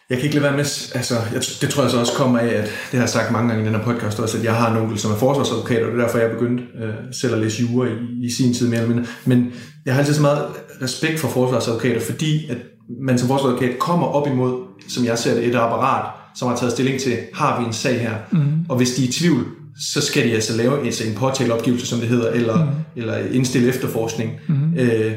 jeg 0.10 0.18
kan 0.18 0.26
ikke 0.26 0.36
lade 0.36 0.44
være 0.44 0.58
med, 0.58 0.92
altså, 0.96 1.16
jeg, 1.34 1.42
det 1.62 1.70
tror 1.70 1.84
jeg 1.84 1.92
så 1.92 2.00
også 2.00 2.14
kommer 2.14 2.40
af, 2.40 2.48
at 2.48 2.64
det 2.64 2.92
har 2.92 3.00
jeg 3.00 3.10
sagt 3.10 3.32
mange 3.32 3.50
gange 3.50 3.64
i 3.64 3.68
den 3.68 3.76
her 3.76 3.84
podcast 3.84 4.20
også, 4.20 4.38
at 4.38 4.44
jeg 4.44 4.56
har 4.56 4.72
en 4.72 4.78
onkel, 4.78 5.00
som 5.00 5.12
er 5.12 5.16
forsvarsadvokat, 5.16 5.84
og 5.84 5.92
det 5.92 6.00
er 6.00 6.04
derfor, 6.06 6.18
jeg 6.18 6.32
begyndte 6.32 6.64
øh, 6.82 6.94
selv 7.12 7.34
at 7.34 7.40
læse 7.40 7.64
jura 7.64 7.88
i, 7.88 8.26
i 8.26 8.30
sin 8.32 8.54
tid 8.54 8.68
mere 8.68 8.80
eller 8.82 8.96
mindre. 8.96 9.12
Men 9.26 9.54
jeg 9.86 9.94
har 9.94 10.00
altid 10.00 10.14
så 10.14 10.22
meget 10.22 10.46
respekt 10.82 11.20
for 11.20 11.28
forsvarsadvokater, 11.28 12.02
fordi 12.02 12.50
at 12.50 12.58
man 13.02 13.18
som 13.18 13.28
forsvarsadvokat 13.28 13.80
kommer 13.80 14.08
op 14.08 14.28
imod, 14.28 14.64
som 14.88 15.06
jeg 15.06 15.18
ser 15.18 15.34
det, 15.34 15.48
et 15.48 15.56
apparat, 15.56 16.12
som 16.36 16.48
har 16.48 16.56
taget 16.56 16.74
stilling 16.74 17.00
til, 17.00 17.18
har 17.34 17.60
vi 17.60 17.66
en 17.66 17.74
sag 17.74 18.02
her? 18.02 18.14
Mm. 18.32 18.66
Og 18.70 18.78
hvis 18.78 18.96
de 18.96 19.04
er 19.04 19.08
i 19.08 19.12
tvivl, 19.12 19.46
så 19.80 20.02
skal 20.02 20.28
de 20.28 20.34
altså 20.34 20.58
lave 20.58 20.86
altså 20.86 21.04
en 21.08 21.16
påtaleopgivelse, 21.16 21.88
som 21.88 22.00
det 22.00 22.08
hedder, 22.08 22.32
eller, 22.32 22.66
mm. 22.66 22.72
eller 22.96 23.18
indstille 23.18 23.68
efterforskning. 23.68 24.40
Mm. 24.48 24.74
Øh, 24.78 25.14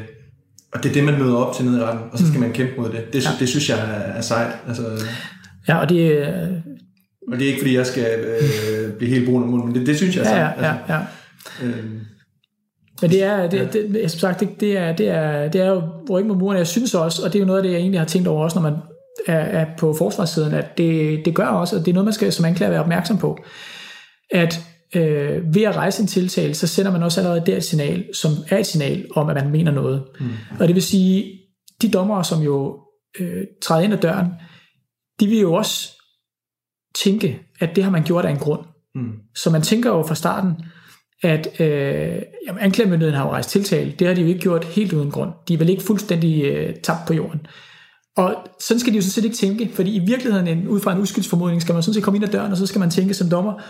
og 0.73 0.83
det 0.83 0.89
er 0.89 0.93
det, 0.93 1.03
man 1.03 1.19
møder 1.19 1.35
op 1.35 1.55
til 1.55 1.65
nede 1.65 1.79
i 1.79 1.81
retten, 1.81 2.03
og 2.11 2.19
så 2.19 2.25
skal 2.27 2.37
mm. 2.37 2.43
man 2.43 2.53
kæmpe 2.53 2.73
mod 2.77 2.89
det. 2.89 3.13
Det, 3.13 3.25
ja. 3.25 3.29
det 3.39 3.49
synes 3.49 3.69
jeg 3.69 3.77
er, 3.77 4.13
er 4.17 4.21
sejt. 4.21 4.53
Altså, 4.67 4.83
ja, 5.67 5.77
og 5.77 5.89
det... 5.89 6.11
Øh... 6.11 6.27
Og 7.31 7.37
det 7.37 7.43
er 7.43 7.47
ikke, 7.47 7.61
fordi 7.61 7.77
jeg 7.77 7.85
skal 7.85 8.05
øh, 8.19 8.93
blive 8.93 9.11
helt 9.11 9.29
brun 9.29 9.43
om 9.43 9.49
men 9.49 9.75
det, 9.75 9.87
det 9.87 9.97
synes 9.97 10.15
jeg 10.15 10.21
er 10.21 10.25
sejt. 10.25 10.39
Ja, 10.39 10.65
ja, 10.67 10.73
ja. 10.89 10.99
Altså, 10.99 11.05
ja. 11.61 11.67
Øh, 11.67 11.85
men 13.01 13.11
det 13.11 13.23
er, 13.23 13.49
det, 13.49 13.73
det, 13.73 13.89
det, 13.93 14.11
som 14.11 14.19
sagt, 14.19 14.39
det, 14.39 14.49
det, 14.59 14.77
er, 14.77 14.95
det, 14.95 15.09
er, 15.09 15.47
det 15.47 15.61
er 15.61 15.67
jo 15.67 15.81
ryggen 16.09 16.27
med 16.27 16.35
muren. 16.35 16.57
Jeg 16.57 16.67
synes 16.67 16.95
også, 16.95 17.23
og 17.23 17.33
det 17.33 17.39
er 17.39 17.43
jo 17.43 17.45
noget 17.45 17.59
af 17.59 17.63
det, 17.63 17.71
jeg 17.71 17.79
egentlig 17.79 17.99
har 17.99 18.07
tænkt 18.07 18.27
over 18.27 18.43
også, 18.43 18.59
når 18.59 18.69
man 18.69 18.73
er, 19.27 19.39
er 19.39 19.65
på 19.77 19.93
forsvarssiden, 19.93 20.53
at 20.53 20.77
det, 20.77 21.21
det 21.25 21.35
gør 21.35 21.45
også, 21.45 21.75
at 21.75 21.85
det 21.85 21.91
er 21.91 21.93
noget, 21.93 22.05
man 22.05 22.13
skal 22.13 22.33
som 22.33 22.45
anklager 22.45 22.69
være 22.69 22.79
opmærksom 22.79 23.17
på, 23.17 23.43
at 24.31 24.59
øh, 24.95 25.55
ved 25.55 25.63
at 25.63 25.75
rejse 25.75 26.01
en 26.01 26.07
tiltale, 26.07 26.53
så 26.53 26.67
sender 26.67 26.91
man 26.91 27.03
også 27.03 27.19
allerede 27.19 27.43
der 27.45 27.57
et 27.57 27.63
signal, 27.63 28.05
som 28.13 28.31
er 28.49 28.57
et 28.57 28.67
signal 28.67 29.07
om, 29.15 29.29
at 29.29 29.35
man 29.35 29.51
mener 29.51 29.71
noget. 29.71 30.03
Mm. 30.19 30.29
Og 30.59 30.67
det 30.67 30.75
vil 30.75 30.83
sige, 30.83 31.39
de 31.81 31.91
dommere, 31.91 32.23
som 32.23 32.41
jo 32.41 32.79
øh, 33.19 33.43
træder 33.61 33.81
ind 33.81 33.93
ad 33.93 33.97
døren, 33.97 34.27
de 35.19 35.27
vil 35.27 35.39
jo 35.39 35.53
også 35.53 35.89
tænke, 36.95 37.39
at 37.59 37.75
det 37.75 37.83
har 37.83 37.91
man 37.91 38.03
gjort 38.03 38.25
af 38.25 38.31
en 38.31 38.39
grund. 38.39 38.61
Mm. 38.95 39.11
Så 39.35 39.49
man 39.49 39.61
tænker 39.61 39.89
jo 39.89 40.03
fra 40.03 40.15
starten, 40.15 40.53
at 41.23 41.61
øh, 41.61 42.21
jamen, 42.47 42.61
anklagemyndigheden 42.61 43.17
har 43.17 43.25
jo 43.25 43.31
rejst 43.31 43.49
tiltale. 43.49 43.91
Det 43.99 44.07
har 44.07 44.13
de 44.13 44.21
jo 44.21 44.27
ikke 44.27 44.39
gjort 44.39 44.65
helt 44.65 44.93
uden 44.93 45.11
grund. 45.11 45.31
De 45.47 45.53
er 45.53 45.57
vel 45.57 45.69
ikke 45.69 45.83
fuldstændig 45.83 46.43
øh, 46.43 46.75
tabt 46.75 47.07
på 47.07 47.13
jorden. 47.13 47.39
Og 48.17 48.35
sådan 48.59 48.79
skal 48.79 48.93
de 48.93 48.97
jo 48.97 49.01
sådan 49.01 49.11
set 49.11 49.23
ikke 49.23 49.35
tænke, 49.35 49.75
fordi 49.75 49.95
i 49.95 49.99
virkeligheden, 49.99 50.47
en, 50.47 50.67
ud 50.67 50.79
fra 50.79 50.93
en 50.93 51.01
uskyldsformodning, 51.01 51.61
skal 51.61 51.73
man 51.73 51.83
sådan 51.83 51.93
set 51.93 52.03
komme 52.03 52.17
ind 52.17 52.25
ad 52.25 52.31
døren, 52.31 52.51
og 52.51 52.57
så 52.57 52.67
skal 52.67 52.79
man 52.79 52.89
tænke 52.89 53.13
som 53.13 53.29
dommer, 53.29 53.61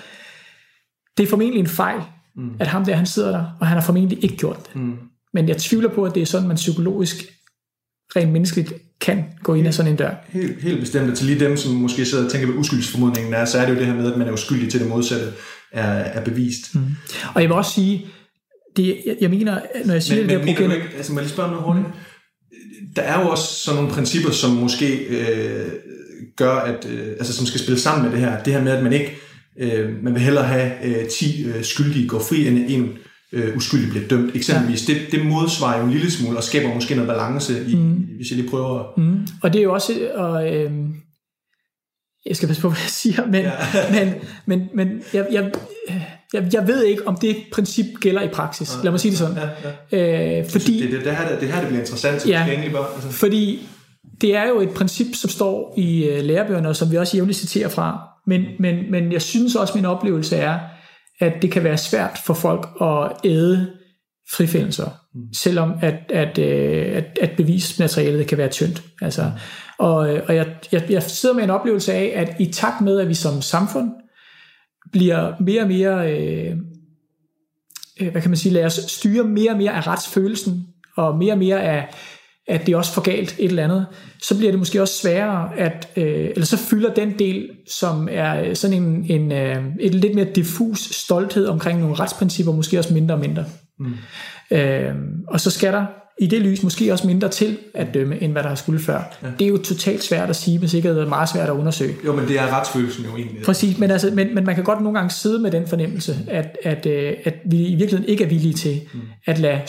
det 1.17 1.24
er 1.24 1.28
formentlig 1.28 1.60
en 1.60 1.67
fejl, 1.67 2.02
mm. 2.36 2.50
at 2.60 2.67
ham 2.67 2.86
der, 2.86 2.95
han 2.95 3.06
sidder 3.06 3.32
der, 3.32 3.45
og 3.60 3.67
han 3.67 3.78
har 3.78 3.86
formentlig 3.86 4.24
ikke 4.24 4.38
gjort 4.38 4.67
det. 4.67 4.82
Mm. 4.82 4.97
Men 5.34 5.47
jeg 5.47 5.58
tvivler 5.58 5.89
på, 5.89 6.04
at 6.04 6.15
det 6.15 6.21
er 6.21 6.26
sådan, 6.26 6.47
man 6.47 6.56
psykologisk, 6.56 7.15
rent 8.15 8.32
menneskeligt, 8.32 8.74
kan 9.02 9.24
gå 9.43 9.54
ind 9.54 9.67
ad 9.67 9.71
sådan 9.71 9.91
en 9.91 9.97
dør. 9.97 10.12
Helt, 10.30 10.62
helt 10.62 10.80
bestemt. 10.80 11.17
Til 11.17 11.26
lige 11.26 11.39
dem, 11.39 11.58
som 11.58 11.74
måske 11.74 12.06
sidder 12.06 12.26
og 12.26 12.32
tænker, 12.32 12.47
hvad 12.47 12.60
uskyldsformodningen 12.60 13.34
er, 13.34 13.45
så 13.45 13.58
er 13.60 13.65
det 13.65 13.74
jo 13.74 13.80
det 13.80 13.86
her 13.86 13.95
med, 13.95 14.12
at 14.12 14.17
man 14.17 14.28
er 14.28 14.32
uskyldig 14.32 14.71
til 14.71 14.80
det 14.80 14.89
modsatte 14.89 15.28
er, 15.71 15.88
er 15.88 16.24
bevist. 16.24 16.76
Mm. 16.76 16.82
Og 17.36 17.41
jeg 17.41 17.50
vil 17.50 17.58
også 17.58 17.71
sige, 17.71 18.06
det, 18.76 18.97
jeg, 19.06 19.17
jeg 19.21 19.30
mener, 19.30 19.62
når 19.86 19.93
jeg 19.93 20.04
siger 20.04 20.21
men, 20.21 20.30
det 20.30 20.39
men, 20.39 20.47
der 20.47 20.54
problem... 20.54 20.71
Ikke, 20.71 20.95
altså, 20.97 21.13
må 21.13 21.19
jeg 21.19 21.24
lige 21.24 21.34
spørge 21.34 21.50
noget 21.50 21.65
hurtigt? 21.65 21.88
Mm. 21.88 21.93
Der 22.95 23.02
er 23.02 23.21
jo 23.21 23.30
også 23.30 23.54
sådan 23.54 23.82
nogle 23.82 23.93
principper, 23.93 24.32
som 24.32 24.52
måske 24.52 24.97
øh, 24.97 25.71
gør, 26.38 26.56
at, 26.56 26.88
øh, 26.89 27.08
altså 27.08 27.34
som 27.34 27.45
skal 27.45 27.60
spille 27.60 27.80
sammen 27.80 28.04
med 28.04 28.12
det 28.12 28.19
her. 28.19 28.43
Det 28.43 28.54
her 28.54 28.63
med, 28.63 28.71
at 28.71 28.84
man 28.84 28.93
ikke 28.93 29.17
Øh, 29.59 30.03
man 30.03 30.13
vil 30.13 30.21
hellere 30.21 30.43
have 30.43 30.71
øh, 30.83 31.07
10 31.07 31.45
øh, 31.45 31.63
skyldige 31.63 32.07
gå 32.07 32.19
fri, 32.19 32.47
end 32.47 32.65
en 32.67 32.97
øh, 33.33 33.57
uskyldig 33.57 33.89
bliver 33.89 34.07
dømt. 34.07 34.35
Eksempelvis. 34.35 34.89
Ja. 34.89 34.93
Det, 34.93 35.01
det 35.11 35.25
modsvarer 35.25 35.79
jo 35.79 35.85
en 35.85 35.91
lille 35.91 36.11
smule 36.11 36.37
og 36.37 36.43
skaber 36.43 36.73
måske 36.73 36.95
noget 36.95 37.07
balance, 37.07 37.65
i, 37.67 37.75
mm. 37.75 38.07
hvis 38.15 38.29
jeg 38.29 38.37
lige 38.37 38.49
prøver. 38.49 38.93
Mm. 38.97 39.27
Og 39.43 39.53
det 39.53 39.59
er 39.59 39.63
jo 39.63 39.73
også... 39.73 39.93
Og, 40.15 40.55
øh, 40.55 40.71
jeg 42.25 42.35
skal 42.35 42.47
passe 42.47 42.61
på, 42.61 42.69
hvad 42.69 42.79
jeg 42.79 42.89
siger, 42.89 43.25
men, 43.25 43.41
ja. 43.41 43.51
men, 43.95 44.13
men, 44.45 44.69
men 44.73 45.03
jeg, 45.13 45.27
jeg, 45.31 45.51
jeg, 46.33 46.49
jeg 46.53 46.67
ved 46.67 46.83
ikke, 46.83 47.07
om 47.07 47.17
det 47.17 47.35
princip 47.51 47.85
gælder 48.01 48.21
i 48.21 48.27
praksis. 48.27 48.75
Ja. 48.77 48.83
Lad 48.83 48.91
mig 48.91 48.99
sige 48.99 49.09
det 49.09 49.19
sådan. 49.19 49.37
Ja, 49.37 49.49
ja. 49.91 50.39
Øh, 50.39 50.49
fordi, 50.49 50.81
det, 50.81 50.91
det, 50.91 51.05
det, 51.05 51.15
her, 51.15 51.39
det 51.39 51.47
her 51.47 51.59
det 51.59 51.67
bliver 51.67 51.81
interessant, 51.81 52.21
så 52.21 52.29
ja, 52.29 52.45
skal 52.45 52.71
bare, 52.71 52.93
altså. 52.95 53.09
fordi 53.09 53.67
det 54.21 54.35
er 54.35 54.47
jo 54.47 54.59
et 54.59 54.69
princip, 54.69 55.15
som 55.15 55.29
står 55.29 55.73
i 55.77 56.09
uh, 56.09 56.25
lærebøgerne, 56.25 56.69
og 56.69 56.75
som 56.75 56.91
vi 56.91 56.97
også 56.97 57.17
jævnligt 57.17 57.39
citerer 57.39 57.69
fra, 57.69 58.11
men, 58.27 58.45
men, 58.60 58.91
men 58.91 59.12
jeg 59.12 59.21
synes 59.21 59.55
også, 59.55 59.73
min 59.75 59.86
oplevelse 59.86 60.36
er, 60.36 60.60
at 61.19 61.41
det 61.41 61.51
kan 61.51 61.63
være 61.63 61.77
svært 61.77 62.19
for 62.25 62.34
folk 62.34 62.67
at 62.81 63.12
æde 63.23 63.73
frifindelser, 64.31 64.89
mm. 65.13 65.34
selvom 65.34 65.73
at, 65.81 65.95
at, 66.10 66.38
øh, 66.38 66.97
at, 66.97 67.19
at 67.21 67.31
bevismaterialet 67.38 68.27
kan 68.27 68.38
være 68.38 68.49
tyndt. 68.49 68.84
Altså, 69.01 69.31
og 69.79 70.15
øh, 70.15 70.23
og 70.27 70.36
jeg, 70.36 70.55
jeg, 70.71 70.86
jeg 70.89 71.03
sidder 71.03 71.36
med 71.36 71.43
en 71.43 71.49
oplevelse 71.49 71.93
af, 71.93 72.13
at 72.15 72.36
i 72.39 72.51
takt 72.51 72.81
med, 72.81 72.99
at 72.99 73.10
vi 73.10 73.13
som 73.13 73.41
samfund 73.41 73.91
bliver 74.91 75.34
mere 75.39 75.62
og 75.62 75.67
mere, 75.67 76.13
øh, 76.13 76.57
øh, 78.01 78.12
hvad 78.12 78.21
kan 78.21 78.31
man 78.31 78.38
sige, 78.38 78.53
lad 78.53 78.65
os 78.65 78.73
styre 78.73 79.23
mere 79.23 79.51
og 79.51 79.57
mere 79.57 79.71
af 79.71 79.88
retsfølelsen, 79.88 80.67
og 80.97 81.17
mere 81.17 81.34
og 81.34 81.38
mere 81.38 81.62
af, 81.63 81.88
at 82.51 82.65
det 82.65 82.73
er 82.73 82.77
også 82.77 82.93
for 82.93 83.01
galt 83.01 83.35
et 83.39 83.49
eller 83.49 83.63
andet, 83.63 83.85
så 84.21 84.37
bliver 84.37 84.51
det 84.51 84.59
måske 84.59 84.81
også 84.81 84.93
sværere, 84.93 85.49
at, 85.57 85.87
øh, 85.95 86.29
eller 86.29 86.45
så 86.45 86.57
fylder 86.57 86.93
den 86.93 87.19
del, 87.19 87.49
som 87.69 88.07
er 88.11 88.53
sådan 88.53 88.83
en, 88.83 89.05
en 89.09 89.31
øh, 89.31 89.63
et 89.79 89.95
lidt 89.95 90.15
mere 90.15 90.27
diffus 90.35 90.79
stolthed 90.79 91.47
omkring 91.47 91.79
nogle 91.79 91.95
retsprincipper, 91.95 92.53
måske 92.53 92.79
også 92.79 92.93
mindre 92.93 93.15
og 93.15 93.19
mindre. 93.19 93.45
Mm. 93.79 93.93
Øh, 94.51 94.95
og 95.27 95.39
så 95.39 95.51
skal 95.51 95.73
der 95.73 95.85
i 96.19 96.27
det 96.27 96.41
lys 96.41 96.63
måske 96.63 96.91
også 96.91 97.07
mindre 97.07 97.29
til 97.29 97.57
at 97.73 97.93
dømme, 97.93 98.21
end 98.21 98.31
hvad 98.31 98.43
der 98.43 98.49
har 98.49 98.55
skulle 98.55 98.79
før. 98.79 99.17
Ja. 99.23 99.27
Det 99.39 99.45
er 99.45 99.49
jo 99.49 99.57
totalt 99.57 100.03
svært 100.03 100.29
at 100.29 100.35
sige, 100.35 100.59
hvis 100.59 100.73
ikke 100.73 100.89
det 100.89 101.01
er 101.01 101.07
meget 101.07 101.29
svært 101.29 101.49
at 101.49 101.53
undersøge. 101.53 101.95
Jo, 102.05 102.15
men 102.15 102.27
det 102.27 102.39
er 102.39 102.57
retsfølelsen 102.57 103.05
jo 103.05 103.17
egentlig. 103.17 103.43
Præcis, 103.43 103.77
men, 103.77 103.91
altså, 103.91 104.11
men, 104.13 104.35
men 104.35 104.45
man 104.45 104.55
kan 104.55 104.63
godt 104.63 104.81
nogle 104.81 104.97
gange 104.99 105.11
sidde 105.13 105.39
med 105.39 105.51
den 105.51 105.67
fornemmelse, 105.67 106.17
at, 106.27 106.57
at, 106.63 106.85
øh, 106.85 107.13
at 107.23 107.33
vi 107.45 107.57
i 107.57 107.75
virkeligheden 107.75 108.09
ikke 108.09 108.23
er 108.23 108.27
villige 108.27 108.53
til 108.53 108.81
mm. 108.93 108.99
at 109.25 109.39
lade 109.39 109.61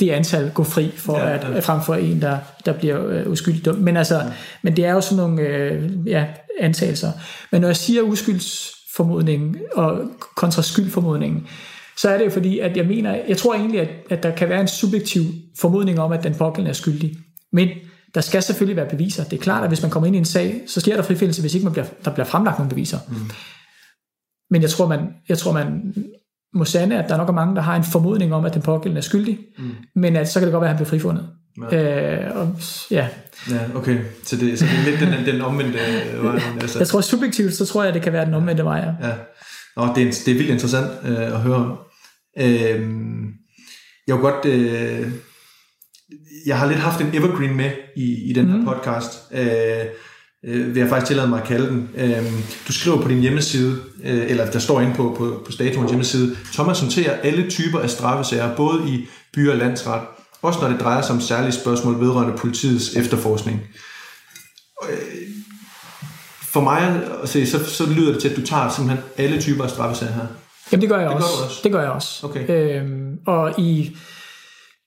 det 0.00 0.10
antal 0.10 0.50
gå 0.54 0.64
fri 0.64 0.92
for 0.96 1.18
ja, 1.18 1.30
ja. 1.30 1.56
at 1.56 1.64
frem 1.64 1.80
for 1.82 1.94
en 1.94 2.22
der 2.22 2.38
der 2.66 2.72
bliver 2.72 3.08
øh, 3.08 3.30
uskyldigt 3.30 3.64
dømt. 3.64 3.80
Men 3.80 3.96
altså, 3.96 4.16
ja. 4.16 4.32
men 4.62 4.76
det 4.76 4.84
er 4.84 4.92
jo 4.92 5.00
sådan 5.00 5.16
nogle 5.16 5.42
øh, 5.42 5.90
ja, 6.06 6.26
antagelser. 6.60 7.12
Men 7.52 7.60
når 7.60 7.68
jeg 7.68 7.76
siger 7.76 8.02
uskyldsformodningen 8.02 9.56
og 9.72 10.00
kontra 10.36 10.62
skyldformodningen, 10.62 11.46
så 11.96 12.08
er 12.08 12.18
det 12.18 12.24
jo 12.24 12.30
fordi, 12.30 12.58
at 12.58 12.76
jeg 12.76 12.86
mener, 12.86 13.18
jeg 13.28 13.36
tror 13.36 13.54
egentlig, 13.54 13.80
at, 13.80 13.88
at 14.10 14.22
der 14.22 14.30
kan 14.30 14.48
være 14.48 14.60
en 14.60 14.68
subjektiv 14.68 15.24
formodning 15.58 16.00
om, 16.00 16.12
at 16.12 16.24
den 16.24 16.34
pågældende 16.34 16.70
er 16.70 16.74
skyldig. 16.74 17.16
Men 17.52 17.68
der 18.14 18.20
skal 18.20 18.42
selvfølgelig 18.42 18.76
være 18.76 18.88
beviser. 18.88 19.24
Det 19.24 19.38
er 19.38 19.42
klart, 19.42 19.62
at 19.62 19.70
hvis 19.70 19.82
man 19.82 19.90
kommer 19.90 20.06
ind 20.06 20.16
i 20.16 20.18
en 20.18 20.24
sag, 20.24 20.60
så 20.66 20.80
sker 20.80 20.96
der 20.96 21.02
frifindelse, 21.02 21.40
hvis 21.40 21.54
ikke 21.54 21.64
man 21.64 21.72
bliver, 21.72 21.86
der 22.04 22.10
bliver 22.10 22.26
fremlagt 22.26 22.58
nogle 22.58 22.70
beviser. 22.70 22.98
Mm. 23.08 23.30
Men 24.50 24.62
jeg 24.62 24.70
tror, 24.70 24.86
man, 24.86 25.08
jeg 25.28 25.38
tror, 25.38 25.52
man 25.52 25.94
må 26.54 26.64
sande, 26.64 26.98
at 26.98 27.08
der 27.08 27.16
nok 27.16 27.28
er 27.28 27.32
mange, 27.32 27.56
der 27.56 27.62
har 27.62 27.76
en 27.76 27.84
formodning 27.84 28.34
om, 28.34 28.44
at 28.44 28.54
den 28.54 28.62
pågældende 28.62 28.98
er 28.98 29.02
skyldig, 29.02 29.38
mm. 29.58 29.70
men 29.96 30.16
at 30.16 30.28
så 30.28 30.38
kan 30.38 30.46
det 30.46 30.52
godt 30.52 30.60
være, 30.60 30.70
at 30.70 30.76
han 30.76 30.84
bliver 30.84 30.90
frifundet. 30.90 31.28
Ja. 31.72 32.26
Øh, 32.26 32.36
og, 32.36 32.56
ja. 32.90 33.08
ja, 33.50 33.58
okay. 33.74 33.98
Så 34.22 34.36
det, 34.36 34.58
så 34.58 34.64
det 34.64 34.78
er 34.78 34.90
lidt 34.90 35.00
den, 35.00 35.34
den 35.34 35.42
omvendte 35.42 35.78
øh, 35.78 36.24
vej. 36.24 36.40
Altså. 36.60 36.78
Jeg 36.82 36.88
tror 36.88 37.00
subjektivt, 37.00 37.54
så 37.54 37.66
tror 37.66 37.82
jeg, 37.82 37.88
at 37.88 37.94
det 37.94 38.02
kan 38.02 38.12
være 38.12 38.26
den 38.26 38.34
omvendte 38.34 38.64
vej. 38.64 38.76
Ja. 38.76 39.08
ja. 39.08 39.14
Nå, 39.76 39.86
det, 39.94 40.02
er, 40.02 40.22
det 40.26 40.28
er 40.28 40.34
vildt 40.34 40.50
interessant 40.50 40.90
øh, 41.04 41.34
at 41.34 41.40
høre 41.40 41.56
om. 41.56 41.78
Øh, 42.38 42.82
jeg 44.06 44.14
har 44.14 44.20
godt... 44.20 44.44
Øh, 44.46 45.08
jeg 46.46 46.58
har 46.58 46.66
lidt 46.66 46.78
haft 46.78 47.00
en 47.00 47.14
evergreen 47.14 47.56
med 47.56 47.70
i, 47.96 48.30
i 48.30 48.32
den 48.32 48.48
her 48.50 48.56
mm. 48.56 48.64
podcast. 48.64 49.10
Øh, 49.32 49.84
øh, 50.46 50.74
vil 50.74 50.80
jeg 50.80 50.88
faktisk 50.88 51.06
tillade 51.06 51.28
mig 51.28 51.40
at 51.40 51.46
kalde 51.46 51.68
den. 51.68 51.90
Øh, 51.96 52.32
du 52.68 52.72
skriver 52.72 53.02
på 53.02 53.08
din 53.08 53.20
hjemmeside, 53.20 53.76
øh, 54.04 54.30
eller 54.30 54.50
der 54.50 54.58
står 54.58 54.80
inde 54.80 54.94
på, 54.94 55.14
på, 55.18 55.42
på 55.46 55.52
Statoens 55.52 55.90
hjemmeside, 55.90 56.36
Thomas 56.52 56.80
håndterer 56.80 57.20
alle 57.20 57.50
typer 57.50 57.78
af 57.78 57.90
straffesager, 57.90 58.56
både 58.56 58.88
i 58.88 59.06
by- 59.34 59.48
og 59.48 59.56
landsret, 59.56 60.00
også 60.42 60.60
når 60.60 60.68
det 60.68 60.80
drejer 60.80 61.02
sig 61.02 61.14
om 61.14 61.20
særlige 61.20 61.52
spørgsmål 61.52 62.00
vedrørende 62.00 62.38
politiets 62.38 62.96
efterforskning. 62.96 63.60
Øh, 64.90 64.98
for 66.42 66.60
mig 66.60 67.02
at 67.22 67.28
se, 67.28 67.46
så, 67.46 67.64
så 67.64 67.86
lyder 67.86 68.12
det 68.12 68.20
til, 68.20 68.28
at 68.28 68.36
du 68.36 68.46
tager 68.46 68.70
simpelthen 68.70 69.04
alle 69.16 69.40
typer 69.40 69.64
af 69.64 69.70
straffesager 69.70 70.12
her. 70.12 70.26
Jamen 70.72 70.80
det 70.80 70.88
gør 70.88 70.98
jeg 70.98 71.08
det 71.08 71.16
også. 71.16 71.26
Gør 71.38 71.44
også. 71.44 71.60
Det 71.64 71.72
gør 71.72 71.80
jeg 71.80 71.90
også. 71.90 72.26
Okay. 72.26 72.50
Øhm, 72.80 73.18
og 73.26 73.60
i, 73.60 73.96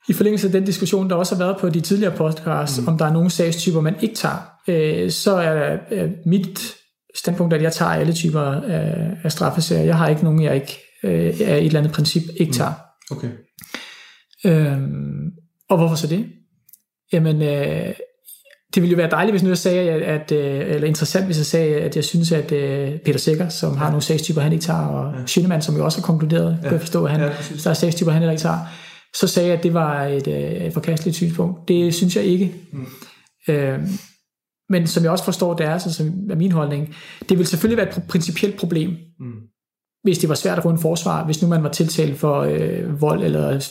i 0.08 0.14
forlængelse 0.14 0.48
af 0.48 0.52
den 0.52 0.66
diskussion, 0.66 1.10
der 1.10 1.16
også 1.16 1.36
har 1.36 1.44
været 1.44 1.58
på 1.60 1.70
de 1.70 1.82
tidligere 1.82 2.18
podcasts, 2.18 2.82
mm. 2.82 2.88
om 2.88 2.98
der 2.98 3.06
er 3.06 3.14
nogle 3.14 3.30
sagstyper, 3.30 3.82
man 3.82 3.96
ikke 4.02 4.16
tager, 4.16 4.57
øh, 4.68 5.12
så 5.12 5.36
er 5.36 5.78
øh, 5.92 6.12
mit 6.26 6.76
standpunkt, 7.16 7.54
at 7.54 7.62
jeg 7.62 7.74
tager 7.74 7.92
alle 7.92 8.14
typer 8.14 8.42
af, 8.42 9.18
af 9.24 9.32
straffesager. 9.32 9.84
Jeg 9.84 9.98
har 9.98 10.08
ikke 10.08 10.24
nogen, 10.24 10.44
jeg 10.44 10.56
ikke 10.56 10.80
øh, 11.04 11.42
er 11.42 11.56
et 11.56 11.66
eller 11.66 11.80
andet 11.80 11.94
princip 11.94 12.24
ikke 12.40 12.54
tager. 12.54 12.74
Mm. 13.12 13.18
Okay. 13.18 13.30
Øhm, 14.46 15.32
og 15.70 15.78
hvorfor 15.78 15.96
så 15.96 16.08
det? 16.08 16.26
Jamen, 17.14 17.42
øh, 17.42 17.94
det 18.76 18.84
ville 18.84 18.92
jo 18.92 18.98
være 18.98 19.10
dejligt, 19.10 19.34
hvis 19.34 19.44
nu 19.44 19.50
jeg 19.50 19.58
sagde, 19.58 19.90
at, 19.92 20.02
at, 20.02 20.32
øh, 20.32 20.76
eller 20.76 20.88
interessant, 20.88 21.26
hvis 21.26 21.38
jeg 21.38 21.46
sagde, 21.46 21.76
at 21.76 21.96
jeg 21.96 22.04
synes, 22.04 22.32
at 22.32 22.52
uh, 22.52 23.00
Peter 23.06 23.18
Sikker, 23.20 23.50
som 23.50 23.74
ja. 23.74 23.78
har 23.78 23.88
nogle 23.88 24.02
sagstyper, 24.02 24.42
han 24.42 24.54
ikke 24.54 24.66
tager, 24.66 24.80
og 24.80 25.20
ja. 25.20 25.26
Schønemann, 25.26 25.62
som 25.62 25.76
jo 25.76 25.86
også 25.86 26.00
har 26.00 26.06
konkluderet, 26.06 26.52
ja. 26.52 26.64
kan 26.64 26.72
jeg 26.72 26.82
forstå, 26.82 27.06
at 27.06 27.12
han, 27.12 27.22
ja, 27.22 27.28
der 27.64 27.70
er 27.70 27.74
sagstyper, 27.74 28.12
han 28.12 28.24
ikke 28.24 28.42
tager, 28.42 28.60
så 29.16 29.28
sagde 29.28 29.50
jeg, 29.50 29.58
at 29.58 29.64
det 29.64 29.74
var 29.74 30.04
et, 30.04 30.28
uh, 30.28 30.34
et 30.34 30.74
forkasteligt 30.74 31.16
synspunkt. 31.16 31.68
Det 31.68 31.94
synes 31.94 32.16
jeg 32.16 32.24
ikke. 32.24 32.54
Mm. 32.72 32.86
Uh, 33.50 33.90
men 34.70 34.88
som 34.88 35.04
jeg 35.04 35.12
også 35.12 35.24
forstår, 35.24 35.62
er, 35.62 35.78
så 35.78 35.94
som 35.94 36.30
er 36.30 36.36
min 36.36 36.52
holdning, 36.52 36.96
det 37.30 37.38
vil 37.38 37.48
selvfølgelig 37.48 37.78
være 37.78 37.98
et 37.98 38.04
principielt 38.10 38.60
problem, 38.60 38.90
mm. 39.20 39.34
hvis 40.04 40.18
det 40.18 40.30
var 40.30 40.36
svært 40.36 40.58
at 40.58 40.64
få 40.64 40.70
en 40.70 40.80
forsvar, 40.80 41.26
hvis 41.26 41.42
nu 41.42 41.48
man 41.48 41.64
var 41.64 41.70
tiltalt 41.70 42.20
for 42.20 42.46
uh, 42.46 43.02
vold 43.02 43.24
eller 43.24 43.70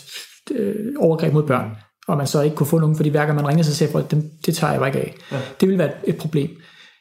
uh, 0.50 1.04
overgreb 1.04 1.32
mod 1.32 1.46
børn 1.46 1.76
og 2.06 2.16
man 2.16 2.26
så 2.26 2.42
ikke 2.42 2.56
kunne 2.56 2.66
få 2.66 2.78
nogen, 2.78 2.96
fordi 2.96 3.08
hver 3.08 3.26
gang 3.26 3.36
man 3.36 3.48
ringer, 3.48 3.64
så 3.64 3.74
siger 3.74 3.92
folk, 3.92 4.10
det, 4.10 4.30
det 4.46 4.56
tager 4.56 4.70
jeg 4.70 4.80
bare 4.80 4.88
ikke 4.88 5.00
af. 5.00 5.14
Ja. 5.32 5.40
Det 5.60 5.68
vil 5.68 5.78
være 5.78 5.88
et, 5.88 6.14
et 6.14 6.16
problem. 6.16 6.50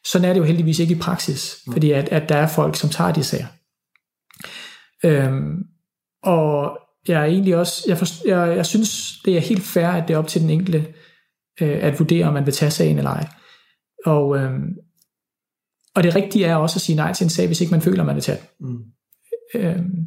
Sådan 0.05 0.29
er 0.29 0.33
det 0.33 0.39
jo 0.39 0.45
heldigvis 0.45 0.79
ikke 0.79 0.95
i 0.95 0.99
praksis, 0.99 1.57
mm. 1.67 1.73
fordi 1.73 1.91
at, 1.91 2.09
at 2.09 2.29
der 2.29 2.35
er 2.35 2.47
folk, 2.47 2.75
som 2.75 2.89
tager 2.89 3.11
de 3.11 3.23
sager. 3.23 3.47
Øhm, 5.03 5.63
og 6.23 6.79
jeg 7.07 7.21
er 7.21 7.25
egentlig 7.25 7.55
også, 7.55 7.83
jeg, 7.87 7.97
for, 7.97 8.27
jeg, 8.27 8.55
jeg 8.57 8.65
synes, 8.65 9.19
det 9.25 9.37
er 9.37 9.41
helt 9.41 9.63
fair, 9.63 9.87
at 9.87 10.07
det 10.07 10.13
er 10.13 10.17
op 10.17 10.27
til 10.27 10.41
den 10.41 10.49
enkelte 10.49 10.87
øh, 11.61 11.77
at 11.81 11.99
vurdere, 11.99 12.25
om 12.25 12.33
man 12.33 12.45
vil 12.45 12.53
tage 12.53 12.71
sagen 12.71 12.97
eller 12.97 13.11
ej. 13.11 13.27
Og, 14.05 14.37
øhm, 14.37 14.75
og 15.95 16.03
det 16.03 16.15
rigtige 16.15 16.45
er 16.45 16.55
også 16.55 16.77
at 16.77 16.81
sige 16.81 16.95
nej 16.95 17.13
til 17.13 17.23
en 17.23 17.29
sag, 17.29 17.47
hvis 17.47 17.61
ikke 17.61 17.71
man 17.71 17.81
føler, 17.81 18.03
man 18.03 18.15
vil 18.15 18.23
tage 18.23 18.37
den. 18.37 18.67
Mm. 18.69 18.79
Øhm, 19.55 20.05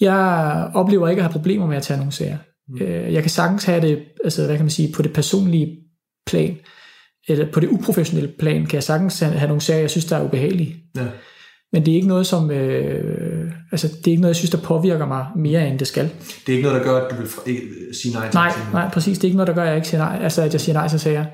jeg 0.00 0.70
oplever 0.74 1.08
ikke 1.08 1.20
at 1.20 1.24
have 1.24 1.32
problemer 1.32 1.66
med 1.66 1.76
at 1.76 1.82
tage 1.82 1.96
nogle 1.96 2.12
sager. 2.12 2.38
Mm. 2.68 2.82
Øh, 2.82 3.12
jeg 3.12 3.22
kan 3.22 3.30
sagtens 3.30 3.64
have 3.64 3.80
det, 3.80 4.04
altså 4.24 4.46
hvad 4.46 4.56
kan 4.56 4.64
man 4.64 4.70
sige, 4.70 4.92
på 4.92 5.02
det 5.02 5.12
personlige 5.12 5.78
plan, 6.26 6.56
eller 7.28 7.52
på 7.52 7.60
det 7.60 7.68
uprofessionelle 7.68 8.32
plan, 8.38 8.66
kan 8.66 8.74
jeg 8.74 8.82
sagtens 8.82 9.20
have 9.20 9.48
nogle 9.48 9.60
sager, 9.60 9.80
jeg 9.80 9.90
synes, 9.90 10.04
der 10.04 10.16
er 10.16 10.24
ubehagelige. 10.24 10.76
Ja. 10.96 11.06
Men 11.72 11.86
det 11.86 11.92
er 11.92 11.96
ikke 11.96 12.08
noget, 12.08 12.26
som, 12.26 12.50
øh, 12.50 13.52
altså 13.72 13.88
det 13.88 14.06
er 14.06 14.10
ikke 14.10 14.20
noget, 14.20 14.34
jeg 14.34 14.36
synes, 14.36 14.50
der 14.50 14.58
påvirker 14.58 15.06
mig 15.06 15.26
mere, 15.36 15.68
end 15.68 15.78
det 15.78 15.86
skal. 15.86 16.10
Det 16.46 16.52
er 16.52 16.56
ikke 16.56 16.68
noget, 16.68 16.80
der 16.80 16.92
gør, 16.92 17.00
at 17.00 17.10
du 17.10 17.16
vil 17.16 17.28
ikke 17.46 17.62
sige 18.02 18.14
nej 18.14 18.30
til 18.30 18.34
Nej, 18.34 18.52
nej, 18.72 18.90
præcis. 18.90 19.18
Det 19.18 19.24
er 19.24 19.28
ikke 19.28 19.36
noget, 19.36 19.48
der 19.48 19.54
gør, 19.54 19.62
at 19.62 19.68
jeg 19.68 19.76
ikke 19.76 19.88
siger 19.88 19.98
nej, 19.98 20.18
altså 20.22 20.42
at 20.42 20.52
jeg 20.52 20.60
siger 20.60 20.74
nej 20.74 20.88
til 20.88 21.00
sager. 21.00 21.24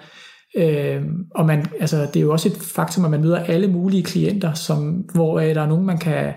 Øh, 0.56 1.02
og 1.34 1.46
man, 1.46 1.66
altså, 1.80 2.00
det 2.00 2.16
er 2.16 2.20
jo 2.20 2.32
også 2.32 2.48
et 2.48 2.56
faktum, 2.56 3.04
at 3.04 3.10
man 3.10 3.20
møder 3.20 3.38
alle 3.38 3.68
mulige 3.68 4.02
klienter, 4.02 4.54
som, 4.54 4.92
hvor 5.14 5.40
øh, 5.40 5.54
der 5.54 5.60
er 5.60 5.66
nogen, 5.66 5.86
man 5.86 5.98
kan 5.98 6.32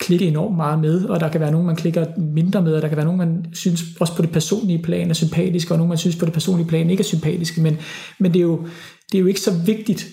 klikke 0.00 0.26
enormt 0.26 0.56
meget 0.56 0.78
med, 0.78 1.04
og 1.04 1.20
der 1.20 1.28
kan 1.28 1.40
være 1.40 1.50
nogen, 1.50 1.66
man 1.66 1.76
klikker 1.76 2.06
mindre 2.18 2.62
med, 2.62 2.74
og 2.74 2.82
der 2.82 2.88
kan 2.88 2.96
være 2.96 3.06
nogen, 3.06 3.18
man 3.18 3.46
synes 3.52 3.82
også 4.00 4.16
på 4.16 4.22
det 4.22 4.30
personlige 4.30 4.82
plan 4.82 5.10
er 5.10 5.14
sympatiske, 5.14 5.74
og 5.74 5.78
nogen, 5.78 5.88
man 5.88 5.98
synes 5.98 6.16
på 6.16 6.24
det 6.24 6.32
personlige 6.32 6.68
plan 6.68 6.90
ikke 6.90 7.00
er 7.00 7.04
sympatiske, 7.04 7.60
men, 7.60 7.78
men 8.18 8.32
det, 8.32 8.38
er 8.38 8.42
jo, 8.42 8.66
det 9.12 9.18
er 9.18 9.20
jo 9.20 9.26
ikke 9.26 9.40
så 9.40 9.52
vigtigt 9.66 10.06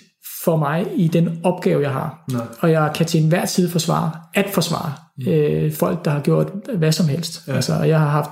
for 0.44 0.56
mig 0.56 0.86
i 0.96 1.08
den 1.08 1.40
opgave, 1.42 1.82
jeg 1.82 1.90
har. 1.90 2.24
Nej. 2.32 2.46
Og 2.60 2.70
jeg 2.70 2.92
kan 2.94 3.06
til 3.06 3.22
enhver 3.22 3.46
tid 3.46 3.70
forsvare, 3.70 4.10
at 4.34 4.46
forsvare 4.52 4.92
mm. 5.18 5.28
øh, 5.28 5.72
folk, 5.72 6.04
der 6.04 6.10
har 6.10 6.20
gjort 6.20 6.52
hvad 6.76 6.92
som 6.92 7.08
helst. 7.08 7.48
Ja. 7.48 7.54
Altså, 7.54 7.74
jeg 7.74 7.98
har 7.98 8.08
haft 8.08 8.30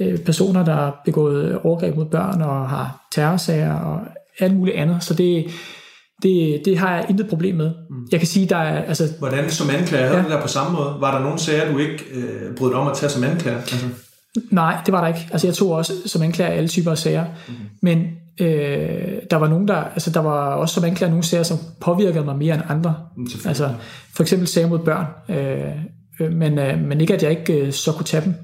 øh, 0.00 0.18
personer, 0.18 0.64
der 0.64 0.74
har 0.74 1.02
begået 1.04 1.58
overgreb 1.58 1.96
mod 1.96 2.06
børn, 2.06 2.42
og 2.42 2.68
har 2.68 3.06
terrorsager, 3.12 3.74
og 3.74 4.00
alt 4.38 4.56
muligt 4.56 4.76
andet. 4.76 5.04
Så 5.04 5.14
det, 5.14 5.46
det, 6.22 6.62
det 6.64 6.78
har 6.78 6.96
jeg 6.96 7.06
intet 7.10 7.28
problem 7.28 7.56
med. 7.56 7.70
Mm. 7.90 7.96
Jeg 8.12 8.20
kan 8.20 8.26
sige, 8.26 8.46
der 8.46 8.56
er... 8.56 8.82
Altså, 8.82 9.08
Hvordan 9.18 9.50
som 9.50 9.70
anklager, 9.70 10.06
havde 10.06 10.22
ja. 10.22 10.28
der 10.28 10.42
på 10.42 10.48
samme 10.48 10.72
måde? 10.72 10.94
Var 11.00 11.18
der 11.18 11.24
nogle 11.24 11.38
sager, 11.38 11.72
du 11.72 11.78
ikke 11.78 12.04
øh, 12.14 12.56
brød 12.56 12.72
om 12.72 12.88
at 12.88 12.96
tage 12.96 13.10
som 13.10 13.24
anklager? 13.24 13.58
Altså? 13.58 13.86
Nej, 14.50 14.76
det 14.86 14.92
var 14.92 15.00
der 15.00 15.08
ikke. 15.08 15.28
Altså 15.32 15.46
jeg 15.46 15.54
tog 15.54 15.70
også 15.70 15.92
som 16.06 16.22
anklager 16.22 16.50
alle 16.50 16.68
typer 16.68 16.90
af 16.90 16.98
sager. 16.98 17.24
Mm. 17.48 17.54
Men 17.82 18.06
øh, 18.40 19.12
der 19.30 19.36
var 19.36 19.48
nogen, 19.48 19.68
der... 19.68 19.76
Altså 19.76 20.10
der 20.10 20.20
var 20.20 20.54
også 20.54 20.74
som 20.74 20.84
anklager 20.84 21.10
nogle 21.10 21.24
sager, 21.24 21.42
som 21.42 21.58
påvirkede 21.80 22.24
mig 22.24 22.36
mere 22.36 22.54
end 22.54 22.62
andre. 22.68 22.94
Mm, 23.16 23.26
altså 23.46 23.70
for 24.14 24.22
eksempel 24.22 24.48
sager 24.48 24.68
mod 24.68 24.78
børn. 24.78 25.36
Øh, 25.36 25.72
øh, 26.20 26.32
men, 26.32 26.58
øh, 26.58 26.80
men 26.80 27.00
ikke, 27.00 27.14
at 27.14 27.22
jeg 27.22 27.30
ikke 27.30 27.60
øh, 27.60 27.72
så 27.72 27.92
kunne 27.92 28.04
tage 28.04 28.24
dem. 28.24 28.34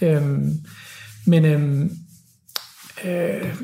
Mm. 0.00 0.06
Øh, 0.06 0.52
men... 1.26 1.44
Øh, 1.44 1.90
øh, 3.04 3.54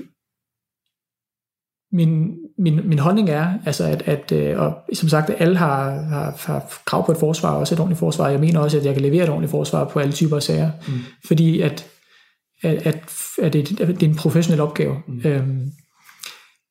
min, 1.93 2.35
min, 2.59 2.89
min 2.89 2.99
holdning 2.99 3.31
er, 3.31 3.55
altså 3.67 3.85
at, 3.85 4.03
at 4.03 4.33
øh, 4.33 4.61
og 4.61 4.75
som 4.93 5.09
sagt, 5.09 5.31
alle 5.39 5.57
har, 5.57 5.91
har, 6.03 6.35
har 6.47 6.81
krav 6.87 7.07
på 7.07 7.13
et 7.13 7.19
forsvar, 7.19 7.51
også 7.51 7.75
et 7.75 7.81
ordentligt 7.81 7.99
forsvar. 7.99 8.29
Jeg 8.29 8.41
mener 8.41 8.61
også, 8.61 8.79
at 8.79 8.85
jeg 8.85 8.95
kan 8.95 9.03
levere 9.03 9.23
et 9.23 9.29
ordentligt 9.29 9.51
forsvar 9.51 9.85
på 9.85 9.99
alle 9.99 10.13
typer 10.13 10.37
af 10.37 10.43
sager, 10.43 10.71
mm. 10.89 10.95
fordi 11.27 11.61
at, 11.61 11.87
at, 12.63 12.87
at, 12.87 13.03
at, 13.43 13.53
det, 13.53 13.81
at 13.81 13.89
det 13.89 14.03
er 14.03 14.09
en 14.09 14.17
professionel 14.17 14.61
opgave. 14.61 14.97
Mm. 15.09 15.21
Øhm, 15.25 15.71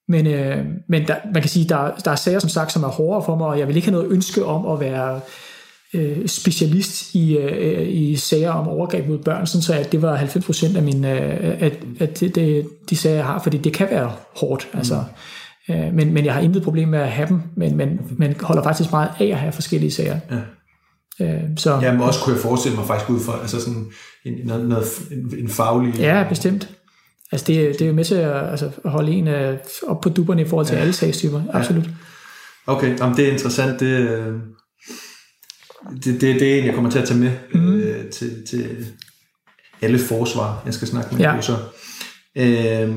men 0.08 0.28
øh, 0.28 0.66
men 0.90 1.08
der, 1.08 1.16
man 1.34 1.42
kan 1.42 1.50
sige, 1.50 1.70
der, 1.70 1.96
der 2.06 2.12
er 2.12 2.16
sager, 2.16 2.40
som 2.40 2.50
sagt, 2.50 2.72
som 2.72 2.84
er 2.84 2.88
hårdere 2.88 3.26
for 3.26 3.36
mig, 3.38 3.48
og 3.48 3.60
jeg 3.60 3.68
vil 3.68 3.76
ikke 3.76 3.88
have 3.88 4.00
noget 4.00 4.12
ønske 4.12 4.46
om 4.46 4.66
at 4.74 4.80
være 4.80 5.22
øh, 5.94 6.28
specialist 6.28 7.16
i, 7.16 7.38
øh, 7.38 7.88
i 7.88 8.16
sager 8.16 8.52
om 8.52 8.68
overgreb 8.68 9.08
mod 9.08 9.18
børn, 9.18 9.48
sådan 9.48 9.62
så 9.62 9.74
at 9.74 9.92
det 9.92 10.02
var 10.02 10.18
90% 10.18 10.78
af 10.78 10.84
min, 10.84 11.06
øh, 11.06 11.56
at, 11.60 11.74
at 12.00 12.20
det, 12.20 12.36
det, 12.36 12.68
de 12.90 12.96
sager, 12.96 13.16
jeg 13.16 13.26
har, 13.26 13.40
fordi 13.44 13.58
det 13.58 13.74
kan 13.74 13.88
være 13.92 14.12
hårdt. 14.36 14.70
Mm. 14.74 14.78
Altså, 14.78 15.04
øh, 15.70 15.94
men, 15.94 16.14
men 16.14 16.26
jeg 16.26 16.34
har 16.34 16.42
intet 16.42 16.64
problem 16.64 16.88
med 16.88 17.00
at 17.00 17.10
have 17.10 17.28
dem, 17.28 17.42
men, 17.56 17.78
men, 17.78 18.00
men 18.18 18.36
holder 18.42 18.64
faktisk 18.64 18.92
meget 18.92 19.10
af 19.20 19.26
at 19.26 19.38
have 19.38 19.52
forskellige 19.52 19.92
sager. 19.92 20.20
Ja. 20.32 20.40
Øh, 21.26 21.42
så, 21.58 21.80
ja, 21.82 21.92
men 21.92 22.02
også 22.02 22.20
kunne 22.20 22.36
jeg 22.36 22.42
forestille 22.42 22.78
mig 22.78 22.88
faktisk 22.88 23.10
ud 23.10 23.20
fra 23.20 23.42
altså 23.42 23.60
sådan 23.60 23.86
en, 24.26 24.34
noget, 24.44 24.70
noget, 24.70 24.86
en, 25.40 25.50
faglig... 25.50 26.00
Ja, 26.00 26.26
bestemt. 26.30 26.70
Altså 27.32 27.46
det, 27.48 27.74
det 27.74 27.82
er 27.82 27.88
jo 27.88 27.94
med 27.94 28.06
til 28.06 28.16
at, 28.16 28.50
altså, 28.50 28.72
at 28.86 28.92
holde 28.92 29.12
en 29.12 29.28
uh, 29.28 29.58
op 29.88 30.02
på 30.02 30.10
duberne 30.10 30.42
i 30.42 30.46
forhold 30.46 30.66
til 30.66 30.76
ja. 30.76 30.82
alle 30.82 30.94
sagstyper. 30.94 31.42
Absolut. 31.54 31.84
Ja. 31.84 31.92
Okay, 32.68 33.00
jamen 33.00 33.18
det 33.18 33.28
er 33.28 33.32
interessant. 33.32 33.80
Det, 33.80 33.88
øh, 33.88 34.34
det, 36.04 36.22
det, 36.22 36.40
det 36.40 36.54
er 36.54 36.60
en, 36.60 36.66
jeg 36.66 36.74
kommer 36.74 36.90
til 36.90 37.00
at 37.00 37.08
tage 37.08 37.20
med 37.20 37.32
mm. 37.54 37.74
øh, 37.74 38.06
til, 38.10 38.46
til 38.48 38.86
alle 39.82 40.00
forsvar, 40.00 40.62
jeg 40.66 40.74
skal 40.74 40.88
snakke 40.88 41.16
med 41.16 41.22
ja. 41.22 41.42
så. 41.42 41.56
Øh, 42.38 42.90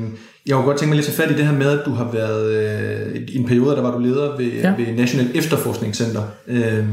jeg 0.47 0.55
kunne 0.55 0.65
godt 0.65 0.77
tænke 0.77 0.89
mig 0.89 0.95
lidt 0.95 1.05
til 1.05 1.15
fat 1.15 1.31
i 1.31 1.37
det 1.37 1.45
her 1.45 1.53
med, 1.53 1.79
at 1.79 1.85
du 1.85 1.91
har 1.91 2.11
været 2.11 2.53
øh, 2.53 3.21
i 3.27 3.37
en 3.37 3.45
periode, 3.45 3.75
der 3.75 3.81
var 3.81 3.91
du 3.91 3.99
leder 3.99 4.37
ved, 4.37 4.51
ja. 4.51 4.75
ved 4.77 4.93
National 4.95 5.31
Efterforskningscenter. 5.35 6.23
Øh, 6.47 6.85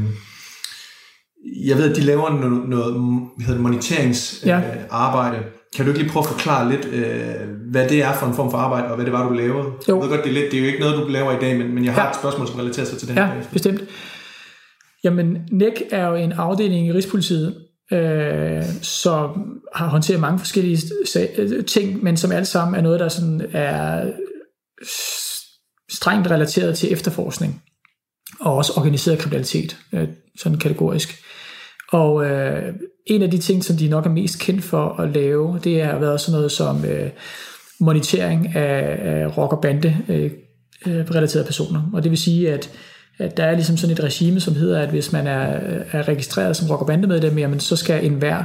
jeg 1.65 1.77
ved, 1.77 1.89
at 1.89 1.95
de 1.95 2.01
laver 2.01 2.29
noget, 2.29 2.69
noget 2.69 2.93
hvad 3.37 3.45
hedder 3.45 3.61
moniteringsarbejde. 3.61 5.35
Ja. 5.35 5.41
Øh, 5.41 5.45
kan 5.75 5.85
du 5.85 5.91
ikke 5.91 6.01
lige 6.01 6.11
prøve 6.11 6.23
at 6.23 6.29
forklare 6.29 6.71
lidt, 6.71 6.85
øh, 6.85 7.71
hvad 7.71 7.89
det 7.89 8.03
er 8.03 8.13
for 8.13 8.25
en 8.27 8.35
form 8.35 8.51
for 8.51 8.57
arbejde, 8.57 8.87
og 8.87 8.95
hvad 8.95 9.05
det 9.05 9.13
var, 9.13 9.29
du 9.29 9.33
lavede? 9.33 9.63
Jo. 9.89 9.95
Jeg 9.95 9.95
ved 9.95 10.09
godt, 10.09 10.23
det 10.23 10.29
er, 10.29 10.33
lidt, 10.33 10.51
det 10.51 10.57
er 10.57 10.61
jo 10.61 10.67
ikke 10.67 10.79
noget, 10.79 10.97
du 10.97 11.07
laver 11.07 11.31
i 11.31 11.39
dag, 11.41 11.57
men, 11.57 11.75
men 11.75 11.85
jeg 11.85 11.93
har 11.93 12.03
ja. 12.03 12.09
et 12.09 12.15
spørgsmål, 12.15 12.47
som 12.47 12.59
relaterer 12.59 12.85
sig 12.85 12.97
til 12.97 13.07
det 13.07 13.15
her. 13.15 13.23
Ja, 13.23 13.31
bestemt. 13.53 13.81
Jamen, 15.05 15.37
NEC 15.51 15.81
er 15.91 16.07
jo 16.07 16.15
en 16.15 16.31
afdeling 16.31 16.87
i 16.87 16.93
Rigspolitiet, 16.93 17.55
øh, 17.91 18.63
som 18.81 19.59
har 19.75 19.87
håndteret 19.87 20.19
mange 20.19 20.39
forskellige 20.39 20.81
øh, 21.37 21.65
ting, 21.65 22.03
men 22.03 22.17
som 22.17 22.31
alt 22.31 22.47
sammen 22.47 22.75
er 22.75 22.81
noget, 22.81 22.99
der 22.99 23.09
sådan 23.09 23.41
er 23.53 24.11
strengt 25.91 26.31
relateret 26.31 26.77
til 26.77 26.93
efterforskning 26.93 27.61
og 28.39 28.55
også 28.55 28.73
organiseret 28.77 29.19
kriminalitet, 29.19 29.77
øh, 29.93 30.07
sådan 30.37 30.57
kategorisk. 30.57 31.23
Og 31.91 32.25
øh, 32.25 32.73
en 33.05 33.21
af 33.21 33.31
de 33.31 33.37
ting, 33.37 33.63
som 33.63 33.77
de 33.77 33.89
nok 33.89 34.05
er 34.05 34.09
mest 34.09 34.39
kendt 34.39 34.63
for 34.63 35.01
at 35.01 35.09
lave, 35.09 35.59
det 35.63 35.83
har 35.83 35.99
været 35.99 36.21
sådan 36.21 36.35
noget 36.35 36.51
som 36.51 36.85
øh, 36.85 37.09
monitering 37.79 38.55
af, 38.55 38.97
af 39.01 39.37
rock- 39.37 39.53
og 39.53 39.61
bande-relaterede 39.61 41.35
øh, 41.35 41.41
øh 41.41 41.45
personer. 41.45 41.89
Og 41.93 42.03
det 42.03 42.11
vil 42.11 42.19
sige, 42.19 42.53
at, 42.53 42.71
at 43.17 43.37
der 43.37 43.43
er 43.43 43.55
ligesom 43.55 43.77
sådan 43.77 43.93
et 43.93 44.03
regime, 44.03 44.39
som 44.39 44.55
hedder, 44.55 44.81
at 44.81 44.89
hvis 44.89 45.11
man 45.11 45.27
er, 45.27 45.59
er 45.91 46.07
registreret 46.07 46.55
som 46.55 46.67
rock- 46.67 46.81
og 46.81 46.87
bandemedlem, 46.87 47.37
jamen, 47.37 47.59
så 47.59 47.75
skal 47.75 48.05
enhver 48.05 48.43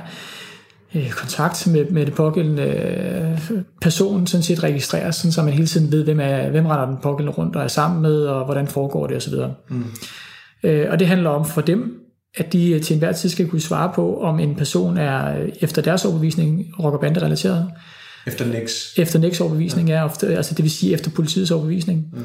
øh, 0.95 1.11
kontakt 1.11 1.67
med, 1.67 1.85
med 1.91 2.07
det 2.07 2.15
pågældende 2.15 2.63
øh, 2.63 3.63
person 3.81 4.27
sådan 4.27 4.43
set 4.43 4.63
registreres, 4.63 5.17
sådan, 5.17 5.33
så 5.33 5.43
man 5.43 5.55
hele 5.55 5.67
tiden 5.67 5.93
ved, 5.93 6.05
hvem, 6.05 6.21
er, 6.21 6.51
hvem 6.51 6.67
render 6.67 6.87
den 6.87 6.97
pågældende 7.03 7.39
rundt 7.39 7.57
og 7.57 7.63
er 7.63 7.69
sammen 7.69 8.03
med, 8.03 8.23
og 8.23 8.45
hvordan 8.45 8.69
foregår 8.69 9.07
det 9.07 9.17
osv. 9.17 9.35
Mm. 9.69 9.85
Øh, 10.63 10.87
og 10.91 10.99
det 10.99 11.07
handler 11.07 11.31
om 11.31 11.45
for 11.45 11.61
dem 11.61 12.01
at 12.35 12.53
de 12.53 12.81
til 12.81 12.95
enhver 12.95 13.13
tid 13.13 13.29
skal 13.29 13.49
kunne 13.49 13.61
svare 13.61 13.93
på, 13.95 14.21
om 14.21 14.41
en 14.41 14.55
person 14.55 14.99
er 14.99 15.47
efter 15.61 15.83
deres 15.83 16.05
overbevisning 16.05 16.67
rock- 16.79 16.95
og 16.95 17.01
bande-relateret. 17.01 17.71
Efter 18.27 18.47
NEX. 18.47 18.71
Efter 18.97 19.19
NEX 19.19 19.41
overbevisning, 19.41 19.89
ja. 19.89 19.95
ja 19.95 20.05
ofte, 20.05 20.37
altså 20.37 20.55
det 20.55 20.63
vil 20.63 20.71
sige 20.71 20.93
efter 20.93 21.11
politiets 21.11 21.51
overbevisning. 21.51 22.07
Mm. 22.13 22.25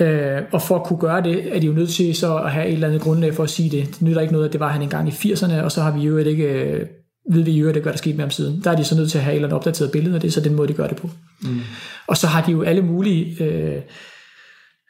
Øh, 0.00 0.42
og 0.52 0.62
for 0.62 0.76
at 0.76 0.84
kunne 0.84 0.98
gøre 0.98 1.22
det, 1.22 1.56
er 1.56 1.60
de 1.60 1.66
jo 1.66 1.72
nødt 1.72 1.90
til 1.90 2.14
så 2.14 2.36
at 2.36 2.50
have 2.50 2.66
et 2.66 2.72
eller 2.72 2.86
andet 2.86 3.02
grundlag 3.02 3.34
for 3.34 3.42
at 3.42 3.50
sige 3.50 3.70
det. 3.70 3.88
Det 3.88 4.02
nytter 4.02 4.20
ikke 4.20 4.32
noget, 4.32 4.46
at 4.46 4.52
det 4.52 4.60
var 4.60 4.68
han 4.68 4.82
engang 4.82 5.08
i 5.08 5.10
80'erne, 5.10 5.62
og 5.62 5.72
så 5.72 5.82
har 5.82 5.90
vi 5.98 6.00
jo 6.00 6.16
ikke 6.16 6.44
øh, 6.44 6.86
ved 7.30 7.42
vi 7.42 7.52
jo, 7.52 7.68
at 7.68 7.74
det 7.74 7.82
gør 7.82 7.90
der 7.90 7.98
sket 7.98 8.14
med 8.14 8.24
ham 8.24 8.30
siden. 8.30 8.60
Der 8.64 8.70
er 8.70 8.76
de 8.76 8.84
så 8.84 8.96
nødt 8.96 9.10
til 9.10 9.18
at 9.18 9.24
have 9.24 9.32
et 9.32 9.36
eller 9.36 9.48
andet 9.48 9.56
opdateret 9.56 9.92
billede, 9.92 10.16
og 10.16 10.22
det 10.22 10.28
er 10.28 10.32
så 10.32 10.40
den 10.40 10.54
måde, 10.54 10.68
de 10.68 10.72
gør 10.72 10.86
det 10.86 10.96
på. 10.96 11.10
Mm. 11.42 11.60
Og 12.06 12.16
så 12.16 12.26
har 12.26 12.42
de 12.42 12.52
jo 12.52 12.62
alle 12.62 12.82
mulige 12.82 13.44
øh, 13.44 13.82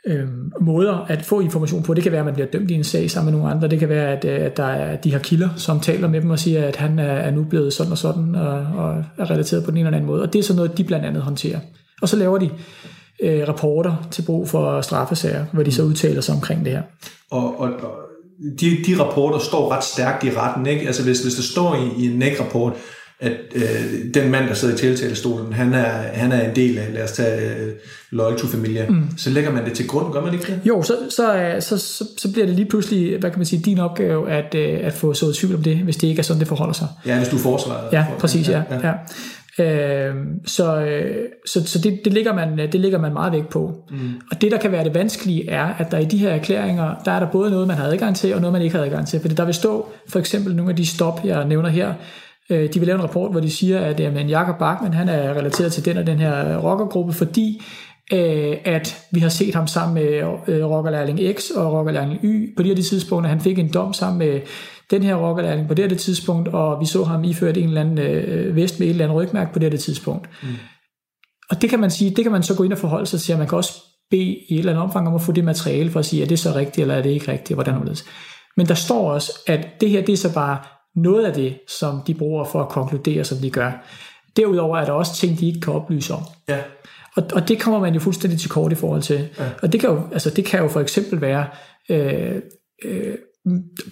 øh, 0.06 0.28
måder 0.60 1.06
at 1.08 1.22
få 1.22 1.40
information 1.40 1.82
på. 1.82 1.94
Det 1.94 2.02
kan 2.02 2.12
være, 2.12 2.18
at 2.18 2.24
man 2.24 2.34
bliver 2.34 2.48
dømt 2.48 2.70
i 2.70 2.74
en 2.74 2.84
sag 2.84 3.10
sammen 3.10 3.32
med 3.32 3.40
nogle 3.40 3.54
andre. 3.54 3.68
Det 3.68 3.78
kan 3.78 3.88
være, 3.88 4.16
at, 4.16 4.24
øh, 4.24 4.46
at 4.46 4.56
der 4.56 4.64
er, 4.64 4.96
de 4.96 5.12
har 5.12 5.18
kilder, 5.18 5.48
som 5.56 5.80
taler 5.80 6.08
med 6.08 6.20
dem 6.20 6.30
og 6.30 6.38
siger, 6.38 6.64
at 6.64 6.76
han 6.76 6.98
er, 6.98 7.12
er 7.12 7.30
nu 7.30 7.44
blevet 7.44 7.72
sådan 7.72 7.92
og 7.92 7.98
sådan, 7.98 8.34
og, 8.34 8.58
og 8.58 9.04
er 9.18 9.30
relateret 9.30 9.64
på 9.64 9.70
den 9.70 9.78
ene 9.78 9.86
eller 9.86 9.96
anden 9.96 10.10
måde. 10.10 10.22
Og 10.22 10.32
det 10.32 10.38
er 10.38 10.42
sådan 10.42 10.56
noget, 10.56 10.78
de 10.78 10.84
blandt 10.84 11.06
andet 11.06 11.22
håndterer. 11.22 11.60
Og 12.02 12.08
så 12.08 12.16
laver 12.16 12.38
de 12.38 12.50
øh, 13.22 13.48
rapporter 13.48 14.08
til 14.10 14.22
brug 14.22 14.48
for 14.48 14.80
straffesager, 14.80 15.44
hvor 15.52 15.62
de 15.62 15.72
så 15.72 15.82
udtaler 15.82 16.20
sig 16.20 16.34
omkring 16.34 16.64
det 16.64 16.72
her. 16.72 16.82
Og, 17.30 17.60
og, 17.60 17.68
og 17.68 17.92
de, 18.60 18.76
de 18.86 19.02
rapporter 19.02 19.38
står 19.38 19.72
ret 19.72 19.84
stærkt 19.84 20.24
i 20.24 20.30
retten, 20.30 20.66
ikke? 20.66 20.86
Altså 20.86 21.02
hvis, 21.02 21.22
hvis 21.22 21.34
det 21.34 21.44
står 21.44 21.74
i, 21.74 22.02
i 22.02 22.10
en 22.10 22.18
NEC-rapport, 22.18 22.72
at 23.20 23.32
øh, 23.54 24.14
den 24.14 24.30
mand, 24.30 24.48
der 24.48 24.54
sidder 24.54 24.74
i 24.74 24.78
tiltalestolen, 24.78 25.52
han 25.52 25.74
er, 25.74 25.88
han 26.12 26.32
er 26.32 26.48
en 26.48 26.56
del 26.56 26.78
af, 26.78 26.94
lad 26.94 27.04
os 27.04 27.12
tage 27.12 27.56
øh, 27.56 27.72
Loyal 28.10 28.38
to 28.38 28.46
Familia, 28.46 28.88
mm. 28.88 29.04
så 29.16 29.30
lægger 29.30 29.50
man 29.50 29.64
det 29.64 29.72
til 29.72 29.88
grund, 29.88 30.12
gør 30.12 30.22
man 30.24 30.34
ikke 30.34 30.46
det? 30.46 30.60
Jo, 30.64 30.82
så, 30.82 30.96
så, 31.10 31.56
så, 31.60 31.78
så, 31.78 32.04
så 32.18 32.32
bliver 32.32 32.46
det 32.46 32.54
lige 32.54 32.68
pludselig, 32.68 33.18
hvad 33.18 33.30
kan 33.30 33.38
man 33.38 33.46
sige, 33.46 33.62
din 33.62 33.78
opgave 33.78 34.30
at, 34.30 34.54
øh, 34.54 34.78
at 34.82 34.92
få 34.92 35.14
så 35.14 35.32
tvivl 35.32 35.54
om 35.54 35.62
det, 35.62 35.76
hvis 35.76 35.96
det 35.96 36.08
ikke 36.08 36.18
er 36.18 36.22
sådan, 36.22 36.40
det 36.40 36.48
forholder 36.48 36.74
sig. 36.74 36.88
Ja, 37.06 37.18
hvis 37.18 37.28
du 37.28 37.38
forsvarer. 37.38 37.88
Ja, 37.92 38.06
præcis, 38.18 38.48
ja. 38.48 38.62
ja. 38.70 38.88
ja. 38.88 38.92
Øh, 39.58 40.14
så 40.46 40.80
øh, 40.80 41.28
så, 41.46 41.66
så 41.66 41.78
det, 41.78 42.00
det, 42.04 42.12
ligger 42.12 42.34
man, 42.34 42.58
det 42.58 42.80
ligger 42.80 42.98
man 42.98 43.12
meget 43.12 43.32
vægt 43.32 43.48
på. 43.48 43.84
Mm. 43.90 43.98
Og 44.30 44.40
det, 44.40 44.52
der 44.52 44.58
kan 44.58 44.72
være 44.72 44.84
det 44.84 44.94
vanskelige, 44.94 45.50
er, 45.50 45.74
at 45.78 45.90
der 45.90 45.98
i 45.98 46.04
de 46.04 46.18
her 46.18 46.30
erklæringer, 46.30 46.94
der 47.04 47.12
er 47.12 47.20
der 47.20 47.30
både 47.30 47.50
noget, 47.50 47.66
man 47.66 47.76
har 47.76 47.84
adgang 47.84 48.16
til, 48.16 48.34
og 48.34 48.40
noget, 48.40 48.52
man 48.52 48.62
ikke 48.62 48.76
har 48.76 48.84
adgang 48.84 49.06
til. 49.06 49.20
For 49.20 49.28
der 49.28 49.44
vil 49.44 49.54
stå 49.54 49.88
for 50.08 50.18
eksempel 50.18 50.56
nogle 50.56 50.70
af 50.70 50.76
de 50.76 50.86
stop, 50.86 51.20
jeg 51.24 51.44
nævner 51.44 51.68
her, 51.68 51.94
Øh, 52.50 52.74
de 52.74 52.78
vil 52.78 52.86
lave 52.86 52.96
en 52.96 53.02
rapport, 53.02 53.30
hvor 53.30 53.40
de 53.40 53.50
siger, 53.50 53.80
at 53.80 54.00
jamen, 54.00 54.28
Jakob 54.28 54.58
Bachmann 54.58 54.94
han 54.94 55.08
er 55.08 55.34
relateret 55.34 55.72
til 55.72 55.84
den 55.84 55.96
og 55.96 56.06
den 56.06 56.18
her 56.18 56.56
rockergruppe, 56.56 57.12
fordi 57.12 57.62
øh, 58.12 58.56
at 58.64 59.02
vi 59.10 59.20
har 59.20 59.28
set 59.28 59.54
ham 59.54 59.66
sammen 59.66 59.94
med 59.94 60.22
øh, 60.48 60.64
rockerlærling 60.64 61.20
X 61.38 61.50
og 61.50 61.72
rockerlærling 61.72 62.20
Y 62.24 62.56
på 62.56 62.62
de 62.62 62.68
her 62.68 62.82
tidspunkter. 62.82 63.30
Han 63.30 63.40
fik 63.40 63.58
en 63.58 63.72
dom 63.72 63.92
sammen 63.92 64.18
med 64.18 64.40
den 64.94 65.02
her 65.02 65.14
rockerlærling 65.14 65.68
på 65.68 65.74
det 65.74 65.90
her 65.90 65.98
tidspunkt, 65.98 66.48
og 66.48 66.80
vi 66.80 66.86
så 66.86 67.04
ham 67.04 67.24
iført 67.24 67.56
en 67.56 67.68
eller 67.68 67.80
anden 67.80 67.98
øh, 67.98 68.56
vest 68.56 68.80
med 68.80 68.86
et 68.86 68.90
eller 68.90 69.04
andet 69.04 69.16
rygmærke 69.16 69.52
på 69.52 69.58
det 69.58 69.72
her 69.72 69.78
tidspunkt. 69.78 70.28
Mm. 70.42 70.48
Og 71.50 71.62
det 71.62 71.70
kan 71.70 71.80
man 71.80 71.90
sige, 71.90 72.10
det 72.10 72.24
kan 72.24 72.32
man 72.32 72.42
så 72.42 72.56
gå 72.56 72.64
ind 72.64 72.72
og 72.72 72.78
forholde 72.78 73.06
sig 73.06 73.20
til, 73.20 73.32
at 73.32 73.38
man 73.38 73.48
kan 73.48 73.58
også 73.58 73.72
bede 74.10 74.22
i 74.22 74.54
et 74.54 74.58
eller 74.58 74.72
andet 74.72 74.84
omfang 74.84 75.08
om 75.08 75.14
at 75.14 75.22
få 75.22 75.32
det 75.32 75.44
materiale 75.44 75.90
for 75.90 75.98
at 75.98 76.06
sige, 76.06 76.22
er 76.22 76.26
det 76.26 76.38
så 76.38 76.54
rigtigt, 76.54 76.78
eller 76.78 76.94
er 76.94 77.02
det 77.02 77.10
ikke 77.10 77.32
rigtigt, 77.32 77.56
hvordan 77.56 77.86
det 77.86 78.04
Men 78.56 78.66
der 78.66 78.74
står 78.74 79.12
også, 79.12 79.32
at 79.46 79.80
det 79.80 79.90
her, 79.90 80.04
det 80.04 80.12
er 80.12 80.16
så 80.16 80.34
bare 80.34 80.58
noget 80.96 81.24
af 81.24 81.32
det, 81.32 81.58
som 81.68 82.00
de 82.06 82.14
bruger 82.14 82.44
for 82.44 82.62
at 82.62 82.68
konkludere, 82.68 83.24
som 83.24 83.38
de 83.38 83.50
gør. 83.50 83.72
Derudover 84.36 84.78
er 84.78 84.84
der 84.84 84.92
også 84.92 85.14
ting, 85.14 85.40
de 85.40 85.46
ikke 85.46 85.60
kan 85.60 85.72
oplyse 85.72 86.14
om. 86.14 86.22
Ja. 86.48 86.58
Og, 87.16 87.22
og 87.34 87.48
det 87.48 87.60
kommer 87.60 87.80
man 87.80 87.94
jo 87.94 88.00
fuldstændig 88.00 88.40
til 88.40 88.50
kort 88.50 88.72
i 88.72 88.74
forhold 88.74 89.02
til. 89.02 89.28
Ja. 89.38 89.50
Og 89.62 89.72
det 89.72 89.80
kan, 89.80 89.90
jo, 89.90 90.02
altså 90.12 90.30
det 90.30 90.44
kan 90.44 90.60
jo 90.60 90.68
for 90.68 90.80
eksempel 90.80 91.20
være 91.20 91.46
øh, 91.88 92.42
øh, 92.84 93.14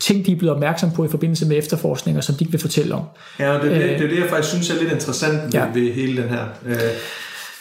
ting, 0.00 0.26
de 0.26 0.32
er 0.32 0.36
blevet 0.36 0.54
opmærksom 0.54 0.90
på 0.90 1.04
i 1.04 1.08
forbindelse 1.08 1.46
med 1.46 1.58
efterforskninger, 1.58 2.20
som 2.20 2.34
de 2.34 2.44
ikke 2.44 2.52
vil 2.52 2.60
fortælle 2.60 2.94
om. 2.94 3.04
Ja, 3.38 3.50
og 3.50 3.62
det 3.62 3.72
er 3.72 3.78
det, 3.78 3.88
det, 3.88 4.04
er 4.04 4.08
det 4.08 4.18
jeg 4.20 4.28
faktisk 4.28 4.54
synes 4.54 4.70
er 4.70 4.80
lidt 4.80 4.92
interessant 4.92 5.42
ved, 5.44 5.50
ja. 5.52 5.64
ved 5.74 5.92
hele 5.92 6.22
den 6.22 6.28
her 6.28 6.44
øh, 6.66 6.76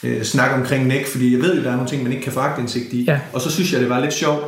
øh, 0.03 0.23
snak 0.23 0.59
omkring 0.59 0.87
NEC, 0.87 1.07
fordi 1.07 1.33
jeg 1.33 1.41
ved 1.41 1.57
jo, 1.57 1.63
der 1.63 1.69
er 1.69 1.75
nogle 1.75 1.89
ting, 1.89 2.03
man 2.03 2.11
ikke 2.11 2.23
kan 2.23 2.33
få 2.33 2.39
agtindsigt 2.39 2.93
i. 2.93 3.03
Ja. 3.03 3.19
Og 3.33 3.41
så 3.41 3.51
synes 3.51 3.73
jeg, 3.73 3.81
det 3.81 3.89
var 3.89 3.99
lidt 3.99 4.13
sjovt, 4.13 4.43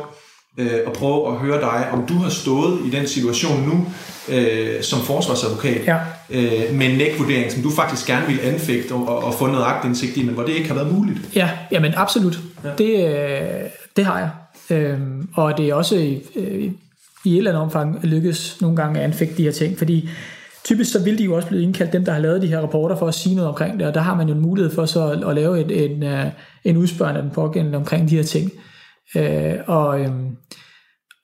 øh, 0.58 0.72
at 0.86 0.92
prøve 0.92 1.28
at 1.28 1.34
høre 1.34 1.60
dig, 1.60 1.88
om 1.92 2.06
du 2.06 2.14
har 2.14 2.30
stået 2.30 2.80
i 2.86 2.90
den 2.90 3.06
situation 3.06 3.62
nu, 3.62 3.86
øh, 4.28 4.82
som 4.82 5.00
forsvarsadvokat, 5.00 5.86
ja. 5.86 5.96
øh, 6.30 6.74
med 6.74 6.86
en 6.86 6.98
nækvurdering, 6.98 7.52
som 7.52 7.62
du 7.62 7.70
faktisk 7.70 8.06
gerne 8.06 8.26
ville 8.26 8.42
anfægte 8.42 8.92
og, 8.92 9.24
og 9.24 9.34
få 9.34 9.46
noget 9.46 9.64
agtindsigt 9.64 10.16
i, 10.16 10.22
men 10.22 10.34
hvor 10.34 10.42
det 10.42 10.52
ikke 10.52 10.68
har 10.68 10.74
været 10.74 10.94
muligt. 10.94 11.18
Ja, 11.34 11.50
jamen 11.70 11.92
absolut. 11.96 12.38
Ja. 12.64 12.70
Det, 12.78 13.08
øh, 13.08 13.70
det 13.96 14.04
har 14.04 14.18
jeg. 14.18 14.30
Øh, 14.70 14.98
og 15.34 15.58
det 15.58 15.68
er 15.68 15.74
også 15.74 16.16
øh, 16.36 16.70
i 17.24 17.32
et 17.32 17.38
eller 17.38 17.50
andet 17.50 17.62
omfang 17.62 18.04
lykkes 18.04 18.60
nogle 18.60 18.76
gange 18.76 18.98
at 18.98 19.04
anfægte 19.04 19.36
de 19.36 19.42
her 19.42 19.52
ting, 19.52 19.78
fordi 19.78 20.08
typisk 20.64 20.92
så 20.92 21.04
vil 21.04 21.18
de 21.18 21.24
jo 21.24 21.36
også 21.36 21.48
blive 21.48 21.62
indkaldt, 21.62 21.92
dem 21.92 22.04
der 22.04 22.12
har 22.12 22.20
lavet 22.20 22.42
de 22.42 22.46
her 22.46 22.60
rapporter, 22.60 22.96
for 22.96 23.08
at 23.08 23.14
sige 23.14 23.34
noget 23.34 23.48
omkring 23.48 23.78
det, 23.78 23.86
og 23.86 23.94
der 23.94 24.00
har 24.00 24.16
man 24.16 24.28
jo 24.28 24.34
en 24.34 24.40
mulighed 24.40 24.74
for 24.74 24.86
så 24.86 25.10
at, 25.10 25.28
at 25.28 25.34
lave 25.34 25.60
et, 25.60 25.84
en, 25.84 26.02
øh, 26.02 26.26
en 26.64 26.76
udspørgning 26.76 27.16
af 27.16 27.22
den 27.22 27.32
pågældende 27.32 27.78
omkring 27.78 28.10
de 28.10 28.16
her 28.16 28.22
ting. 28.22 28.50
Øh, 29.16 29.54
og 29.66 30.00
øh, 30.00 30.10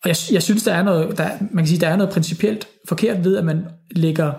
og 0.02 0.08
jeg, 0.08 0.16
jeg 0.32 0.42
synes, 0.42 0.62
der 0.62 0.74
er, 0.74 0.82
noget, 0.82 1.18
der, 1.18 1.30
man 1.40 1.64
kan 1.64 1.66
sige, 1.66 1.80
der 1.80 1.88
er 1.88 1.96
noget 1.96 2.12
principielt 2.12 2.68
forkert 2.88 3.24
ved, 3.24 3.36
at 3.36 3.44
man 3.44 3.64
lægger 3.90 4.32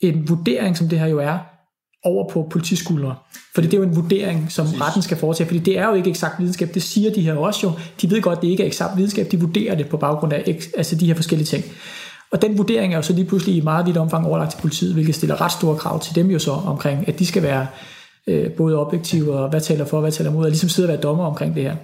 en 0.00 0.28
vurdering, 0.28 0.76
som 0.76 0.88
det 0.88 0.98
her 0.98 1.06
jo 1.06 1.18
er, 1.18 1.38
over 2.04 2.28
på 2.28 2.46
politiskuldre. 2.50 3.14
Fordi 3.54 3.66
det 3.66 3.74
er 3.74 3.78
jo 3.78 3.84
en 3.84 3.96
vurdering, 3.96 4.52
som 4.52 4.66
Præcis. 4.66 4.80
retten 4.80 5.02
skal 5.02 5.16
foretage, 5.16 5.46
fordi 5.46 5.58
det 5.58 5.78
er 5.78 5.88
jo 5.88 5.94
ikke 5.94 6.10
eksakt 6.10 6.38
videnskab, 6.38 6.74
det 6.74 6.82
siger 6.82 7.12
de 7.12 7.20
her 7.20 7.34
også 7.34 7.66
jo. 7.66 7.72
De 8.02 8.10
ved 8.10 8.22
godt, 8.22 8.36
at 8.36 8.42
det 8.42 8.48
ikke 8.48 8.62
er 8.62 8.66
eksakt 8.66 8.96
videnskab, 8.96 9.30
de 9.30 9.40
vurderer 9.40 9.74
det 9.74 9.88
på 9.88 9.96
baggrund 9.96 10.32
af 10.32 10.58
altså 10.76 10.96
de 10.96 11.06
her 11.06 11.14
forskellige 11.14 11.46
ting. 11.46 11.64
Og 12.32 12.42
den 12.42 12.58
vurdering 12.58 12.92
er 12.92 12.96
jo 12.96 13.02
så 13.02 13.12
lige 13.12 13.24
pludselig 13.24 13.56
i 13.56 13.60
meget 13.60 13.86
vidt 13.86 13.96
omfang 13.96 14.26
overlagt 14.26 14.50
til 14.50 14.60
politiet, 14.60 14.94
hvilket 14.94 15.14
stiller 15.14 15.40
ret 15.40 15.52
store 15.52 15.76
krav 15.76 16.00
til 16.00 16.14
dem 16.14 16.30
jo 16.30 16.38
så 16.38 16.52
omkring, 16.52 17.08
at 17.08 17.18
de 17.18 17.26
skal 17.26 17.42
være 17.42 17.66
øh, 18.26 18.50
både 18.50 18.78
objektive 18.78 19.38
og 19.38 19.48
hvad 19.50 19.60
taler 19.60 19.84
for, 19.84 20.00
hvad 20.00 20.12
taler 20.12 20.30
mod, 20.30 20.44
og 20.44 20.50
ligesom 20.50 20.68
sidde 20.68 20.86
og 20.86 20.92
være 20.92 21.00
dommer 21.00 21.24
omkring 21.24 21.54
det 21.54 21.62
her. 21.62 21.76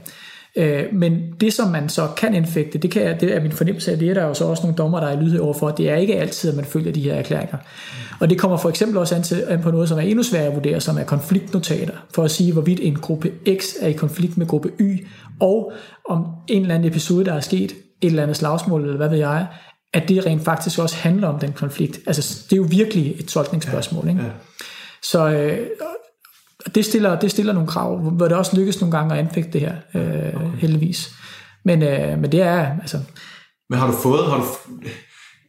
Øh, 0.56 0.84
men 0.92 1.22
det, 1.40 1.52
som 1.52 1.70
man 1.70 1.88
så 1.88 2.08
kan 2.16 2.34
infekte, 2.34 2.78
det, 2.78 2.90
kan, 2.90 3.20
det 3.20 3.36
er 3.36 3.40
min 3.40 3.52
fornemmelse 3.52 3.92
af, 3.92 3.98
det 3.98 4.10
er 4.10 4.14
der 4.14 4.24
jo 4.24 4.34
så 4.34 4.44
også 4.44 4.62
nogle 4.62 4.76
dommer, 4.76 5.00
der 5.00 5.06
er 5.06 5.20
lydhøre 5.20 5.42
overfor, 5.42 5.70
det 5.70 5.90
er 5.90 5.96
ikke 5.96 6.16
altid, 6.16 6.50
at 6.50 6.56
man 6.56 6.64
følger 6.64 6.92
de 6.92 7.00
her 7.00 7.14
erklæringer. 7.14 7.56
Og 8.20 8.30
det 8.30 8.38
kommer 8.38 8.56
for 8.56 8.68
eksempel 8.68 8.98
også 8.98 9.14
an, 9.14 9.22
til, 9.22 9.44
an 9.48 9.62
på 9.62 9.70
noget, 9.70 9.88
som 9.88 9.98
er 9.98 10.02
endnu 10.02 10.22
sværere 10.22 10.46
at 10.46 10.54
vurdere, 10.54 10.80
som 10.80 10.98
er 10.98 11.04
konfliktnotater, 11.04 11.94
for 12.14 12.22
at 12.22 12.30
sige, 12.30 12.52
hvorvidt 12.52 12.80
en 12.82 12.96
gruppe 12.96 13.32
X 13.58 13.64
er 13.80 13.88
i 13.88 13.92
konflikt 13.92 14.38
med 14.38 14.46
gruppe 14.46 14.70
Y, 14.80 15.06
og 15.40 15.72
om 16.08 16.26
en 16.48 16.62
eller 16.62 16.74
anden 16.74 16.90
episode, 16.90 17.24
der 17.24 17.32
er 17.32 17.40
sket, 17.40 17.72
et 17.72 18.08
eller 18.08 18.22
andet 18.22 18.36
slagsmål, 18.36 18.82
eller 18.82 18.96
hvad 18.96 19.08
ved 19.08 19.18
jeg, 19.18 19.46
at 19.94 20.08
det 20.08 20.26
rent 20.26 20.44
faktisk 20.44 20.78
også 20.78 20.96
handler 20.96 21.28
om 21.28 21.38
den 21.38 21.52
konflikt. 21.52 22.00
Altså, 22.06 22.44
det 22.50 22.52
er 22.52 22.56
jo 22.56 22.66
virkelig 22.70 23.14
et 23.20 23.26
tolkningsspørgsmål. 23.26 24.08
Ikke? 24.08 24.22
Ja. 24.22 24.28
Så 25.02 25.28
øh, 25.28 25.58
det, 26.74 26.84
stiller, 26.84 27.18
det 27.20 27.30
stiller 27.30 27.52
nogle 27.52 27.68
krav, 27.68 27.98
hvor 27.98 28.28
det 28.28 28.36
også 28.36 28.56
lykkes 28.56 28.80
nogle 28.80 28.96
gange 28.96 29.14
at 29.14 29.20
anfægte 29.20 29.50
det 29.50 29.60
her, 29.60 29.74
øh, 29.94 30.34
okay. 30.34 30.58
heldigvis. 30.58 31.14
Men, 31.64 31.82
øh, 31.82 32.18
men 32.18 32.32
det 32.32 32.40
er, 32.40 32.80
altså... 32.80 32.98
Men 33.70 33.78
har 33.78 33.86
du 33.86 33.96
fået, 33.96 34.26
har 34.26 34.36
du, 34.36 34.44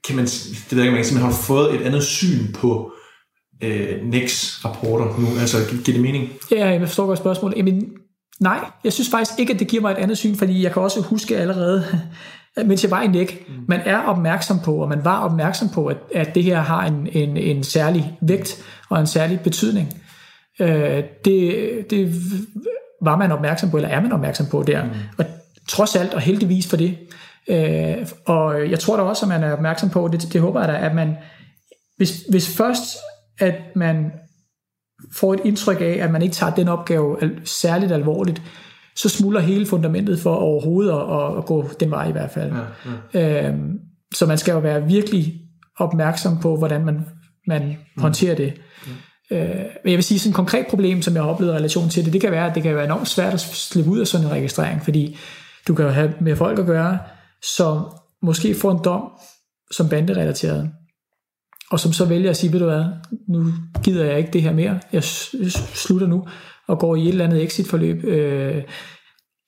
kan 0.07 0.15
man, 0.15 0.25
det 0.25 0.71
ved 0.71 0.77
jeg 0.77 0.83
ikke, 0.83 0.91
man 0.91 0.97
kan 0.97 1.05
sige, 1.05 1.15
men 1.15 1.23
har 1.23 1.31
du 1.31 1.35
fået 1.35 1.75
et 1.75 1.81
andet 1.81 2.03
syn 2.03 2.53
på 2.53 2.91
øh, 3.63 4.03
NEX 4.03 4.59
rapporter 4.65 5.05
nu? 5.19 5.27
Altså, 5.39 5.57
giver 5.69 5.97
det 5.97 6.01
mening? 6.01 6.29
Ja, 6.51 6.69
jeg 6.69 6.87
forstår 6.87 7.05
godt 7.05 7.19
spørgsmålet. 7.19 7.57
Jamen, 7.57 7.83
nej, 8.39 8.65
jeg 8.83 8.93
synes 8.93 9.09
faktisk 9.09 9.39
ikke, 9.39 9.53
at 9.53 9.59
det 9.59 9.67
giver 9.67 9.81
mig 9.81 9.91
et 9.91 9.97
andet 9.97 10.17
syn, 10.17 10.35
fordi 10.35 10.63
jeg 10.63 10.73
kan 10.73 10.81
også 10.81 11.01
huske 11.01 11.37
allerede, 11.37 11.85
mens 12.65 12.83
jeg 12.83 12.91
var 12.91 13.01
i 13.01 13.07
NEC, 13.07 13.47
mm. 13.47 13.53
man 13.67 13.81
er 13.85 13.97
opmærksom 13.97 14.59
på, 14.59 14.75
og 14.75 14.89
man 14.89 15.05
var 15.05 15.19
opmærksom 15.19 15.69
på, 15.69 15.85
at, 15.85 15.97
at 16.15 16.35
det 16.35 16.43
her 16.43 16.61
har 16.61 16.85
en, 16.85 17.07
en, 17.11 17.37
en 17.37 17.63
særlig 17.63 18.17
vægt 18.21 18.63
og 18.89 18.99
en 18.99 19.07
særlig 19.07 19.39
betydning. 19.39 19.93
Øh, 20.59 21.03
det, 21.25 21.85
det 21.89 22.13
var 23.01 23.17
man 23.17 23.31
opmærksom 23.31 23.69
på, 23.71 23.77
eller 23.77 23.89
er 23.89 24.01
man 24.01 24.11
opmærksom 24.11 24.45
på 24.51 24.63
der. 24.67 24.83
Mm. 24.83 24.89
Og 25.17 25.25
trods 25.67 25.95
alt, 25.95 26.13
og 26.13 26.21
heldigvis 26.21 26.69
for 26.69 26.77
det. 26.77 26.97
Øh, 27.47 28.07
og 28.25 28.69
jeg 28.71 28.79
tror 28.79 28.97
da 28.97 29.03
også, 29.03 29.25
at 29.25 29.29
man 29.29 29.43
er 29.43 29.53
opmærksom 29.53 29.89
på, 29.89 30.09
det, 30.11 30.33
det 30.33 30.41
håber 30.41 30.59
jeg 30.59 30.69
da, 30.69 30.85
at 30.85 30.95
man, 30.95 31.15
hvis, 31.97 32.23
hvis 32.29 32.57
først, 32.57 32.97
at 33.39 33.55
man 33.75 34.11
får 35.13 35.33
et 35.33 35.39
indtryk 35.43 35.81
af, 35.81 35.97
at 36.01 36.11
man 36.11 36.21
ikke 36.21 36.35
tager 36.35 36.55
den 36.55 36.67
opgave 36.67 37.17
særligt 37.43 37.91
alvorligt, 37.91 38.41
så 38.95 39.09
smuldrer 39.09 39.41
hele 39.41 39.65
fundamentet 39.65 40.19
for 40.19 40.35
overhovedet 40.35 40.91
at, 40.91 41.37
at 41.37 41.45
gå 41.45 41.69
den 41.79 41.91
vej 41.91 42.07
i 42.07 42.11
hvert 42.11 42.31
fald. 42.31 42.51
Ja, 43.13 43.19
ja. 43.19 43.49
Øhm, 43.49 43.79
så 44.13 44.25
man 44.25 44.37
skal 44.37 44.51
jo 44.51 44.59
være 44.59 44.85
virkelig 44.85 45.41
opmærksom 45.79 46.39
på, 46.39 46.57
hvordan 46.57 46.85
man, 46.85 47.05
man 47.47 47.67
mm. 47.67 48.01
håndterer 48.01 48.35
det. 48.35 48.53
Mm. 48.85 48.91
Øh, 49.31 49.39
men 49.83 49.91
jeg 49.91 49.95
vil 49.95 50.03
sige, 50.03 50.19
sådan 50.19 50.29
et 50.29 50.35
konkret 50.35 50.67
problem, 50.67 51.01
som 51.01 51.13
jeg 51.13 51.23
har 51.23 51.29
oplevet 51.29 51.53
i 51.53 51.55
relation 51.55 51.89
til 51.89 52.05
det, 52.05 52.13
det 52.13 52.21
kan 52.21 52.31
være, 52.31 52.49
at 52.49 52.55
det 52.55 52.63
kan 52.63 52.75
være 52.75 52.85
enormt 52.85 53.07
svært 53.07 53.33
at 53.33 53.39
slippe 53.39 53.91
ud 53.91 53.99
af 53.99 54.07
sådan 54.07 54.27
en 54.27 54.31
registrering, 54.31 54.83
fordi 54.83 55.17
du 55.67 55.75
kan 55.75 55.85
jo 55.85 55.91
have 55.91 56.13
med 56.21 56.35
folk 56.35 56.59
at 56.59 56.65
gøre, 56.65 56.99
som 57.55 57.85
måske 58.21 58.55
får 58.55 58.71
en 58.71 58.79
dom 58.83 59.01
som 59.71 59.89
banderelateret, 59.89 60.71
og 61.71 61.79
som 61.79 61.93
så 61.93 62.05
vælger 62.05 62.29
at 62.29 62.37
sige, 62.37 62.53
ved 62.53 62.59
du 62.59 62.65
hvad, 62.65 62.85
nu 63.29 63.45
gider 63.83 64.05
jeg 64.05 64.17
ikke 64.17 64.31
det 64.31 64.41
her 64.41 64.53
mere, 64.53 64.79
jeg 64.93 65.03
slutter 65.03 66.07
nu, 66.07 66.27
og 66.67 66.79
går 66.79 66.95
i 66.95 67.01
et 67.01 67.07
eller 67.07 67.25
andet 67.25 67.43
exit-forløb 67.43 68.03
øh, 68.03 68.63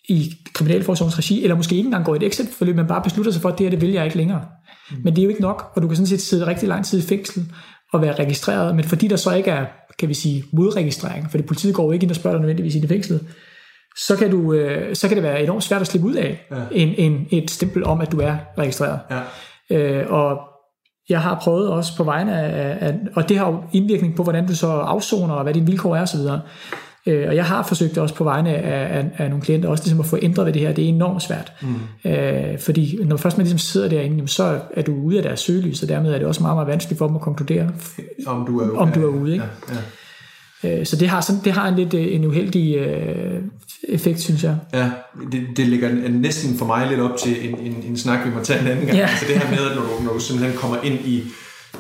i 0.09 0.31
kriminalforsorgens 0.53 1.17
regi, 1.17 1.43
eller 1.43 1.55
måske 1.55 1.75
ikke 1.75 1.87
engang 1.87 2.05
går 2.05 2.13
i 2.13 2.17
et 2.17 2.23
exit-forløb, 2.23 2.75
men 2.75 2.87
bare 2.87 3.03
beslutter 3.03 3.31
sig 3.31 3.41
for, 3.41 3.49
at 3.49 3.57
det 3.57 3.65
her, 3.65 3.71
det 3.71 3.81
vil 3.81 3.91
jeg 3.91 4.05
ikke 4.05 4.17
længere. 4.17 4.45
Mm. 4.91 4.97
Men 5.03 5.15
det 5.15 5.21
er 5.21 5.23
jo 5.23 5.29
ikke 5.29 5.41
nok, 5.41 5.71
og 5.75 5.81
du 5.81 5.87
kan 5.87 5.95
sådan 5.95 6.07
set 6.07 6.21
sidde 6.21 6.47
rigtig 6.47 6.69
lang 6.69 6.85
tid 6.85 6.99
i 6.99 7.01
fængsel 7.01 7.51
og 7.93 8.01
være 8.01 8.13
registreret, 8.13 8.75
men 8.75 8.85
fordi 8.85 9.07
der 9.07 9.15
så 9.15 9.35
ikke 9.35 9.51
er, 9.51 9.65
kan 9.99 10.09
vi 10.09 10.13
sige, 10.13 10.43
modregistrering, 10.53 11.31
fordi 11.31 11.43
politiet 11.43 11.75
går 11.75 11.83
jo 11.83 11.91
ikke 11.91 12.03
ind 12.03 12.11
og 12.11 12.15
spørger 12.15 12.37
dig 12.37 12.41
nødvendigvis 12.41 12.75
i 12.75 12.79
det 12.79 12.89
fængsel, 12.89 13.19
så 13.97 14.15
kan, 14.15 14.31
du, 14.31 14.53
øh, 14.53 14.95
så 14.95 15.07
kan 15.07 15.17
det 15.17 15.23
være 15.23 15.43
enormt 15.43 15.63
svært 15.63 15.81
at 15.81 15.87
slippe 15.87 16.07
ud 16.07 16.13
af 16.13 16.47
ja. 16.51 16.55
en, 16.71 16.93
en, 16.97 17.27
et 17.31 17.51
stempel 17.51 17.83
om, 17.85 18.01
at 18.01 18.11
du 18.11 18.19
er 18.19 18.35
registreret. 18.57 18.99
Ja. 19.11 19.19
Øh, 19.77 20.11
og 20.11 20.39
jeg 21.09 21.21
har 21.21 21.39
prøvet 21.41 21.69
også 21.69 21.97
på 21.97 22.03
vegne 22.03 22.41
af, 22.41 22.87
af, 22.87 22.95
og 23.15 23.29
det 23.29 23.37
har 23.37 23.47
jo 23.47 23.63
indvirkning 23.71 24.15
på, 24.15 24.23
hvordan 24.23 24.47
du 24.47 24.55
så 24.55 24.67
afsoner, 24.67 25.33
og 25.33 25.43
hvad 25.43 25.53
dine 25.53 25.65
vilkår 25.65 25.95
er 25.95 26.01
osv. 26.01 26.19
Øh, 27.07 27.27
og 27.27 27.35
jeg 27.35 27.45
har 27.45 27.63
forsøgt 27.63 27.97
også 27.97 28.15
på 28.15 28.23
vegne 28.23 28.55
af, 28.55 28.97
af, 28.99 29.05
af 29.17 29.29
nogle 29.29 29.43
klienter, 29.43 29.69
også 29.69 29.83
ligesom 29.83 29.99
at 29.99 30.05
få 30.05 30.17
ændret 30.21 30.45
ved 30.45 30.53
det 30.53 30.61
her. 30.61 30.71
Det 30.71 30.83
er 30.83 30.89
enormt 30.89 31.23
svært. 31.23 31.51
Mm. 31.61 32.11
Øh, 32.11 32.59
fordi 32.59 32.99
når 33.03 33.17
først 33.17 33.37
man 33.37 33.43
ligesom 33.43 33.59
sidder 33.59 33.89
derinde, 33.89 34.27
så 34.27 34.59
er 34.73 34.81
du 34.81 34.95
ude 34.95 35.17
af 35.17 35.23
deres 35.23 35.39
søgelys, 35.39 35.83
og 35.83 35.89
dermed 35.89 36.13
er 36.13 36.17
det 36.17 36.27
også 36.27 36.41
meget, 36.41 36.55
meget 36.55 36.67
vanskeligt 36.67 36.97
for 36.97 37.07
dem 37.07 37.15
at 37.15 37.21
konkludere, 37.21 37.69
om 38.27 38.45
du 38.45 38.59
er, 38.59 38.77
om 38.77 38.91
du 38.91 39.01
er 39.01 39.21
ude. 39.21 39.33
Ikke? 39.33 39.45
Ja, 39.69 39.73
ja. 39.73 40.79
Øh, 40.79 40.85
så 40.85 40.95
det 40.95 41.09
har, 41.09 41.21
sådan, 41.21 41.41
det 41.43 41.53
har 41.53 41.67
en 41.67 41.75
lidt 41.75 41.93
øh, 41.93 42.15
en 42.15 42.25
uheldig 42.25 42.75
øh, 42.75 43.41
effekt, 43.89 44.21
synes 44.21 44.43
jeg. 44.43 44.57
Ja, 44.73 44.91
det, 45.31 45.41
det 45.57 45.67
ligger 45.67 46.09
næsten 46.09 46.57
for 46.57 46.65
mig 46.65 46.87
lidt 46.89 46.99
op 46.99 47.17
til 47.17 47.49
en, 47.49 47.59
en, 47.59 47.75
en 47.87 47.97
snak, 47.97 48.25
vi 48.25 48.29
må 48.33 48.43
tage 48.43 48.61
en 48.61 48.67
anden 48.67 48.85
gang. 48.85 48.97
Ja. 48.97 49.03
Altså 49.03 49.25
det 49.27 49.37
her 49.37 49.49
med, 49.49 49.69
at 49.69 49.75
når 49.75 49.83
du, 49.83 50.03
når 50.03 50.13
du 50.13 50.19
simpelthen 50.19 50.57
kommer 50.57 50.77
ind 50.83 50.99
i, 51.05 51.23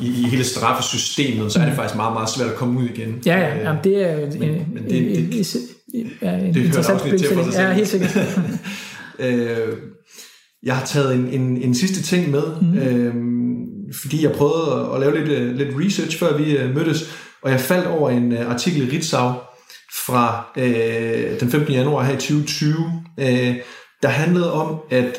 i, 0.01 0.07
i 0.07 0.23
hele 0.29 0.43
straffesystemet, 0.43 1.51
så 1.51 1.59
er 1.59 1.65
det 1.65 1.75
faktisk 1.75 1.95
meget, 1.95 2.13
meget 2.13 2.29
svært 2.29 2.49
at 2.49 2.55
komme 2.55 2.79
ud 2.79 2.85
igen. 2.85 3.21
Ja, 3.25 3.39
ja, 3.39 3.57
jamen, 3.57 3.83
det 3.83 4.09
er 4.09 4.17
men, 4.17 4.43
en, 4.43 4.67
men 4.73 4.83
det, 4.83 5.15
det, 5.15 5.29
det, 5.31 6.07
ja, 6.21 6.33
en 6.33 6.53
det 6.53 6.65
interessant 6.65 7.01
problemstilling. 7.01 7.53
Ja, 7.53 7.73
helt 7.73 7.87
sikkert. 7.87 8.17
øh, 9.19 9.77
jeg 10.63 10.75
har 10.75 10.85
taget 10.85 11.15
en, 11.15 11.27
en, 11.27 11.57
en 11.57 11.75
sidste 11.75 12.01
ting 12.03 12.31
med, 12.31 12.43
mm. 12.61 12.77
øh, 12.77 13.13
fordi 14.01 14.23
jeg 14.23 14.31
prøvede 14.31 14.89
at 14.93 14.99
lave 14.99 15.25
lidt, 15.25 15.57
lidt 15.57 15.85
research, 15.85 16.19
før 16.19 16.37
vi 16.37 16.73
mødtes, 16.73 17.13
og 17.41 17.51
jeg 17.51 17.59
faldt 17.59 17.87
over 17.87 18.09
en 18.09 18.31
uh, 18.31 18.51
artikel 18.51 18.87
i 18.87 18.95
Ritzau 18.95 19.33
fra 20.05 20.51
uh, 20.57 21.39
den 21.39 21.49
15. 21.49 21.73
januar 21.73 22.03
her 22.03 22.13
i 22.13 22.17
2020, 22.17 22.75
uh, 22.77 22.83
øh, 23.17 23.55
der 24.01 24.07
handlede 24.07 24.53
om, 24.53 24.79
at 24.89 25.17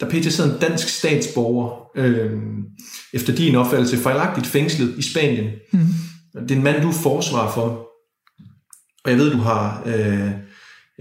der 0.00 0.08
pt. 0.08 0.32
sidder 0.32 0.54
en 0.54 0.60
dansk 0.60 0.88
statsborger, 0.88 1.98
uh, 1.98 2.40
efter 3.12 3.34
din 3.34 3.54
opfattelse, 3.54 3.96
fejlagtigt 3.96 4.46
fængslet 4.46 4.94
i 4.98 5.02
Spanien. 5.02 5.50
Mm. 5.72 5.80
Det 6.34 6.50
er 6.50 6.56
en 6.56 6.62
mand, 6.62 6.82
du 6.82 6.88
er 6.88 6.92
forsvar 6.92 7.52
for. 7.52 7.86
Og 9.04 9.10
jeg 9.10 9.18
ved, 9.18 9.32
du 9.32 9.38
har 9.38 9.82
uh, 9.86 10.30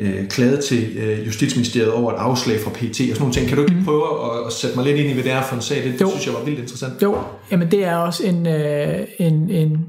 uh, 0.05 0.27
klaget 0.27 0.63
til 0.63 0.97
uh, 0.97 1.27
Justitsministeriet 1.27 1.91
over 1.91 2.13
et 2.13 2.17
afslag 2.17 2.59
fra 2.59 2.71
PT 2.71 2.83
og 2.83 2.95
sådan 2.95 3.15
nogle 3.19 3.33
ting. 3.33 3.47
Kan 3.47 3.57
du 3.57 3.63
ikke 3.63 3.75
mm. 3.75 3.85
prøve 3.85 4.03
at, 4.25 4.47
at 4.47 4.53
sætte 4.53 4.75
mig 4.75 4.85
lidt 4.85 4.97
ind 4.97 5.09
i, 5.09 5.13
hvad 5.13 5.23
det 5.23 5.31
er 5.31 5.43
for 5.43 5.55
en 5.55 5.61
sag? 5.61 5.83
Det, 5.83 5.99
det 5.99 6.09
synes 6.09 6.25
jeg 6.25 6.33
var 6.33 6.43
vildt 6.43 6.59
interessant. 6.59 7.01
Jo, 7.01 7.17
jamen 7.51 7.71
det 7.71 7.83
er 7.83 7.95
også 7.95 8.23
en, 8.23 8.47
uh, 8.47 9.27
en, 9.27 9.49
en 9.49 9.85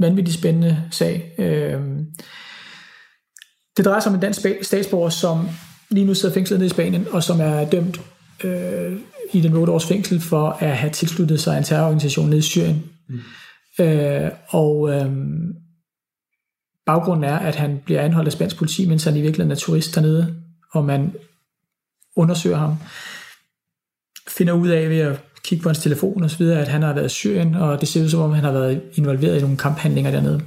vanvittigt 0.00 0.38
spændende 0.38 0.82
sag. 0.90 1.34
Øh, 1.38 1.80
det 3.76 3.84
drejer 3.84 4.00
sig 4.00 4.10
om 4.10 4.14
en 4.14 4.20
dansk 4.20 4.40
statsborger, 4.62 5.08
som 5.08 5.48
lige 5.90 6.06
nu 6.06 6.14
sidder 6.14 6.34
fængslet 6.34 6.58
nede 6.58 6.66
i 6.66 6.70
Spanien, 6.70 7.06
og 7.10 7.22
som 7.22 7.40
er 7.40 7.64
dømt 7.64 8.00
øh, 8.44 8.98
i 9.32 9.40
den 9.40 9.52
8 9.52 9.72
års 9.72 9.86
fængsel 9.86 10.20
for 10.20 10.50
at 10.50 10.76
have 10.76 10.92
tilsluttet 10.92 11.40
sig 11.40 11.58
en 11.58 11.64
terrororganisation 11.64 12.26
nede 12.26 12.38
i 12.38 12.42
Syrien. 12.42 12.84
Mm. 13.08 13.20
Øh, 13.80 14.30
og 14.48 14.90
øh, 14.90 15.12
baggrunden 16.86 17.24
er, 17.24 17.38
at 17.38 17.56
han 17.56 17.80
bliver 17.84 18.00
anholdt 18.00 18.28
af 18.28 18.32
spansk 18.32 18.56
politi, 18.56 18.88
mens 18.88 19.04
han 19.04 19.16
i 19.16 19.20
virkeligheden 19.20 19.52
er 19.52 19.56
turist 19.56 19.94
dernede, 19.94 20.34
og 20.72 20.84
man 20.84 21.14
undersøger 22.16 22.56
ham, 22.56 22.76
finder 24.28 24.52
ud 24.52 24.68
af 24.68 24.90
ved 24.90 24.98
at 24.98 25.20
kigge 25.44 25.62
på 25.62 25.68
hans 25.68 25.78
telefon 25.78 26.30
videre, 26.38 26.60
at 26.60 26.68
han 26.68 26.82
har 26.82 26.92
været 26.92 27.06
i 27.06 27.08
Syrien, 27.08 27.54
og 27.54 27.80
det 27.80 27.88
ser 27.88 28.02
ud 28.02 28.08
som 28.08 28.20
om, 28.20 28.32
han 28.32 28.44
har 28.44 28.52
været 28.52 28.82
involveret 28.94 29.38
i 29.38 29.40
nogle 29.40 29.56
kamphandlinger 29.56 30.10
dernede. 30.10 30.42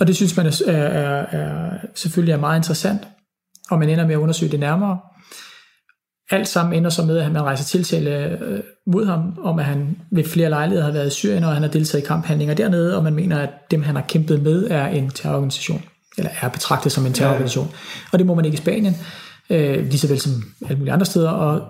Og 0.00 0.06
det 0.06 0.16
synes 0.16 0.36
man 0.36 0.46
er, 0.46 0.62
er, 0.66 1.26
er 1.26 1.78
selvfølgelig 1.94 2.32
er 2.32 2.38
meget 2.38 2.58
interessant, 2.58 3.08
og 3.70 3.78
man 3.78 3.88
ender 3.88 4.06
med 4.06 4.14
at 4.14 4.18
undersøge 4.18 4.52
det 4.52 4.60
nærmere. 4.60 4.98
Alt 6.30 6.48
sammen 6.48 6.74
ender 6.74 6.90
så 6.90 7.04
med, 7.04 7.18
at 7.18 7.32
man 7.32 7.42
rejser 7.42 7.64
tiltale 7.64 8.38
øh, 8.40 8.60
mod 8.86 9.06
ham, 9.06 9.38
om 9.42 9.58
at 9.58 9.64
han 9.64 9.96
ved 10.12 10.24
flere 10.24 10.48
lejligheder 10.48 10.86
har 10.86 10.92
været 10.92 11.06
i 11.06 11.10
Syrien, 11.10 11.44
og 11.44 11.54
han 11.54 11.62
har 11.62 11.70
deltaget 11.70 12.04
i 12.04 12.06
kamphandlinger 12.06 12.54
dernede, 12.54 12.96
og 12.96 13.04
man 13.04 13.14
mener, 13.14 13.38
at 13.38 13.50
dem, 13.70 13.82
han 13.82 13.94
har 13.94 14.04
kæmpet 14.08 14.42
med, 14.42 14.70
er 14.70 14.86
en 14.86 15.10
terrororganisation, 15.10 15.82
eller 16.18 16.30
er 16.40 16.48
betragtet 16.48 16.92
som 16.92 17.06
en 17.06 17.12
terrororganisation. 17.12 17.70
Og 18.12 18.18
det 18.18 18.26
må 18.26 18.34
man 18.34 18.44
ikke 18.44 18.54
i 18.54 18.58
Spanien, 18.58 18.96
øh, 19.50 19.84
lige 19.84 19.98
så 19.98 20.08
vel 20.08 20.20
som 20.20 20.32
alle 20.64 20.78
mulige 20.78 20.92
andre 20.92 21.06
steder, 21.06 21.30
og 21.30 21.62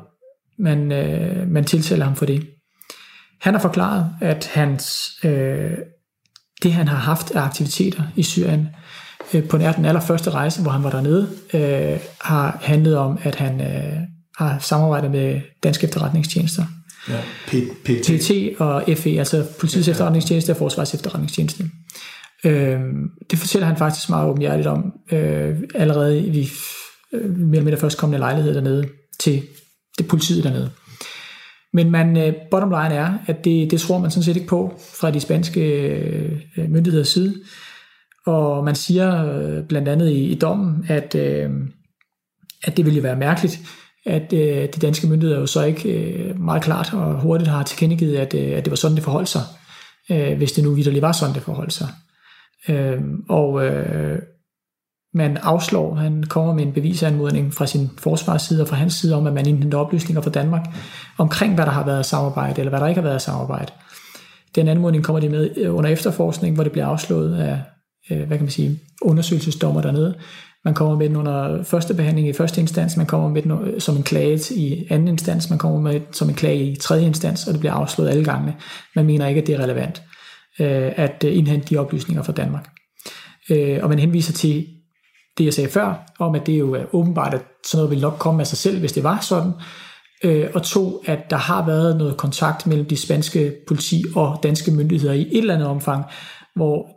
man, 0.59 0.93
øh, 0.93 1.49
man 1.49 1.65
tiltaler 1.65 2.05
ham 2.05 2.17
for 2.17 2.27
det. 2.27 2.47
Han 3.41 3.55
har 3.55 3.61
forklaret, 3.61 4.07
at 4.21 4.51
hans, 4.55 5.11
øh, 5.25 5.71
det 6.63 6.73
han 6.73 6.89
har 6.89 6.97
haft 6.97 7.31
af 7.31 7.41
aktiviteter 7.41 8.03
i 8.17 8.23
Syrien 8.23 8.69
øh, 9.35 9.49
på 9.49 9.57
nær 9.57 9.73
den 9.73 9.85
allerførste 9.85 10.31
rejse, 10.31 10.63
hvor 10.63 10.71
han 10.71 10.85
var 10.85 10.91
dernede, 10.91 11.29
øh, 11.55 12.01
har 12.21 12.59
handlet 12.63 12.97
om, 12.97 13.19
at 13.23 13.35
han 13.35 13.61
øh, 13.61 14.01
har 14.39 14.59
samarbejdet 14.59 15.11
med 15.11 15.41
danske 15.63 15.85
efterretningstjenester. 15.87 16.65
Ja. 17.09 17.21
PT 17.47 18.61
og 18.61 18.85
FE, 18.97 19.19
altså 19.19 19.47
politiets 19.61 19.89
ja. 19.89 19.93
efterretningstjeneste 19.93 20.51
og 20.51 20.57
forsvars 20.57 20.95
efterretningstjeneste. 20.95 21.65
Øh, 22.45 22.81
det 23.31 23.39
fortæller 23.39 23.67
han 23.67 23.77
faktisk 23.77 24.11
meget 24.11 24.29
åbenhjertigt 24.29 24.69
om, 24.69 24.93
øh, 25.13 25.57
allerede 25.75 26.19
i 26.19 26.49
øh, 27.13 27.31
mere 27.31 27.51
eller 27.51 27.65
mindre 27.65 27.81
førstkommende 27.81 28.19
lejlighed 28.19 28.55
dernede 28.55 28.89
til 29.21 29.43
det 29.99 30.09
politiet 30.09 30.45
dernede. 30.45 30.71
Men 31.73 31.91
man, 31.91 32.17
øh, 32.17 32.35
bottom 32.51 32.71
line 32.71 32.95
er, 32.95 33.19
at 33.27 33.45
det, 33.45 33.71
det 33.71 33.81
tror 33.81 33.99
man 33.99 34.11
sådan 34.11 34.25
set 34.25 34.37
ikke 34.37 34.49
på 34.49 34.81
fra 35.01 35.11
de 35.11 35.21
spanske 35.21 35.61
øh, 36.57 36.71
myndigheders 36.71 37.09
side. 37.09 37.35
Og 38.27 38.65
man 38.65 38.75
siger 38.75 39.39
øh, 39.39 39.65
blandt 39.69 39.89
andet 39.89 40.11
i, 40.11 40.25
i 40.25 40.35
dommen, 40.35 40.85
at, 40.89 41.15
at 42.65 42.77
det 42.77 42.85
ville 42.85 42.97
jo 42.97 43.03
være 43.03 43.17
mærkeligt, 43.17 43.61
at 44.07 44.33
øh, 44.33 44.63
de 44.63 44.81
danske 44.81 45.07
myndigheder 45.07 45.41
jo 45.41 45.47
så 45.47 45.65
ikke 45.65 45.93
øh, 45.93 46.41
meget 46.41 46.63
klart 46.63 46.95
og 46.95 47.21
hurtigt 47.21 47.51
har 47.51 47.63
tilkendegivet, 47.63 48.17
at, 48.17 48.35
øh, 48.35 48.57
at 48.57 48.65
det 48.65 48.71
var 48.71 48.77
sådan, 48.77 48.95
det 48.97 49.05
forholdt 49.05 49.29
sig, 49.29 49.43
øh, 50.11 50.37
hvis 50.37 50.53
det 50.53 50.65
nu 50.65 50.75
vidderligt 50.75 51.03
var 51.03 51.13
sådan, 51.13 51.35
det 51.35 51.43
forholdt 51.43 51.73
sig. 51.73 51.89
Øh, 52.69 53.01
og 53.29 53.67
øh, 53.67 54.19
man 55.15 55.37
afslår, 55.37 55.95
han 55.95 56.25
kommer 56.25 56.55
med 56.55 56.67
en 56.67 56.73
bevisanmodning 56.73 57.55
fra 57.55 57.67
sin 57.67 57.91
forsvarsside 57.99 58.63
og 58.63 58.69
fra 58.69 58.77
hans 58.77 58.95
side 58.95 59.15
om, 59.15 59.27
at 59.27 59.33
man 59.33 59.47
indhenter 59.47 59.79
oplysninger 59.79 60.23
fra 60.23 60.31
Danmark 60.31 60.67
omkring, 61.19 61.55
hvad 61.55 61.67
der 61.67 61.73
har 61.73 61.85
været 61.85 62.07
samarbejde, 62.07 62.59
eller 62.59 62.71
hvad 62.71 62.81
der 62.81 62.89
ikke 62.89 63.01
har 63.01 63.09
været 63.09 63.23
samarbejde. 63.23 63.73
Den 64.55 64.69
anmodning 64.69 65.05
kommer 65.05 65.21
de 65.21 65.29
med 65.29 65.69
under 65.69 65.91
efterforskning, 65.91 66.55
hvor 66.55 66.63
det 66.63 66.73
bliver 66.73 66.87
afslået 66.87 67.37
af, 67.37 67.61
øh, 68.11 68.19
hvad 68.19 68.37
kan 68.37 68.45
man 68.45 68.51
sige, 68.51 68.81
undersøgelsesdommer 69.03 69.83
dernede. 69.83 70.15
Man 70.65 70.75
kommer 70.75 70.97
med 70.97 71.09
den 71.09 71.17
under 71.17 71.63
første 71.63 71.95
behandling 71.95 72.29
i 72.29 72.33
første 72.33 72.61
instans, 72.61 72.97
man 72.97 73.07
kommer 73.07 73.29
med 73.29 73.43
den 73.43 73.51
øh, 73.51 73.81
som 73.81 73.97
en 73.97 74.03
klage 74.03 74.55
i 74.55 74.87
anden 74.91 75.09
instans, 75.09 75.51
man 75.51 75.59
kommer 75.59 75.81
med 75.81 75.93
den 75.93 76.13
som 76.13 76.29
en 76.29 76.35
klage 76.35 76.65
i 76.65 76.77
tredje 76.77 77.07
instans, 77.07 77.47
og 77.47 77.53
det 77.53 77.61
bliver 77.61 77.73
afslået 77.73 78.09
alle 78.09 78.25
gangene. 78.25 78.57
Man 78.97 79.07
mener 79.07 79.29
ikke, 79.29 79.41
at 79.41 79.47
det 79.47 79.55
er 79.55 79.61
relevant 79.61 80.03
øh, 80.61 80.93
at 80.97 81.25
øh, 81.27 81.37
indhente 81.37 81.67
de 81.67 81.77
oplysninger 81.77 82.23
fra 82.23 82.33
Danmark. 82.33 82.69
Og 83.83 83.89
man 83.89 83.99
henviser 83.99 84.33
til 84.33 84.67
det, 85.39 85.45
jeg 85.45 85.55
sagde 85.55 85.71
før, 85.71 86.13
om 86.19 86.35
at 86.35 86.47
det 86.47 86.59
jo 86.59 86.75
er 86.75 86.95
åbenbart, 86.95 87.35
at 87.35 87.43
sådan 87.67 87.79
noget 87.79 87.91
ville 87.91 88.03
nok 88.03 88.17
komme 88.19 88.41
af 88.41 88.47
sig 88.47 88.59
selv, 88.59 88.79
hvis 88.79 88.93
det 88.93 89.05
var 89.05 89.21
sådan. 89.21 89.53
Øh, 90.25 90.49
og 90.55 90.63
to, 90.63 91.03
at 91.07 91.31
der 91.31 91.37
har 91.37 91.67
været 91.67 91.97
noget 91.97 92.17
kontakt 92.17 92.67
mellem 92.67 92.87
de 92.87 92.97
spanske 92.97 93.53
politi 93.69 94.05
og 94.15 94.41
danske 94.43 94.71
myndigheder 94.71 95.15
i 95.15 95.21
et 95.21 95.39
eller 95.39 95.55
andet 95.55 95.69
omfang, 95.69 96.05
hvor 96.57 96.89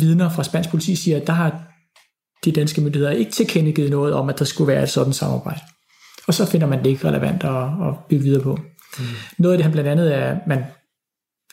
vidner 0.00 0.28
fra 0.28 0.44
spansk 0.44 0.70
politi 0.70 0.96
siger, 0.96 1.16
at 1.16 1.26
der 1.26 1.32
har 1.32 1.65
de 2.46 2.52
danske 2.52 2.80
myndigheder 2.80 3.12
ikke 3.12 3.30
tilkendegivet 3.30 3.90
noget 3.90 4.14
om, 4.14 4.28
at 4.28 4.38
der 4.38 4.44
skulle 4.44 4.72
være 4.72 4.82
et 4.82 4.88
sådan 4.88 5.12
samarbejde. 5.12 5.60
Og 6.26 6.34
så 6.34 6.46
finder 6.46 6.66
man 6.66 6.78
det 6.78 6.90
ikke 6.90 7.08
relevant 7.08 7.44
at, 7.44 7.88
at 7.88 7.94
bygge 8.08 8.24
videre 8.24 8.42
på. 8.42 8.58
Mm. 8.98 9.04
Noget 9.38 9.52
af 9.52 9.58
det, 9.58 9.64
han 9.64 9.72
blandt 9.72 9.90
andet 9.90 10.14
er, 10.14 10.38
man 10.46 10.64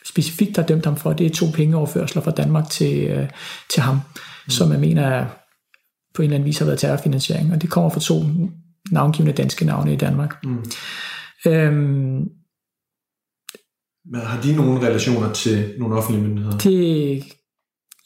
specifikt 0.04 0.56
har 0.56 0.66
dømt 0.66 0.84
ham 0.84 0.96
for, 0.96 1.12
det 1.12 1.26
er 1.26 1.30
to 1.30 1.46
pengeoverførsler 1.54 2.22
fra 2.22 2.30
Danmark 2.30 2.70
til, 2.70 3.04
øh, 3.04 3.28
til 3.70 3.82
ham, 3.82 3.94
mm. 3.94 4.50
som 4.50 4.72
jeg 4.72 4.80
mener 4.80 5.06
er 5.06 5.26
på 6.14 6.22
en 6.22 6.24
eller 6.24 6.34
anden 6.34 6.46
vis 6.46 6.58
har 6.58 6.66
været 6.66 6.78
terrorfinansiering, 6.78 7.52
og 7.52 7.62
det 7.62 7.70
kommer 7.70 7.90
fra 7.90 8.00
to 8.00 8.24
navngivende 8.90 9.32
danske 9.32 9.64
navne 9.64 9.92
i 9.92 9.96
Danmark. 9.96 10.44
Mm. 10.44 10.64
Øhm, 11.46 12.28
Men 14.12 14.20
har 14.20 14.40
de 14.42 14.56
nogle 14.56 14.86
relationer 14.86 15.32
til 15.32 15.74
nogle 15.78 15.96
offentlige 15.96 16.24
myndigheder? 16.24 16.58
Det, 16.58 17.24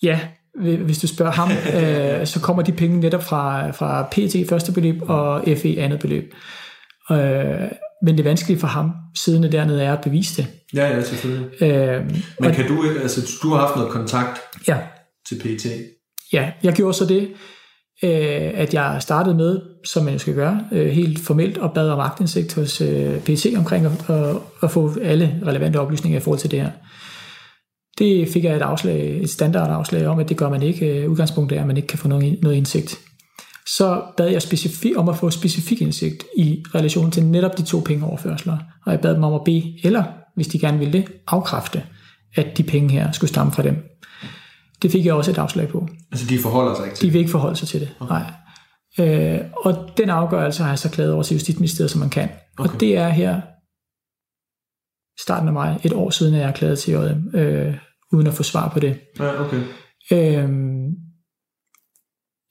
ja, 0.02 0.28
hvis 0.60 0.98
du 0.98 1.06
spørger 1.06 1.32
ham, 1.32 1.50
øh, 1.80 2.26
så 2.26 2.40
kommer 2.40 2.62
de 2.62 2.72
penge 2.72 3.00
netop 3.00 3.22
fra, 3.22 3.70
fra 3.70 4.02
PT 4.02 4.48
første 4.48 4.72
beløb 4.72 5.02
og 5.02 5.44
FE 5.56 5.76
andet 5.78 6.00
beløb. 6.00 6.34
Øh, 7.10 7.68
men 8.02 8.16
det 8.16 8.24
vanskelige 8.24 8.60
for 8.60 8.66
ham, 8.66 8.90
siden 9.16 9.52
dernede, 9.52 9.82
er 9.82 9.92
at 9.92 10.00
bevise 10.00 10.42
det. 10.42 10.46
Ja, 10.74 10.96
ja, 10.96 11.02
selvfølgelig. 11.02 11.62
Øh, 11.62 12.10
men 12.40 12.54
kan 12.54 12.68
du 12.68 12.84
ikke, 12.84 13.00
altså 13.00 13.38
du 13.42 13.48
har 13.48 13.60
haft 13.60 13.76
noget 13.76 13.92
kontakt 13.92 14.40
ja. 14.68 14.78
til 15.28 15.34
PT? 15.34 15.66
Ja, 16.32 16.50
jeg 16.62 16.72
gjorde 16.72 16.94
så 16.94 17.04
det, 17.06 17.28
øh, 18.02 18.50
at 18.54 18.74
jeg 18.74 18.96
startede 19.00 19.34
med, 19.36 19.60
som 19.84 20.04
man 20.04 20.18
skal 20.18 20.34
gøre, 20.34 20.60
øh, 20.72 20.86
helt 20.86 21.20
formelt 21.20 21.58
og 21.58 21.72
bad 21.72 21.90
om 21.90 22.00
agtindsigt 22.00 22.54
hos 22.54 22.80
øh, 22.80 23.20
PC 23.20 23.54
omkring 23.56 23.86
at, 23.86 24.10
at, 24.10 24.36
at 24.62 24.70
få 24.70 24.92
alle 25.02 25.42
relevante 25.46 25.80
oplysninger 25.80 26.18
i 26.18 26.22
forhold 26.22 26.40
til 26.40 26.50
det 26.50 26.60
her. 26.60 26.70
Det 27.98 28.28
fik 28.28 28.44
jeg 28.44 28.56
et 28.56 28.62
afslag, 28.62 29.22
et 29.22 29.30
standardafslag 29.30 30.06
om, 30.06 30.18
at 30.18 30.28
det 30.28 30.36
gør 30.36 30.48
man 30.48 30.62
ikke. 30.62 31.10
Udgangspunktet 31.10 31.56
er, 31.56 31.60
at 31.60 31.66
man 31.66 31.76
ikke 31.76 31.86
kan 31.86 31.98
få 31.98 32.08
noget, 32.08 32.38
noget 32.42 32.56
indsigt. 32.56 32.98
Så 33.66 34.02
bad 34.16 34.28
jeg 34.28 34.42
specifik, 34.42 34.96
om 34.96 35.08
at 35.08 35.16
få 35.16 35.30
specifik 35.30 35.82
indsigt 35.82 36.24
i 36.36 36.64
relation 36.74 37.10
til 37.10 37.24
netop 37.24 37.58
de 37.58 37.62
to 37.62 37.80
pengeoverførsler. 37.80 38.58
Og 38.86 38.92
jeg 38.92 39.00
bad 39.00 39.14
dem 39.14 39.24
om 39.24 39.34
at 39.34 39.44
bede, 39.44 39.78
eller 39.84 40.04
hvis 40.34 40.48
de 40.48 40.58
gerne 40.58 40.78
ville 40.78 40.92
det, 40.92 41.04
afkræfte, 41.26 41.82
at 42.36 42.58
de 42.58 42.62
penge 42.62 42.90
her 42.90 43.12
skulle 43.12 43.28
stamme 43.28 43.52
fra 43.52 43.62
dem. 43.62 43.76
Det 44.82 44.92
fik 44.92 45.06
jeg 45.06 45.14
også 45.14 45.30
et 45.30 45.38
afslag 45.38 45.68
på. 45.68 45.88
Altså 46.12 46.26
de 46.26 46.38
forholder 46.38 46.74
sig 46.74 46.84
ikke 46.84 46.96
til 46.96 47.06
det? 47.06 47.08
De 47.08 47.12
vil 47.12 47.18
ikke 47.18 47.30
forholde 47.30 47.56
sig 47.56 47.68
til 47.68 47.80
det, 47.80 47.94
okay. 48.00 48.14
nej. 48.14 48.32
Øh, 48.98 49.40
og 49.56 49.88
den 49.96 50.10
afgørelse 50.10 50.62
har 50.62 50.70
jeg 50.70 50.78
så 50.78 50.90
klaget 50.90 51.12
over 51.12 51.22
til 51.22 51.34
Justitsministeriet, 51.34 51.90
som 51.90 52.00
man 52.00 52.10
kan. 52.10 52.28
Okay. 52.58 52.70
Og 52.70 52.80
det 52.80 52.96
er 52.96 53.08
her 53.08 53.40
starten 55.20 55.48
af 55.48 55.54
maj, 55.54 55.80
et 55.84 55.92
år 55.92 56.10
siden, 56.10 56.34
at 56.34 56.40
jeg 56.40 56.48
har 56.48 56.54
klaget 56.54 56.78
til 56.78 56.92
JM, 56.92 57.34
øh, 57.34 57.74
uden 58.12 58.26
at 58.26 58.34
få 58.34 58.42
svar 58.42 58.68
på 58.68 58.80
det. 58.80 59.00
Ja, 59.18 59.40
okay. 59.40 59.62
Øh, 60.12 60.48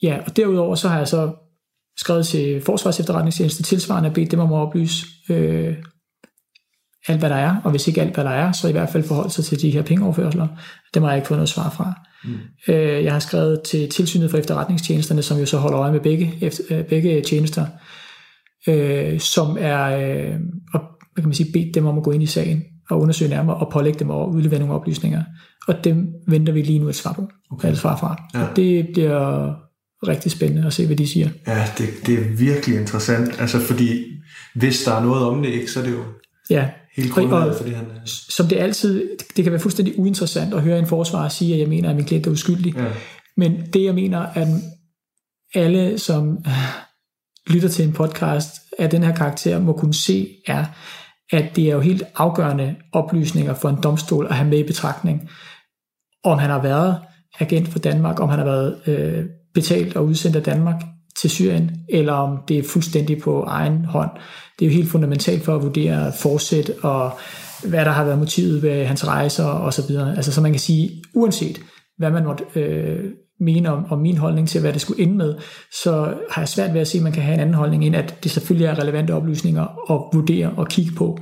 ja, 0.02 0.20
og 0.26 0.38
derudover 0.38 0.76
så 0.76 0.88
har 0.90 0.98
jeg 0.98 1.08
så 1.08 1.34
skrevet 1.98 2.28
til 2.28 2.62
Forsvars 2.62 3.00
Efterretningstjeneste 3.00 3.64
tilsvarende, 3.64 4.12
bedt 4.12 4.32
dem 4.32 4.40
om 4.40 4.54
at 4.54 4.58
oplyse 4.58 5.06
øh, 5.30 5.78
alt, 7.08 7.20
hvad 7.20 7.30
der 7.30 7.36
er, 7.36 7.62
og 7.64 7.72
hvis 7.72 7.88
ikke 7.88 8.02
alt, 8.02 8.14
hvad 8.14 8.24
der 8.24 8.30
er, 8.30 8.52
så 8.52 8.68
i 8.68 8.72
hvert 8.72 8.90
fald 8.90 9.04
forholde 9.04 9.30
sig 9.30 9.46
til 9.46 9.62
de 9.62 9.72
her 9.72 9.82
pengeoverførsler. 9.82 10.48
Dem 10.94 11.04
har 11.04 11.10
jeg 11.10 11.18
ikke 11.18 11.28
fået 11.28 11.38
noget 11.38 11.50
svar 11.50 11.70
fra. 11.70 11.94
Mm. 12.24 12.38
Øh, 12.68 13.04
jeg 13.04 13.14
har 13.14 13.20
skrevet 13.20 13.62
til 13.62 13.90
tilsynet 13.90 14.32
for 14.32 14.38
efterretningstjenesterne, 14.38 15.22
som 15.22 15.40
jo 15.40 15.46
så 15.46 15.58
holder 15.58 15.80
øje 15.80 15.92
med 15.92 16.00
begge, 16.00 16.34
efter, 16.42 16.64
øh, 16.70 16.86
begge 16.86 17.22
tjenester, 17.22 17.66
øh, 18.68 19.20
som 19.20 19.58
er, 19.60 19.84
øh, 19.84 20.40
og, 20.74 20.82
hvad 21.14 21.22
kan 21.24 21.30
man 21.30 21.34
sige, 21.34 21.52
bedt 21.54 21.76
dem 21.76 21.86
om 21.86 21.98
at 21.98 22.04
gå 22.04 22.12
ind 22.12 22.24
i 22.24 22.26
sagen 22.26 22.64
og 22.90 23.00
undersøge 23.00 23.30
nærmere 23.30 23.56
og 23.56 23.72
pålægge 23.72 24.00
dem 24.00 24.10
over 24.10 24.28
udlevere 24.28 24.60
nogle 24.60 24.76
oplysninger. 24.76 25.24
Og 25.68 25.84
dem 25.84 26.14
venter 26.28 26.54
vi 26.54 26.62
lige 26.62 26.80
nu 26.80 26.90
et 26.90 26.96
svar 26.96 27.14
på. 27.14 27.30
Okay. 27.52 27.72
Et 27.72 27.78
svar 27.78 27.98
fra. 27.98 28.24
Ja. 28.34 28.44
Og 28.44 28.56
det 28.56 28.88
bliver 28.94 29.54
rigtig 30.08 30.32
spændende 30.32 30.68
at 30.68 30.74
se, 30.74 30.86
hvad 30.86 30.96
de 30.96 31.08
siger. 31.08 31.30
Ja, 31.48 31.66
det, 31.78 31.88
det 32.06 32.20
er 32.20 32.38
virkelig 32.38 32.80
interessant. 32.80 33.42
Altså 33.42 33.60
fordi, 33.60 34.04
hvis 34.56 34.84
der 34.84 34.92
er 34.92 35.02
noget 35.02 35.24
om 35.24 35.44
det, 35.44 35.50
ikke, 35.50 35.72
så 35.72 35.80
er 35.80 35.84
det 35.84 35.92
jo 35.92 36.04
ja. 36.50 36.70
Helt 36.96 37.12
grundlaget 37.12 37.56
for 37.56 37.64
det, 37.64 37.76
han 37.76 37.86
Som 38.06 38.48
det 38.48 38.58
altid, 38.58 39.10
det 39.36 39.44
kan 39.44 39.52
være 39.52 39.62
fuldstændig 39.62 40.00
uinteressant 40.00 40.54
at 40.54 40.62
høre 40.62 40.80
en 40.80 40.88
forsvar 40.88 41.28
sige, 41.30 41.54
at 41.54 41.60
jeg 41.60 41.68
mener, 41.68 41.90
at 41.90 41.96
min 41.96 42.06
klient 42.06 42.28
er 42.28 42.32
uskyldig. 42.32 42.76
Ja. 42.76 42.88
Men 43.38 43.62
det, 43.74 43.84
jeg 43.84 43.96
mener, 43.96 44.20
at 44.20 44.48
alle, 45.54 46.00
som 46.00 46.38
lytter 47.48 47.70
til 47.70 47.86
en 47.86 47.94
podcast 47.94 48.52
af 48.80 48.90
den 48.90 49.04
her 49.04 49.16
karakter, 49.16 49.60
må 49.60 49.74
kunne 49.74 49.94
se, 49.94 50.28
er, 50.48 50.66
at 51.32 51.56
det 51.56 51.68
er 51.70 51.74
jo 51.74 51.80
helt 51.80 52.04
afgørende 52.16 52.76
oplysninger 52.94 53.54
for 53.54 53.70
en 53.70 53.84
domstol 53.84 54.28
at 54.30 54.36
have 54.36 54.50
med 54.50 54.60
i 54.60 54.68
betragtning, 54.68 55.30
om 56.24 56.38
han 56.38 56.50
har 56.50 56.62
været 56.62 57.00
agent 57.40 57.68
for 57.68 57.80
Danmark, 57.80 58.20
om 58.20 58.30
han 58.30 58.40
har 58.40 58.46
været 58.46 58.88
øh, 58.88 59.26
betalt 59.54 59.96
og 59.96 60.06
udsendt 60.06 60.36
af 60.36 60.44
Danmark 60.44 60.84
til 61.22 61.30
Syrien, 61.30 61.72
eller 61.90 62.14
om 62.14 62.40
det 62.48 62.58
er 62.58 62.64
fuldstændig 62.64 63.22
på 63.22 63.44
egen 63.44 63.86
hånd 63.86 64.12
det 64.60 64.66
er 64.66 64.70
jo 64.70 64.76
helt 64.76 64.90
fundamentalt 64.90 65.44
for 65.44 65.56
at 65.56 65.64
vurdere 65.64 66.14
forsæt 66.14 66.72
og 66.82 67.12
hvad 67.64 67.86
der 67.86 67.92
har 67.92 68.04
været 68.04 68.20
motivet 68.20 68.64
ved 68.64 68.86
hans 68.86 69.08
rejser 69.08 69.46
og 69.46 69.74
så 69.74 69.88
videre. 69.88 70.16
Altså 70.16 70.32
så 70.32 70.42
man 70.42 70.52
kan 70.52 70.60
sige, 70.60 71.04
uanset 71.14 71.62
hvad 71.98 72.12
man 72.12 72.24
måtte 72.24 72.44
øh, 72.56 73.12
mene 73.40 73.72
om, 73.72 73.86
om 73.90 74.00
min 74.00 74.18
holdning 74.18 74.50
til, 74.50 74.62
hvad 74.62 74.74
det 74.74 74.82
skulle 74.82 75.04
ende 75.04 75.18
med, 75.18 75.36
så 75.84 76.14
har 76.30 76.42
jeg 76.42 76.48
svært 76.48 76.74
ved 76.74 76.82
at 76.82 76.88
se, 76.88 76.98
at 76.98 77.04
man 77.04 77.12
kan 77.12 77.24
have 77.24 77.34
en 77.34 77.40
anden 77.40 77.56
holdning, 77.56 77.86
end 77.86 77.96
at 77.96 78.24
det 78.24 78.32
selvfølgelig 78.32 78.66
er 78.66 78.80
relevante 78.80 79.12
oplysninger 79.12 79.92
at 79.92 80.18
vurdere 80.18 80.54
og 80.58 80.68
kigge 80.68 80.92
på, 80.96 81.18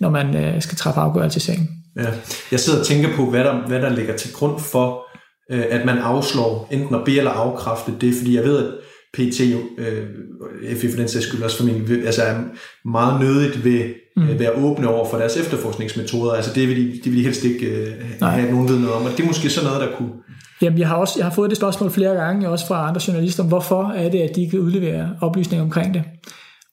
når 0.00 0.10
man 0.10 0.36
øh, 0.36 0.62
skal 0.62 0.78
træffe 0.78 1.00
afgørelse 1.00 1.36
i 1.36 1.40
sagen. 1.40 1.68
Ja. 1.96 2.08
Jeg 2.52 2.60
sidder 2.60 2.78
og 2.78 2.86
tænker 2.86 3.16
på, 3.16 3.30
hvad 3.30 3.44
der, 3.44 3.66
hvad 3.66 3.80
der 3.80 3.88
ligger 3.88 4.16
til 4.16 4.32
grund 4.32 4.60
for, 4.60 5.06
øh, 5.50 5.64
at 5.70 5.86
man 5.86 5.98
afslår 5.98 6.68
enten 6.70 6.94
at 6.94 7.04
bede 7.04 7.18
eller 7.18 7.30
afkræfte 7.30 7.92
det, 8.00 8.14
fordi 8.14 8.36
jeg 8.36 8.44
ved, 8.44 8.66
at 8.66 8.72
PT, 9.14 9.40
øh, 9.78 10.76
FI 10.76 10.90
for 10.90 10.96
den 10.96 11.08
sags 11.08 11.26
skyld 11.26 11.42
også 11.42 11.56
for 11.56 11.64
min, 11.64 12.06
altså 12.06 12.22
er 12.22 12.34
meget 12.84 13.20
nødigt 13.20 13.64
ved 13.64 13.94
mm. 14.16 14.28
at 14.28 14.38
være 14.38 14.52
åbne 14.52 14.88
over 14.88 15.10
for 15.10 15.18
deres 15.18 15.36
efterforskningsmetoder. 15.36 16.32
Altså 16.32 16.52
det 16.54 16.68
vil 16.68 16.76
de, 16.76 17.00
de 17.04 17.10
vil 17.10 17.18
de 17.18 17.24
helst 17.24 17.44
ikke 17.44 17.66
øh, 17.66 17.92
have 18.22 18.50
nogen 18.50 18.68
viden 18.68 18.80
noget 18.80 18.96
om, 18.96 19.04
og 19.04 19.10
det 19.10 19.20
er 19.20 19.26
måske 19.26 19.50
sådan 19.50 19.70
noget, 19.70 19.88
der 19.88 19.96
kunne... 19.96 20.12
Jamen, 20.62 20.78
jeg 20.78 20.88
har, 20.88 20.96
også, 20.96 21.14
jeg 21.16 21.26
har 21.26 21.32
fået 21.34 21.50
det 21.50 21.56
spørgsmål 21.56 21.90
flere 21.90 22.14
gange, 22.14 22.48
også 22.48 22.66
fra 22.66 22.88
andre 22.88 23.00
journalister, 23.06 23.42
om 23.42 23.48
hvorfor 23.48 23.84
er 23.84 24.08
det, 24.08 24.20
at 24.20 24.36
de 24.36 24.42
ikke 24.42 24.60
udlevere 24.60 25.16
oplysninger 25.20 25.64
omkring 25.64 25.94
det. 25.94 26.02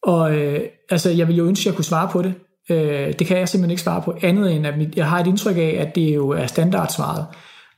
Og 0.04 0.36
øh, 0.36 0.60
altså, 0.90 1.10
jeg 1.10 1.28
vil 1.28 1.38
jo 1.38 1.46
ønske, 1.46 1.62
at 1.62 1.66
jeg 1.66 1.76
kunne 1.76 1.86
svare 1.86 2.10
på 2.12 2.22
det. 2.22 2.34
Øh, 2.70 3.14
det 3.20 3.28
kan 3.28 3.38
jeg 3.38 3.50
simpelthen 3.50 3.72
ikke 3.72 3.82
svare 3.82 4.02
på 4.02 4.18
andet 4.22 4.56
end, 4.56 4.68
at 4.68 4.76
jeg 4.96 5.10
har 5.10 5.20
et 5.20 5.28
indtryk 5.28 5.58
af, 5.58 5.76
at 5.80 5.96
det 5.96 6.16
jo 6.16 6.30
er 6.30 6.48
standardsvaret, 6.48 7.26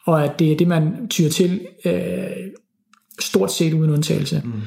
og 0.05 0.23
at 0.23 0.39
det 0.39 0.51
er 0.51 0.57
det, 0.57 0.67
man 0.67 1.07
tyr 1.09 1.29
til 1.29 1.61
øh, 1.85 2.29
stort 3.19 3.51
set 3.51 3.73
uden 3.73 3.91
undtagelse. 3.91 4.41
Mm. 4.45 4.61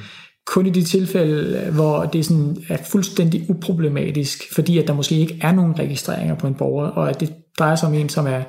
Kun 0.47 0.67
i 0.67 0.71
de 0.71 0.83
tilfælde, 0.83 1.71
hvor 1.71 2.05
det 2.05 2.27
sådan 2.27 2.57
er 2.69 2.77
fuldstændig 2.77 3.51
uproblematisk, 3.51 4.55
fordi 4.55 4.79
at 4.79 4.89
der 4.89 4.95
måske 4.95 5.15
ikke 5.15 5.39
er 5.41 5.53
nogen 5.53 5.79
registreringer 5.79 6.35
på 6.35 6.47
en 6.47 6.55
borger, 6.55 6.87
og 6.87 7.11
at 7.11 7.21
det 7.21 7.33
drejer 7.59 7.77
sig 7.77 7.89
om 7.89 7.95
en, 7.95 8.09
som 8.09 8.27
er 8.27 8.43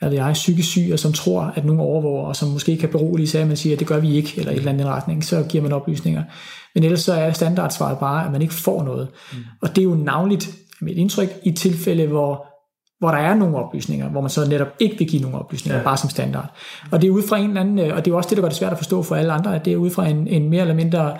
ved 0.00 0.12
jeg, 0.12 0.32
psykisk 0.32 0.68
syg, 0.68 0.88
og 0.92 0.98
som 0.98 1.12
tror, 1.12 1.42
at 1.42 1.64
nogen 1.64 1.80
overvåger, 1.80 2.26
og 2.26 2.36
som 2.36 2.48
måske 2.48 2.76
kan 2.76 2.88
berolige 2.88 3.26
sig, 3.26 3.40
at 3.40 3.48
man 3.48 3.56
siger, 3.56 3.76
at 3.76 3.80
det 3.80 3.86
gør 3.86 3.98
vi 3.98 4.16
ikke, 4.16 4.34
eller 4.36 4.52
et 4.52 4.56
eller 4.58 4.72
andet 4.72 4.86
retning, 4.86 5.24
så 5.24 5.46
giver 5.48 5.62
man 5.62 5.72
oplysninger. 5.72 6.22
Men 6.74 6.84
ellers 6.84 7.00
så 7.00 7.12
er 7.12 7.32
standardsvaret 7.32 7.98
bare, 7.98 8.26
at 8.26 8.32
man 8.32 8.42
ikke 8.42 8.54
får 8.54 8.82
noget. 8.82 9.08
Mm. 9.32 9.38
Og 9.62 9.68
det 9.68 9.78
er 9.78 9.84
jo 9.84 9.94
navnligt 9.94 10.50
mit 10.80 10.96
indtryk 10.96 11.28
i 11.44 11.52
tilfælde, 11.52 12.06
hvor 12.06 12.46
hvor 12.98 13.10
der 13.10 13.18
er 13.18 13.34
nogle 13.34 13.56
oplysninger, 13.56 14.08
hvor 14.08 14.20
man 14.20 14.30
så 14.30 14.48
netop 14.48 14.68
ikke 14.78 14.98
vil 14.98 15.08
give 15.08 15.22
nogle 15.22 15.38
oplysninger, 15.38 15.78
ja. 15.78 15.84
bare 15.84 15.96
som 15.96 16.10
standard. 16.10 16.56
Og 16.90 17.02
det 17.02 17.08
er 17.08 17.12
ud 17.12 17.22
fra 17.28 17.38
en 17.38 17.48
eller 17.48 17.60
anden, 17.60 17.78
øh, 17.78 17.96
og 17.96 18.04
det 18.04 18.10
er 18.10 18.14
også 18.14 18.28
det, 18.28 18.36
der 18.36 18.42
gør 18.42 18.48
det 18.48 18.58
svært 18.58 18.72
at 18.72 18.78
forstå 18.78 19.02
for 19.02 19.14
alle 19.14 19.32
andre, 19.32 19.54
at 19.54 19.64
det 19.64 19.72
er 19.72 19.76
ud 19.76 19.90
fra 19.90 20.06
en, 20.06 20.28
en 20.28 20.50
mere 20.50 20.60
eller 20.60 20.74
mindre 20.74 21.16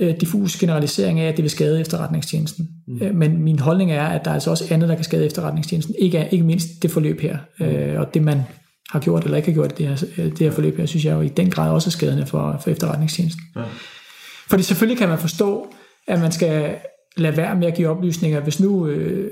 øh, 0.00 0.20
diffus 0.20 0.56
generalisering 0.56 1.20
af, 1.20 1.28
at 1.28 1.36
det 1.36 1.42
vil 1.42 1.50
skade 1.50 1.80
efterretningstjenesten. 1.80 2.68
Mm. 2.88 3.02
Øh, 3.02 3.14
men 3.14 3.42
min 3.42 3.58
holdning 3.58 3.92
er, 3.92 4.04
at 4.04 4.24
der 4.24 4.30
er 4.30 4.34
altså 4.34 4.50
også 4.50 4.74
andet, 4.74 4.88
der 4.88 4.94
kan 4.94 5.04
skade 5.04 5.26
efterretningstjenesten. 5.26 5.94
Ikke, 5.98 6.28
ikke 6.30 6.44
mindst 6.44 6.82
det 6.82 6.90
forløb 6.90 7.20
her, 7.20 7.38
mm. 7.58 7.66
øh, 7.66 8.00
og 8.00 8.14
det 8.14 8.22
man 8.22 8.42
har 8.90 9.00
gjort 9.00 9.24
eller 9.24 9.36
ikke 9.36 9.48
har 9.48 9.54
gjort 9.54 9.78
det 9.78 9.88
her, 9.88 9.96
det 10.16 10.38
her 10.38 10.50
forløb 10.50 10.76
her, 10.78 10.86
synes 10.86 11.04
jeg 11.04 11.14
jo 11.14 11.20
i 11.20 11.28
den 11.28 11.50
grad 11.50 11.70
også 11.70 11.88
er 11.88 11.90
skadende 11.90 12.26
for, 12.26 12.60
for 12.62 12.70
efterretningstjenesten. 12.70 13.42
Ja. 13.56 13.62
Fordi 14.48 14.62
selvfølgelig 14.62 14.98
kan 14.98 15.08
man 15.08 15.18
forstå, 15.18 15.72
at 16.06 16.20
man 16.20 16.32
skal 16.32 16.76
lade 17.16 17.36
være 17.36 17.56
med 17.56 17.66
at 17.66 17.74
give 17.74 17.88
oplysninger, 17.88 18.40
hvis 18.40 18.60
nu 18.60 18.86
øh, 18.86 19.30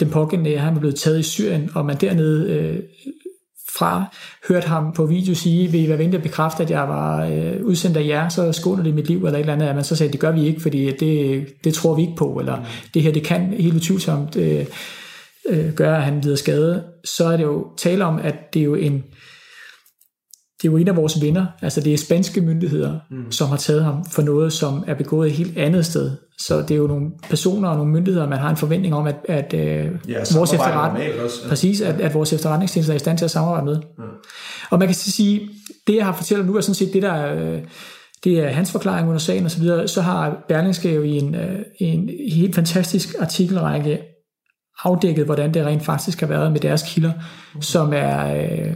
den 0.00 0.10
pågældende 0.10 0.58
han 0.58 0.76
er 0.76 0.80
blevet 0.80 0.96
taget 0.96 1.18
i 1.18 1.22
Syrien, 1.22 1.70
og 1.74 1.86
man 1.86 1.96
dernede 1.96 2.50
øh, 2.50 2.82
fra 3.78 4.04
hørte 4.48 4.68
ham 4.68 4.92
på 4.92 5.06
video 5.06 5.34
sige, 5.34 5.70
vil 5.70 5.84
I 5.84 5.88
være 5.88 5.98
venlig 5.98 6.16
at 6.16 6.22
bekræfte, 6.22 6.62
at 6.62 6.70
jeg 6.70 6.88
var 6.88 7.24
øh, 7.24 7.64
udsendt 7.64 7.96
af 7.96 8.06
jer, 8.06 8.28
så 8.28 8.52
skåner 8.52 8.82
det 8.82 8.94
mit 8.94 9.08
liv, 9.08 9.16
eller 9.16 9.38
et 9.38 9.40
eller 9.40 9.52
andet, 9.52 9.66
at 9.66 9.74
man 9.74 9.84
så 9.84 9.96
sagde, 9.96 10.12
det 10.12 10.20
gør 10.20 10.32
vi 10.32 10.46
ikke, 10.46 10.60
fordi 10.60 10.96
det, 10.96 11.46
det 11.64 11.74
tror 11.74 11.94
vi 11.94 12.02
ikke 12.02 12.16
på, 12.16 12.38
eller 12.38 12.56
mm. 12.56 12.64
det 12.94 13.02
her, 13.02 13.12
det 13.12 13.24
kan 13.24 13.52
helt 13.52 13.76
utvivlsomt 13.76 14.36
øh, 14.36 14.66
øh, 15.48 15.72
gøre, 15.72 15.96
at 15.96 16.02
han 16.02 16.20
lider 16.20 16.36
skade, 16.36 16.84
så 17.04 17.24
er 17.24 17.36
det 17.36 17.44
jo 17.44 17.66
tale 17.76 18.04
om, 18.04 18.18
at 18.18 18.54
det 18.54 18.60
er 18.60 18.64
jo 18.64 18.74
en, 18.74 18.92
det 20.62 20.68
er 20.68 20.72
jo 20.72 20.76
en 20.76 20.88
af 20.88 20.96
vores 20.96 21.22
venner, 21.22 21.46
altså 21.62 21.80
det 21.80 21.94
er 21.94 21.98
spanske 21.98 22.40
myndigheder, 22.40 22.98
mm. 23.10 23.32
som 23.32 23.48
har 23.48 23.56
taget 23.56 23.84
ham 23.84 24.04
for 24.04 24.22
noget, 24.22 24.52
som 24.52 24.84
er 24.86 24.94
begået 24.94 25.28
et 25.28 25.36
helt 25.36 25.58
andet 25.58 25.86
sted. 25.86 26.16
Så 26.38 26.62
det 26.62 26.70
er 26.70 26.76
jo 26.76 26.86
nogle 26.86 27.10
personer 27.30 27.68
og 27.68 27.76
nogle 27.76 27.92
myndigheder, 27.92 28.28
man 28.28 28.38
har 28.38 28.50
en 28.50 28.56
forventning 28.56 28.94
om, 28.94 29.06
at, 29.06 29.16
at 29.28 29.54
øh, 29.54 29.90
ja, 30.08 30.18
vores 30.34 30.52
efterretning, 30.52 31.10
også, 31.24 31.40
ja. 31.42 31.48
præcis, 31.48 31.80
at, 31.80 32.00
at 32.00 32.14
vores 32.14 32.32
efterretningstjeneste 32.32 32.92
er 32.92 32.96
i 32.96 32.98
stand 32.98 33.18
til 33.18 33.24
at 33.24 33.30
samarbejde 33.30 33.64
med. 33.64 33.76
Ja. 33.98 34.04
Og 34.70 34.78
man 34.78 34.88
kan 34.88 34.94
sige, 34.94 35.48
det 35.86 35.96
jeg 35.96 36.04
har 36.04 36.16
fortalt 36.16 36.46
nu 36.46 36.56
er 36.56 36.60
sådan 36.60 36.74
set 36.74 36.92
det, 36.92 37.02
der 37.02 37.12
er, 37.12 37.60
det 38.24 38.38
er 38.38 38.48
hans 38.48 38.72
forklaring 38.72 39.08
under 39.08 39.18
sagen 39.18 39.46
osv., 39.46 39.62
så, 39.62 39.86
så 39.86 40.00
har 40.00 40.44
Berlingske 40.48 40.94
jo 40.94 41.02
i 41.02 41.10
en, 41.10 41.34
øh, 41.34 41.58
en 41.78 42.10
helt 42.32 42.54
fantastisk 42.54 43.14
artikelrække 43.20 43.98
afdækket, 44.84 45.24
hvordan 45.24 45.54
det 45.54 45.66
rent 45.66 45.84
faktisk 45.84 46.20
har 46.20 46.26
været 46.26 46.52
med 46.52 46.60
deres 46.60 46.84
kilder, 46.86 47.12
mm. 47.54 47.62
som 47.62 47.92
er 47.92 48.34
øh, 48.34 48.74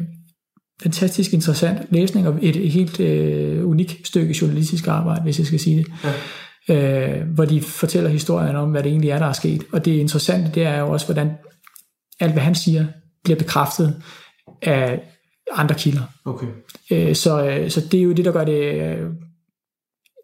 fantastisk 0.83 1.33
interessant 1.33 1.79
læsning 1.91 2.29
og 2.29 2.39
et, 2.43 2.57
et 2.57 2.71
helt 2.71 3.01
øh, 3.01 3.69
unikt 3.69 4.07
stykke 4.07 4.37
journalistisk 4.41 4.87
arbejde, 4.87 5.23
hvis 5.23 5.39
jeg 5.39 5.47
skal 5.47 5.61
sige 5.61 5.77
det. 5.77 5.87
Ja 6.05 6.13
øh, 6.69 7.21
hvor 7.35 7.45
de 7.45 7.61
fortæller 7.61 8.11
historien 8.11 8.57
om, 8.57 8.71
hvad 8.71 8.83
det 8.83 8.91
egentlig 8.91 9.11
er, 9.11 9.19
der 9.19 9.27
er 9.27 9.33
sket. 9.33 9.65
Og 9.73 9.85
det 9.85 9.91
interessante, 9.91 10.51
det 10.55 10.63
er 10.63 10.79
jo 10.79 10.93
også, 10.93 11.07
hvordan 11.07 11.31
alt, 12.21 12.33
hvad 12.33 12.43
han 12.43 12.55
siger, 12.55 12.87
bliver 13.25 13.39
bekræftet 13.39 14.03
af 14.63 15.01
andre 15.53 15.75
kilder. 15.75 16.03
Okay. 16.25 16.47
Øh, 16.91 17.15
så, 17.15 17.45
øh, 17.45 17.71
så 17.71 17.81
det 17.81 18.01
er 18.01 18.03
jo 18.03 18.13
det, 18.13 18.25
der 18.25 18.33
gør 18.33 18.45
det 18.45 18.75
øh, 18.75 19.11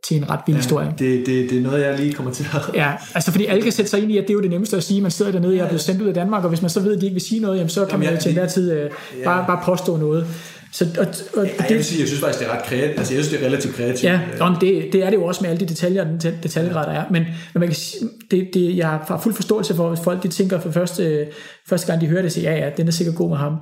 til 0.08 0.16
en 0.16 0.30
ret 0.30 0.40
vild 0.46 0.56
ja, 0.56 0.62
historie. 0.62 0.94
Det, 0.98 1.26
det, 1.26 1.50
det 1.50 1.58
er 1.58 1.62
noget, 1.62 1.84
jeg 1.84 1.98
lige 1.98 2.12
kommer 2.12 2.32
til 2.32 2.46
at... 2.54 2.74
Ja, 2.82 2.92
altså 3.14 3.30
fordi 3.30 3.46
alle 3.46 3.62
kan 3.62 3.72
sætte 3.72 3.90
sig 3.90 4.02
ind 4.02 4.12
i, 4.12 4.18
at 4.18 4.22
det 4.22 4.30
er 4.30 4.34
jo 4.34 4.40
det 4.40 4.50
nemmeste 4.50 4.76
at 4.76 4.82
sige, 4.82 5.00
man 5.00 5.10
sidder 5.10 5.32
dernede, 5.32 5.56
jeg 5.56 5.62
er 5.62 5.68
blevet 5.68 5.80
sendt 5.80 6.02
ud 6.02 6.08
af 6.08 6.14
Danmark, 6.14 6.42
og 6.42 6.48
hvis 6.48 6.62
man 6.62 6.70
så 6.70 6.80
ved, 6.80 6.94
at 6.94 7.00
de 7.00 7.06
ikke 7.06 7.14
vil 7.14 7.22
sige 7.22 7.40
noget, 7.40 7.56
jamen, 7.56 7.68
så 7.68 7.80
kan 7.80 7.90
jamen, 7.90 8.04
man 8.06 8.14
jo 8.14 8.20
til 8.20 8.28
enhver 8.28 8.48
tid 8.48 8.72
øh, 8.72 8.90
ja. 9.18 9.24
bare, 9.24 9.44
bare 9.46 9.60
påstå 9.64 9.96
noget. 9.96 10.26
Så, 10.74 10.86
og, 10.98 11.06
og 11.36 11.46
ja, 11.46 11.52
jeg 11.68 11.76
vil 11.76 11.84
sige, 11.84 12.00
jeg 12.00 12.08
synes 12.08 12.20
faktisk, 12.20 12.40
det 12.40 12.48
er 12.48 12.52
ret 12.52 12.64
kreativt. 12.64 12.98
Altså, 12.98 13.14
jeg 13.14 13.24
synes, 13.24 13.28
det 13.28 13.42
er 13.42 13.46
relativt 13.46 13.74
kreativt. 13.74 14.02
Ja, 14.02 14.20
og 14.40 14.60
det, 14.60 14.88
det 14.92 15.04
er 15.04 15.10
det 15.10 15.16
jo 15.16 15.24
også 15.24 15.42
med 15.42 15.50
alle 15.50 15.60
de 15.60 15.66
detaljer, 15.66 16.04
den 16.04 16.34
detaljegrad, 16.42 16.86
der 16.86 16.92
er. 16.92 17.04
Men, 17.10 17.22
men 17.22 17.60
man 17.60 17.68
kan 17.68 17.76
sige, 17.76 18.08
det, 18.30 18.48
det, 18.54 18.76
jeg 18.76 18.88
har 18.88 19.20
fuld 19.22 19.34
forståelse 19.34 19.74
for, 19.74 19.88
hvis 19.88 20.00
folk 20.04 20.22
de 20.22 20.28
tænker 20.28 20.60
for 20.60 20.70
første, 20.70 21.26
første 21.68 21.86
gang, 21.86 22.00
de 22.00 22.06
hører 22.06 22.22
det, 22.22 22.32
siger, 22.32 22.52
ja, 22.52 22.64
ja, 22.64 22.70
den 22.76 22.86
er 22.88 22.92
sikkert 22.92 23.16
god 23.16 23.28
med 23.28 23.36
ham. 23.36 23.56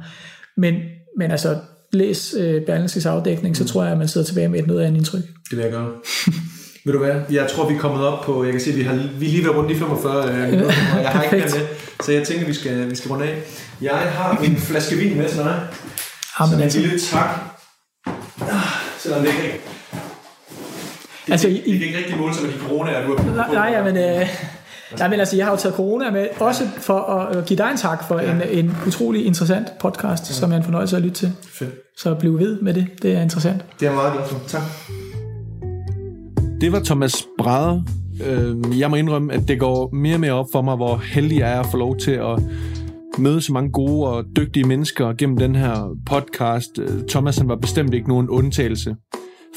Men, 0.56 0.74
men 1.18 1.30
altså, 1.30 1.56
læs 1.92 2.34
øh, 2.38 2.62
Berlingskes 2.62 3.06
afdækning, 3.06 3.56
så 3.56 3.62
mm. 3.62 3.68
tror 3.68 3.82
jeg, 3.82 3.92
at 3.92 3.98
man 3.98 4.08
sidder 4.08 4.26
tilbage 4.26 4.48
med 4.48 4.58
et 4.58 4.66
noget 4.66 4.84
andet 4.84 4.96
indtryk. 4.96 5.22
Det 5.50 5.58
vil 5.58 5.62
jeg 5.62 5.72
gøre. 5.72 5.88
Vil 6.84 6.94
du 6.94 6.98
hvad? 6.98 7.14
Jeg 7.30 7.46
tror, 7.50 7.68
vi 7.68 7.74
er 7.74 7.78
kommet 7.78 8.06
op 8.06 8.24
på, 8.24 8.44
jeg 8.44 8.52
kan 8.52 8.60
se, 8.60 8.72
vi 8.72 8.82
har 8.82 8.94
vi 9.18 9.26
er 9.26 9.30
lige 9.30 9.44
ved 9.44 9.50
rundt 9.50 9.70
i 9.70 9.74
45 9.74 10.28
øh, 10.28 10.50
minutter, 10.50 10.74
og 10.96 11.02
jeg 11.02 11.10
har 11.10 11.22
ikke 11.22 11.36
med, 11.36 11.66
så 12.02 12.12
jeg 12.12 12.26
tænker, 12.26 12.46
vi 12.46 12.52
skal, 12.52 12.90
vi 12.90 12.96
skal 12.96 13.10
runde 13.10 13.24
af. 13.24 13.38
Jeg 13.80 13.92
har 13.92 14.38
en 14.44 14.56
flaske 14.56 14.96
vin 14.96 15.16
med 15.16 15.28
dig. 15.28 15.60
Jamen, 16.40 16.70
så 16.70 16.78
en 16.78 16.84
lille 16.84 17.00
tak 17.00 17.28
Selvom 18.98 19.20
det 19.22 19.28
ikke 19.28 19.60
det, 21.26 21.32
altså, 21.32 21.48
det, 21.48 21.56
det, 21.56 21.80
det 21.80 21.86
ikke 21.86 21.98
rigtig 21.98 22.16
måle 22.16 22.34
sig 22.34 22.44
med 22.44 22.52
de 22.52 22.58
corona, 22.58 23.06
du 23.06 23.16
har 23.16 23.34
Nej, 23.34 23.70
nej 23.70 23.82
men, 23.82 23.96
øh, 23.96 24.28
nej, 24.98 25.08
men 25.08 25.20
altså, 25.20 25.36
jeg 25.36 25.46
har 25.46 25.52
jo 25.52 25.58
taget 25.58 25.74
corona 25.74 26.10
med, 26.10 26.28
også 26.40 26.68
for 26.78 26.98
at 26.98 27.46
give 27.46 27.56
dig 27.56 27.70
en 27.70 27.76
tak 27.76 28.08
for 28.08 28.20
ja. 28.20 28.32
en, 28.32 28.42
en 28.50 28.76
utrolig 28.86 29.26
interessant 29.26 29.68
podcast, 29.80 30.30
ja. 30.30 30.34
som 30.34 30.50
jeg 30.50 30.56
er 30.56 30.60
en 30.60 30.64
fornøjelse 30.64 30.96
at 30.96 31.02
lytte 31.02 31.16
til. 31.16 31.32
Fedt. 31.52 31.70
Så 31.98 32.14
bliv 32.14 32.38
ved 32.38 32.60
med 32.60 32.74
det, 32.74 32.86
det 33.02 33.12
er 33.12 33.20
interessant. 33.20 33.64
Det 33.80 33.88
er 33.88 33.92
meget 33.92 34.12
glad 34.12 34.28
for. 34.28 34.40
Tak. 34.48 34.62
Det 36.60 36.72
var 36.72 36.80
Thomas 36.80 37.26
Brader. 37.38 37.82
Øh, 38.24 38.78
jeg 38.78 38.90
må 38.90 38.96
indrømme, 38.96 39.32
at 39.32 39.48
det 39.48 39.60
går 39.60 39.90
mere 39.92 40.14
og 40.14 40.20
mere 40.20 40.32
op 40.32 40.46
for 40.52 40.62
mig, 40.62 40.76
hvor 40.76 40.96
heldig 40.96 41.38
jeg 41.38 41.52
er 41.52 41.60
at 41.60 41.66
få 41.70 41.76
lov 41.76 41.98
til 41.98 42.10
at 42.10 42.38
møde 43.18 43.40
så 43.40 43.52
mange 43.52 43.70
gode 43.70 44.08
og 44.08 44.24
dygtige 44.36 44.64
mennesker 44.64 45.12
gennem 45.12 45.36
den 45.36 45.54
her 45.54 45.96
podcast. 46.06 46.78
Øh, 46.78 46.88
Thomas 47.08 47.38
han 47.38 47.48
var 47.48 47.56
bestemt 47.56 47.94
ikke 47.94 48.08
nogen 48.08 48.28
undtagelse. 48.28 48.96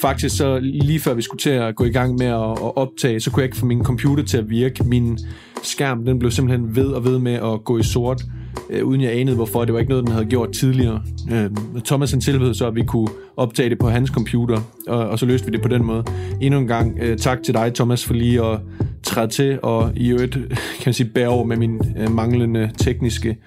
Faktisk 0.01 0.37
så 0.37 0.59
lige 0.59 0.99
før 0.99 1.13
vi 1.13 1.21
skulle 1.21 1.39
til 1.39 1.49
at 1.49 1.75
gå 1.75 1.83
i 1.83 1.89
gang 1.89 2.15
med 2.17 2.27
at 2.27 2.75
optage, 2.75 3.19
så 3.19 3.31
kunne 3.31 3.41
jeg 3.41 3.45
ikke 3.45 3.57
få 3.57 3.65
min 3.65 3.83
computer 3.83 4.23
til 4.23 4.37
at 4.37 4.49
virke. 4.49 4.83
Min 4.83 5.19
skærm 5.63 6.05
den 6.05 6.19
blev 6.19 6.31
simpelthen 6.31 6.75
ved 6.75 6.87
og 6.87 7.05
ved 7.05 7.19
med 7.19 7.33
at 7.33 7.63
gå 7.63 7.77
i 7.77 7.83
sort, 7.83 8.23
øh, 8.69 8.85
uden 8.85 9.01
jeg 9.01 9.19
anede 9.19 9.35
hvorfor. 9.35 9.65
Det 9.65 9.73
var 9.73 9.79
ikke 9.79 9.89
noget, 9.89 10.05
den 10.05 10.13
havde 10.13 10.25
gjort 10.25 10.51
tidligere. 10.51 11.01
Øh, 11.31 11.49
Thomas 11.85 12.11
han 12.11 12.21
tilbød 12.21 12.53
så, 12.53 12.67
at 12.67 12.75
vi 12.75 12.83
kunne 12.83 13.07
optage 13.37 13.69
det 13.69 13.79
på 13.79 13.89
hans 13.89 14.09
computer, 14.09 14.59
og, 14.87 15.09
og 15.09 15.19
så 15.19 15.25
løste 15.25 15.45
vi 15.47 15.51
det 15.51 15.61
på 15.61 15.67
den 15.67 15.83
måde. 15.83 16.03
Endnu 16.41 16.59
en 16.59 16.67
gang 16.67 16.97
øh, 17.01 17.17
tak 17.17 17.43
til 17.43 17.53
dig, 17.53 17.73
Thomas, 17.73 18.05
for 18.05 18.13
lige 18.13 18.45
at 18.45 18.59
træde 19.03 19.27
til, 19.27 19.59
og 19.63 19.91
i 19.95 20.09
øvrigt 20.09 20.33
kan 20.79 20.83
man 20.85 20.93
sige, 20.93 21.09
bære 21.09 21.27
over 21.27 21.43
med 21.45 21.57
mine 21.57 21.79
øh, 21.97 22.11
manglende 22.11 22.71
tekniske 22.77 23.37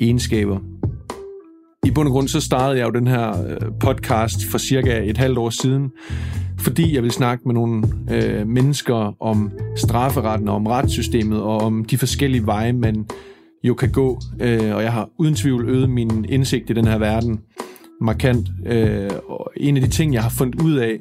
egenskaber. 0.00 0.58
I 1.86 1.90
bund 1.90 2.08
og 2.08 2.12
grund 2.12 2.28
så 2.28 2.40
startede 2.40 2.78
jeg 2.78 2.86
jo 2.86 2.90
den 2.90 3.06
her 3.06 3.46
øh, 3.46 3.56
podcast 3.80 4.44
for 4.50 4.58
cirka 4.58 5.02
et 5.04 5.16
halvt 5.16 5.38
år 5.38 5.50
siden, 5.50 5.90
fordi 6.58 6.94
jeg 6.94 7.02
ville 7.02 7.14
snakke 7.14 7.42
med 7.46 7.54
nogle 7.54 7.82
øh, 8.10 8.46
mennesker 8.46 9.22
om 9.22 9.52
strafferetten 9.76 10.48
og 10.48 10.54
om 10.54 10.66
retssystemet 10.66 11.42
og 11.42 11.58
om 11.58 11.84
de 11.84 11.98
forskellige 11.98 12.46
veje, 12.46 12.72
man 12.72 13.06
jo 13.64 13.74
kan 13.74 13.92
gå. 13.92 14.20
Øh, 14.40 14.74
og 14.74 14.82
jeg 14.82 14.92
har 14.92 15.08
uden 15.18 15.34
tvivl 15.34 15.68
øget 15.68 15.90
min 15.90 16.24
indsigt 16.28 16.70
i 16.70 16.72
den 16.72 16.84
her 16.84 16.98
verden 16.98 17.40
markant. 18.00 18.48
Øh, 18.66 19.10
og 19.28 19.52
en 19.56 19.76
af 19.76 19.82
de 19.82 19.88
ting, 19.88 20.14
jeg 20.14 20.22
har 20.22 20.30
fundet 20.30 20.62
ud 20.62 20.76
af, 20.76 20.98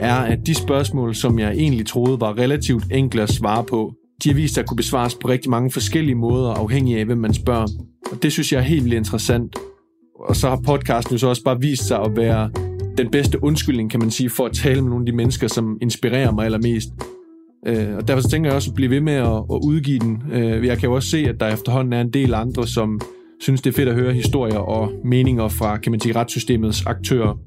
er, 0.00 0.16
at 0.16 0.46
de 0.46 0.54
spørgsmål, 0.54 1.14
som 1.14 1.38
jeg 1.38 1.52
egentlig 1.52 1.86
troede 1.86 2.20
var 2.20 2.38
relativt 2.38 2.84
enkle 2.92 3.22
at 3.22 3.32
svare 3.32 3.64
på, 3.64 3.92
de 4.24 4.28
har 4.28 4.34
vist 4.34 4.54
sig 4.54 4.62
at 4.62 4.68
kunne 4.68 4.76
besvares 4.76 5.14
på 5.14 5.28
rigtig 5.28 5.50
mange 5.50 5.70
forskellige 5.70 6.14
måder, 6.14 6.50
afhængig 6.50 6.98
af, 6.98 7.04
hvem 7.04 7.18
man 7.18 7.34
spørger. 7.34 7.66
Og 8.12 8.22
det 8.22 8.32
synes 8.32 8.52
jeg 8.52 8.58
er 8.58 8.62
helt 8.62 8.84
vildt 8.84 8.96
interessant. 8.96 9.56
Og 10.24 10.36
så 10.36 10.48
har 10.48 10.60
podcasten 10.66 11.12
jo 11.12 11.18
så 11.18 11.28
også 11.28 11.44
bare 11.44 11.60
vist 11.60 11.88
sig 11.88 11.98
at 12.00 12.16
være 12.16 12.50
den 12.98 13.10
bedste 13.10 13.44
undskyldning, 13.44 13.90
kan 13.90 14.00
man 14.00 14.10
sige, 14.10 14.30
for 14.30 14.46
at 14.46 14.52
tale 14.52 14.82
med 14.82 14.90
nogle 14.90 15.02
af 15.02 15.06
de 15.06 15.16
mennesker, 15.16 15.48
som 15.48 15.78
inspirerer 15.82 16.32
mig 16.32 16.44
allermest. 16.44 16.88
Øh, 17.66 17.96
og 17.96 18.08
derfor 18.08 18.22
så 18.22 18.28
tænker 18.28 18.50
jeg 18.50 18.56
også 18.56 18.70
at 18.70 18.74
blive 18.74 18.90
ved 18.90 19.00
med 19.00 19.12
at, 19.12 19.36
at 19.36 19.60
udgive 19.64 19.98
den. 19.98 20.22
Øh, 20.32 20.66
jeg 20.66 20.78
kan 20.78 20.88
jo 20.88 20.94
også 20.94 21.08
se, 21.08 21.18
at 21.18 21.40
der 21.40 21.48
efterhånden 21.48 21.92
er 21.92 22.00
en 22.00 22.10
del 22.10 22.34
andre, 22.34 22.66
som 22.66 23.00
synes, 23.40 23.62
det 23.62 23.70
er 23.70 23.74
fedt 23.74 23.88
at 23.88 23.94
høre 23.94 24.12
historier 24.12 24.58
og 24.58 24.92
meninger 25.04 25.48
fra, 25.48 25.76
kan 25.76 25.92
man 25.92 26.00
sige, 26.00 26.16
retssystemets 26.16 26.86
aktører. 26.86 27.38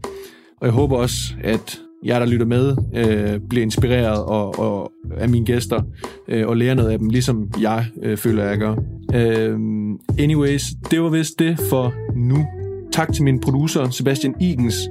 Og 0.62 0.66
jeg 0.66 0.72
håber 0.72 0.98
også, 0.98 1.18
at 1.44 1.80
jer, 2.06 2.20
der 2.20 2.26
lytter 2.26 2.46
med, 2.46 2.76
øh, 2.96 3.40
bliver 3.50 3.64
inspireret 3.64 4.24
og, 4.24 4.60
og, 4.60 4.92
af 5.18 5.30
mine 5.30 5.46
gæster 5.46 5.82
øh, 6.28 6.48
og 6.48 6.58
lærer 6.58 6.74
noget 6.76 6.90
af 6.90 7.00
dem, 7.00 7.10
ligesom 7.10 7.50
jeg 7.62 7.86
øh, 8.04 8.18
føler, 8.18 8.44
jeg 8.44 8.58
gør. 8.58 8.76
Øh, 9.14 9.60
anyways, 10.20 10.64
det 10.92 11.02
var 11.02 11.10
vist 11.10 11.40
det 11.40 11.60
for 11.70 11.94
nu. 12.16 12.57
Tak 12.92 13.14
til 13.14 13.24
min 13.24 13.40
producer, 13.40 13.90
Sebastian 13.90 14.36
Igens, 14.42 14.90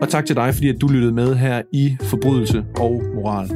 og 0.00 0.08
tak 0.08 0.26
til 0.26 0.36
dig, 0.36 0.54
fordi 0.54 0.68
at 0.68 0.80
du 0.80 0.88
lyttede 0.88 1.12
med 1.12 1.34
her 1.34 1.62
i 1.72 1.96
Forbrydelse 2.02 2.64
og 2.76 3.02
Moral. 3.14 3.46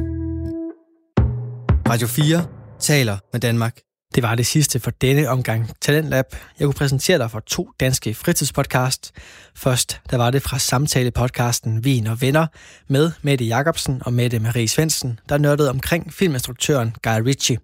Radio 1.89 2.07
4 2.07 2.45
taler 2.79 3.17
med 3.33 3.41
Danmark. 3.41 3.79
Det 4.15 4.23
var 4.23 4.35
det 4.35 4.45
sidste 4.45 4.79
for 4.79 4.91
denne 4.91 5.29
omgang 5.29 5.71
Talentlab. 5.81 6.25
Jeg 6.59 6.65
kunne 6.65 6.73
præsentere 6.73 7.17
dig 7.17 7.31
for 7.31 7.39
to 7.39 7.71
danske 7.79 8.13
fritidspodcast. 8.13 9.11
Først, 9.55 10.01
der 10.09 10.17
var 10.17 10.31
det 10.31 10.41
fra 10.41 10.57
samtale-podcasten 10.57 11.83
Vin 11.83 12.07
og 12.07 12.21
Venner 12.21 12.47
med 12.87 13.11
Mette 13.21 13.45
Jacobsen 13.45 14.01
og 14.05 14.13
Mette 14.13 14.39
Marie 14.39 14.67
Svensen, 14.67 15.19
der 15.29 15.37
nørdede 15.37 15.69
omkring 15.69 16.13
filminstruktøren 16.13 16.95
Guy 17.03 17.21
Ritchie. 17.25 17.57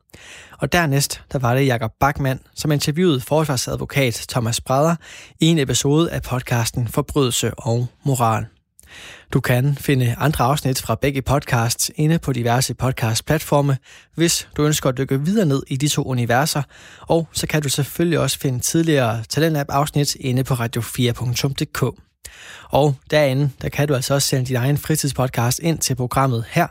Og 0.58 0.72
dernæst, 0.74 1.22
der 1.32 1.39
var 1.39 1.56
det 1.56 1.66
Jakob 1.66 1.91
Bachmann, 2.00 2.39
som 2.56 2.72
interviewede 2.72 3.22
forsvarsadvokat 3.22 4.26
Thomas 4.30 4.62
Brader 4.62 4.95
i 5.39 5.45
en 5.45 5.60
episode 5.60 6.12
af 6.12 6.22
podcasten 6.22 6.88
Forbrydelse 6.88 7.54
og 7.54 7.88
Moral. 8.04 8.59
Du 9.33 9.39
kan 9.39 9.77
finde 9.81 10.15
andre 10.17 10.45
afsnit 10.45 10.81
fra 10.81 10.95
begge 10.95 11.21
podcasts 11.21 11.91
inde 11.95 12.19
på 12.19 12.33
diverse 12.33 12.73
podcast-platforme, 12.73 13.77
hvis 14.15 14.49
du 14.57 14.63
ønsker 14.63 14.89
at 14.89 14.97
dykke 14.97 15.21
videre 15.25 15.45
ned 15.45 15.63
i 15.67 15.77
de 15.77 15.87
to 15.87 16.03
universer, 16.03 16.63
og 17.01 17.27
så 17.33 17.47
kan 17.47 17.61
du 17.61 17.69
selvfølgelig 17.69 18.19
også 18.19 18.39
finde 18.39 18.59
tidligere 18.59 19.23
Talentlab-afsnit 19.29 20.15
inde 20.15 20.43
på 20.43 20.53
radio4.dk. 20.53 21.99
Og 22.69 22.95
derinde, 23.11 23.49
der 23.61 23.69
kan 23.69 23.87
du 23.87 23.95
altså 23.95 24.13
også 24.13 24.27
sende 24.27 24.45
din 24.45 24.55
egen 24.55 24.77
fritidspodcast 24.77 25.59
ind 25.59 25.79
til 25.79 25.95
programmet 25.95 26.45
her, 26.49 26.67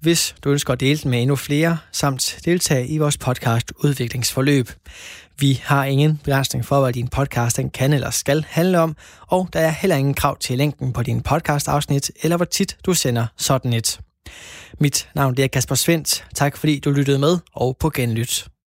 hvis 0.00 0.34
du 0.44 0.50
ønsker 0.50 0.72
at 0.72 0.80
dele 0.80 0.98
den 0.98 1.10
med 1.10 1.22
endnu 1.22 1.36
flere, 1.36 1.78
samt 1.92 2.38
deltage 2.44 2.86
i 2.86 2.98
vores 2.98 3.18
podcast 3.18 3.72
Udviklingsforløb. 3.84 4.70
Vi 5.38 5.60
har 5.64 5.84
ingen 5.84 6.20
begrænsning 6.24 6.64
for, 6.64 6.80
hvad 6.80 6.92
din 6.92 7.08
podcast 7.08 7.56
den 7.56 7.70
kan 7.70 7.92
eller 7.92 8.10
skal 8.10 8.44
handle 8.48 8.80
om, 8.80 8.96
og 9.20 9.48
der 9.52 9.60
er 9.60 9.70
heller 9.70 9.96
ingen 9.96 10.14
krav 10.14 10.38
til 10.38 10.58
længden 10.58 10.92
på 10.92 11.02
din 11.02 11.22
podcast-afsnit, 11.22 12.10
eller 12.22 12.36
hvor 12.36 12.44
tit 12.44 12.76
du 12.86 12.94
sender 12.94 13.26
sådan 13.36 13.72
et. 13.72 14.00
Mit 14.80 15.08
navn 15.14 15.40
er 15.40 15.46
Kasper 15.46 15.74
Svendt. 15.74 16.24
Tak 16.34 16.56
fordi 16.56 16.78
du 16.78 16.90
lyttede 16.90 17.18
med, 17.18 17.38
og 17.54 17.76
på 17.80 17.90
genlyt. 17.90 18.51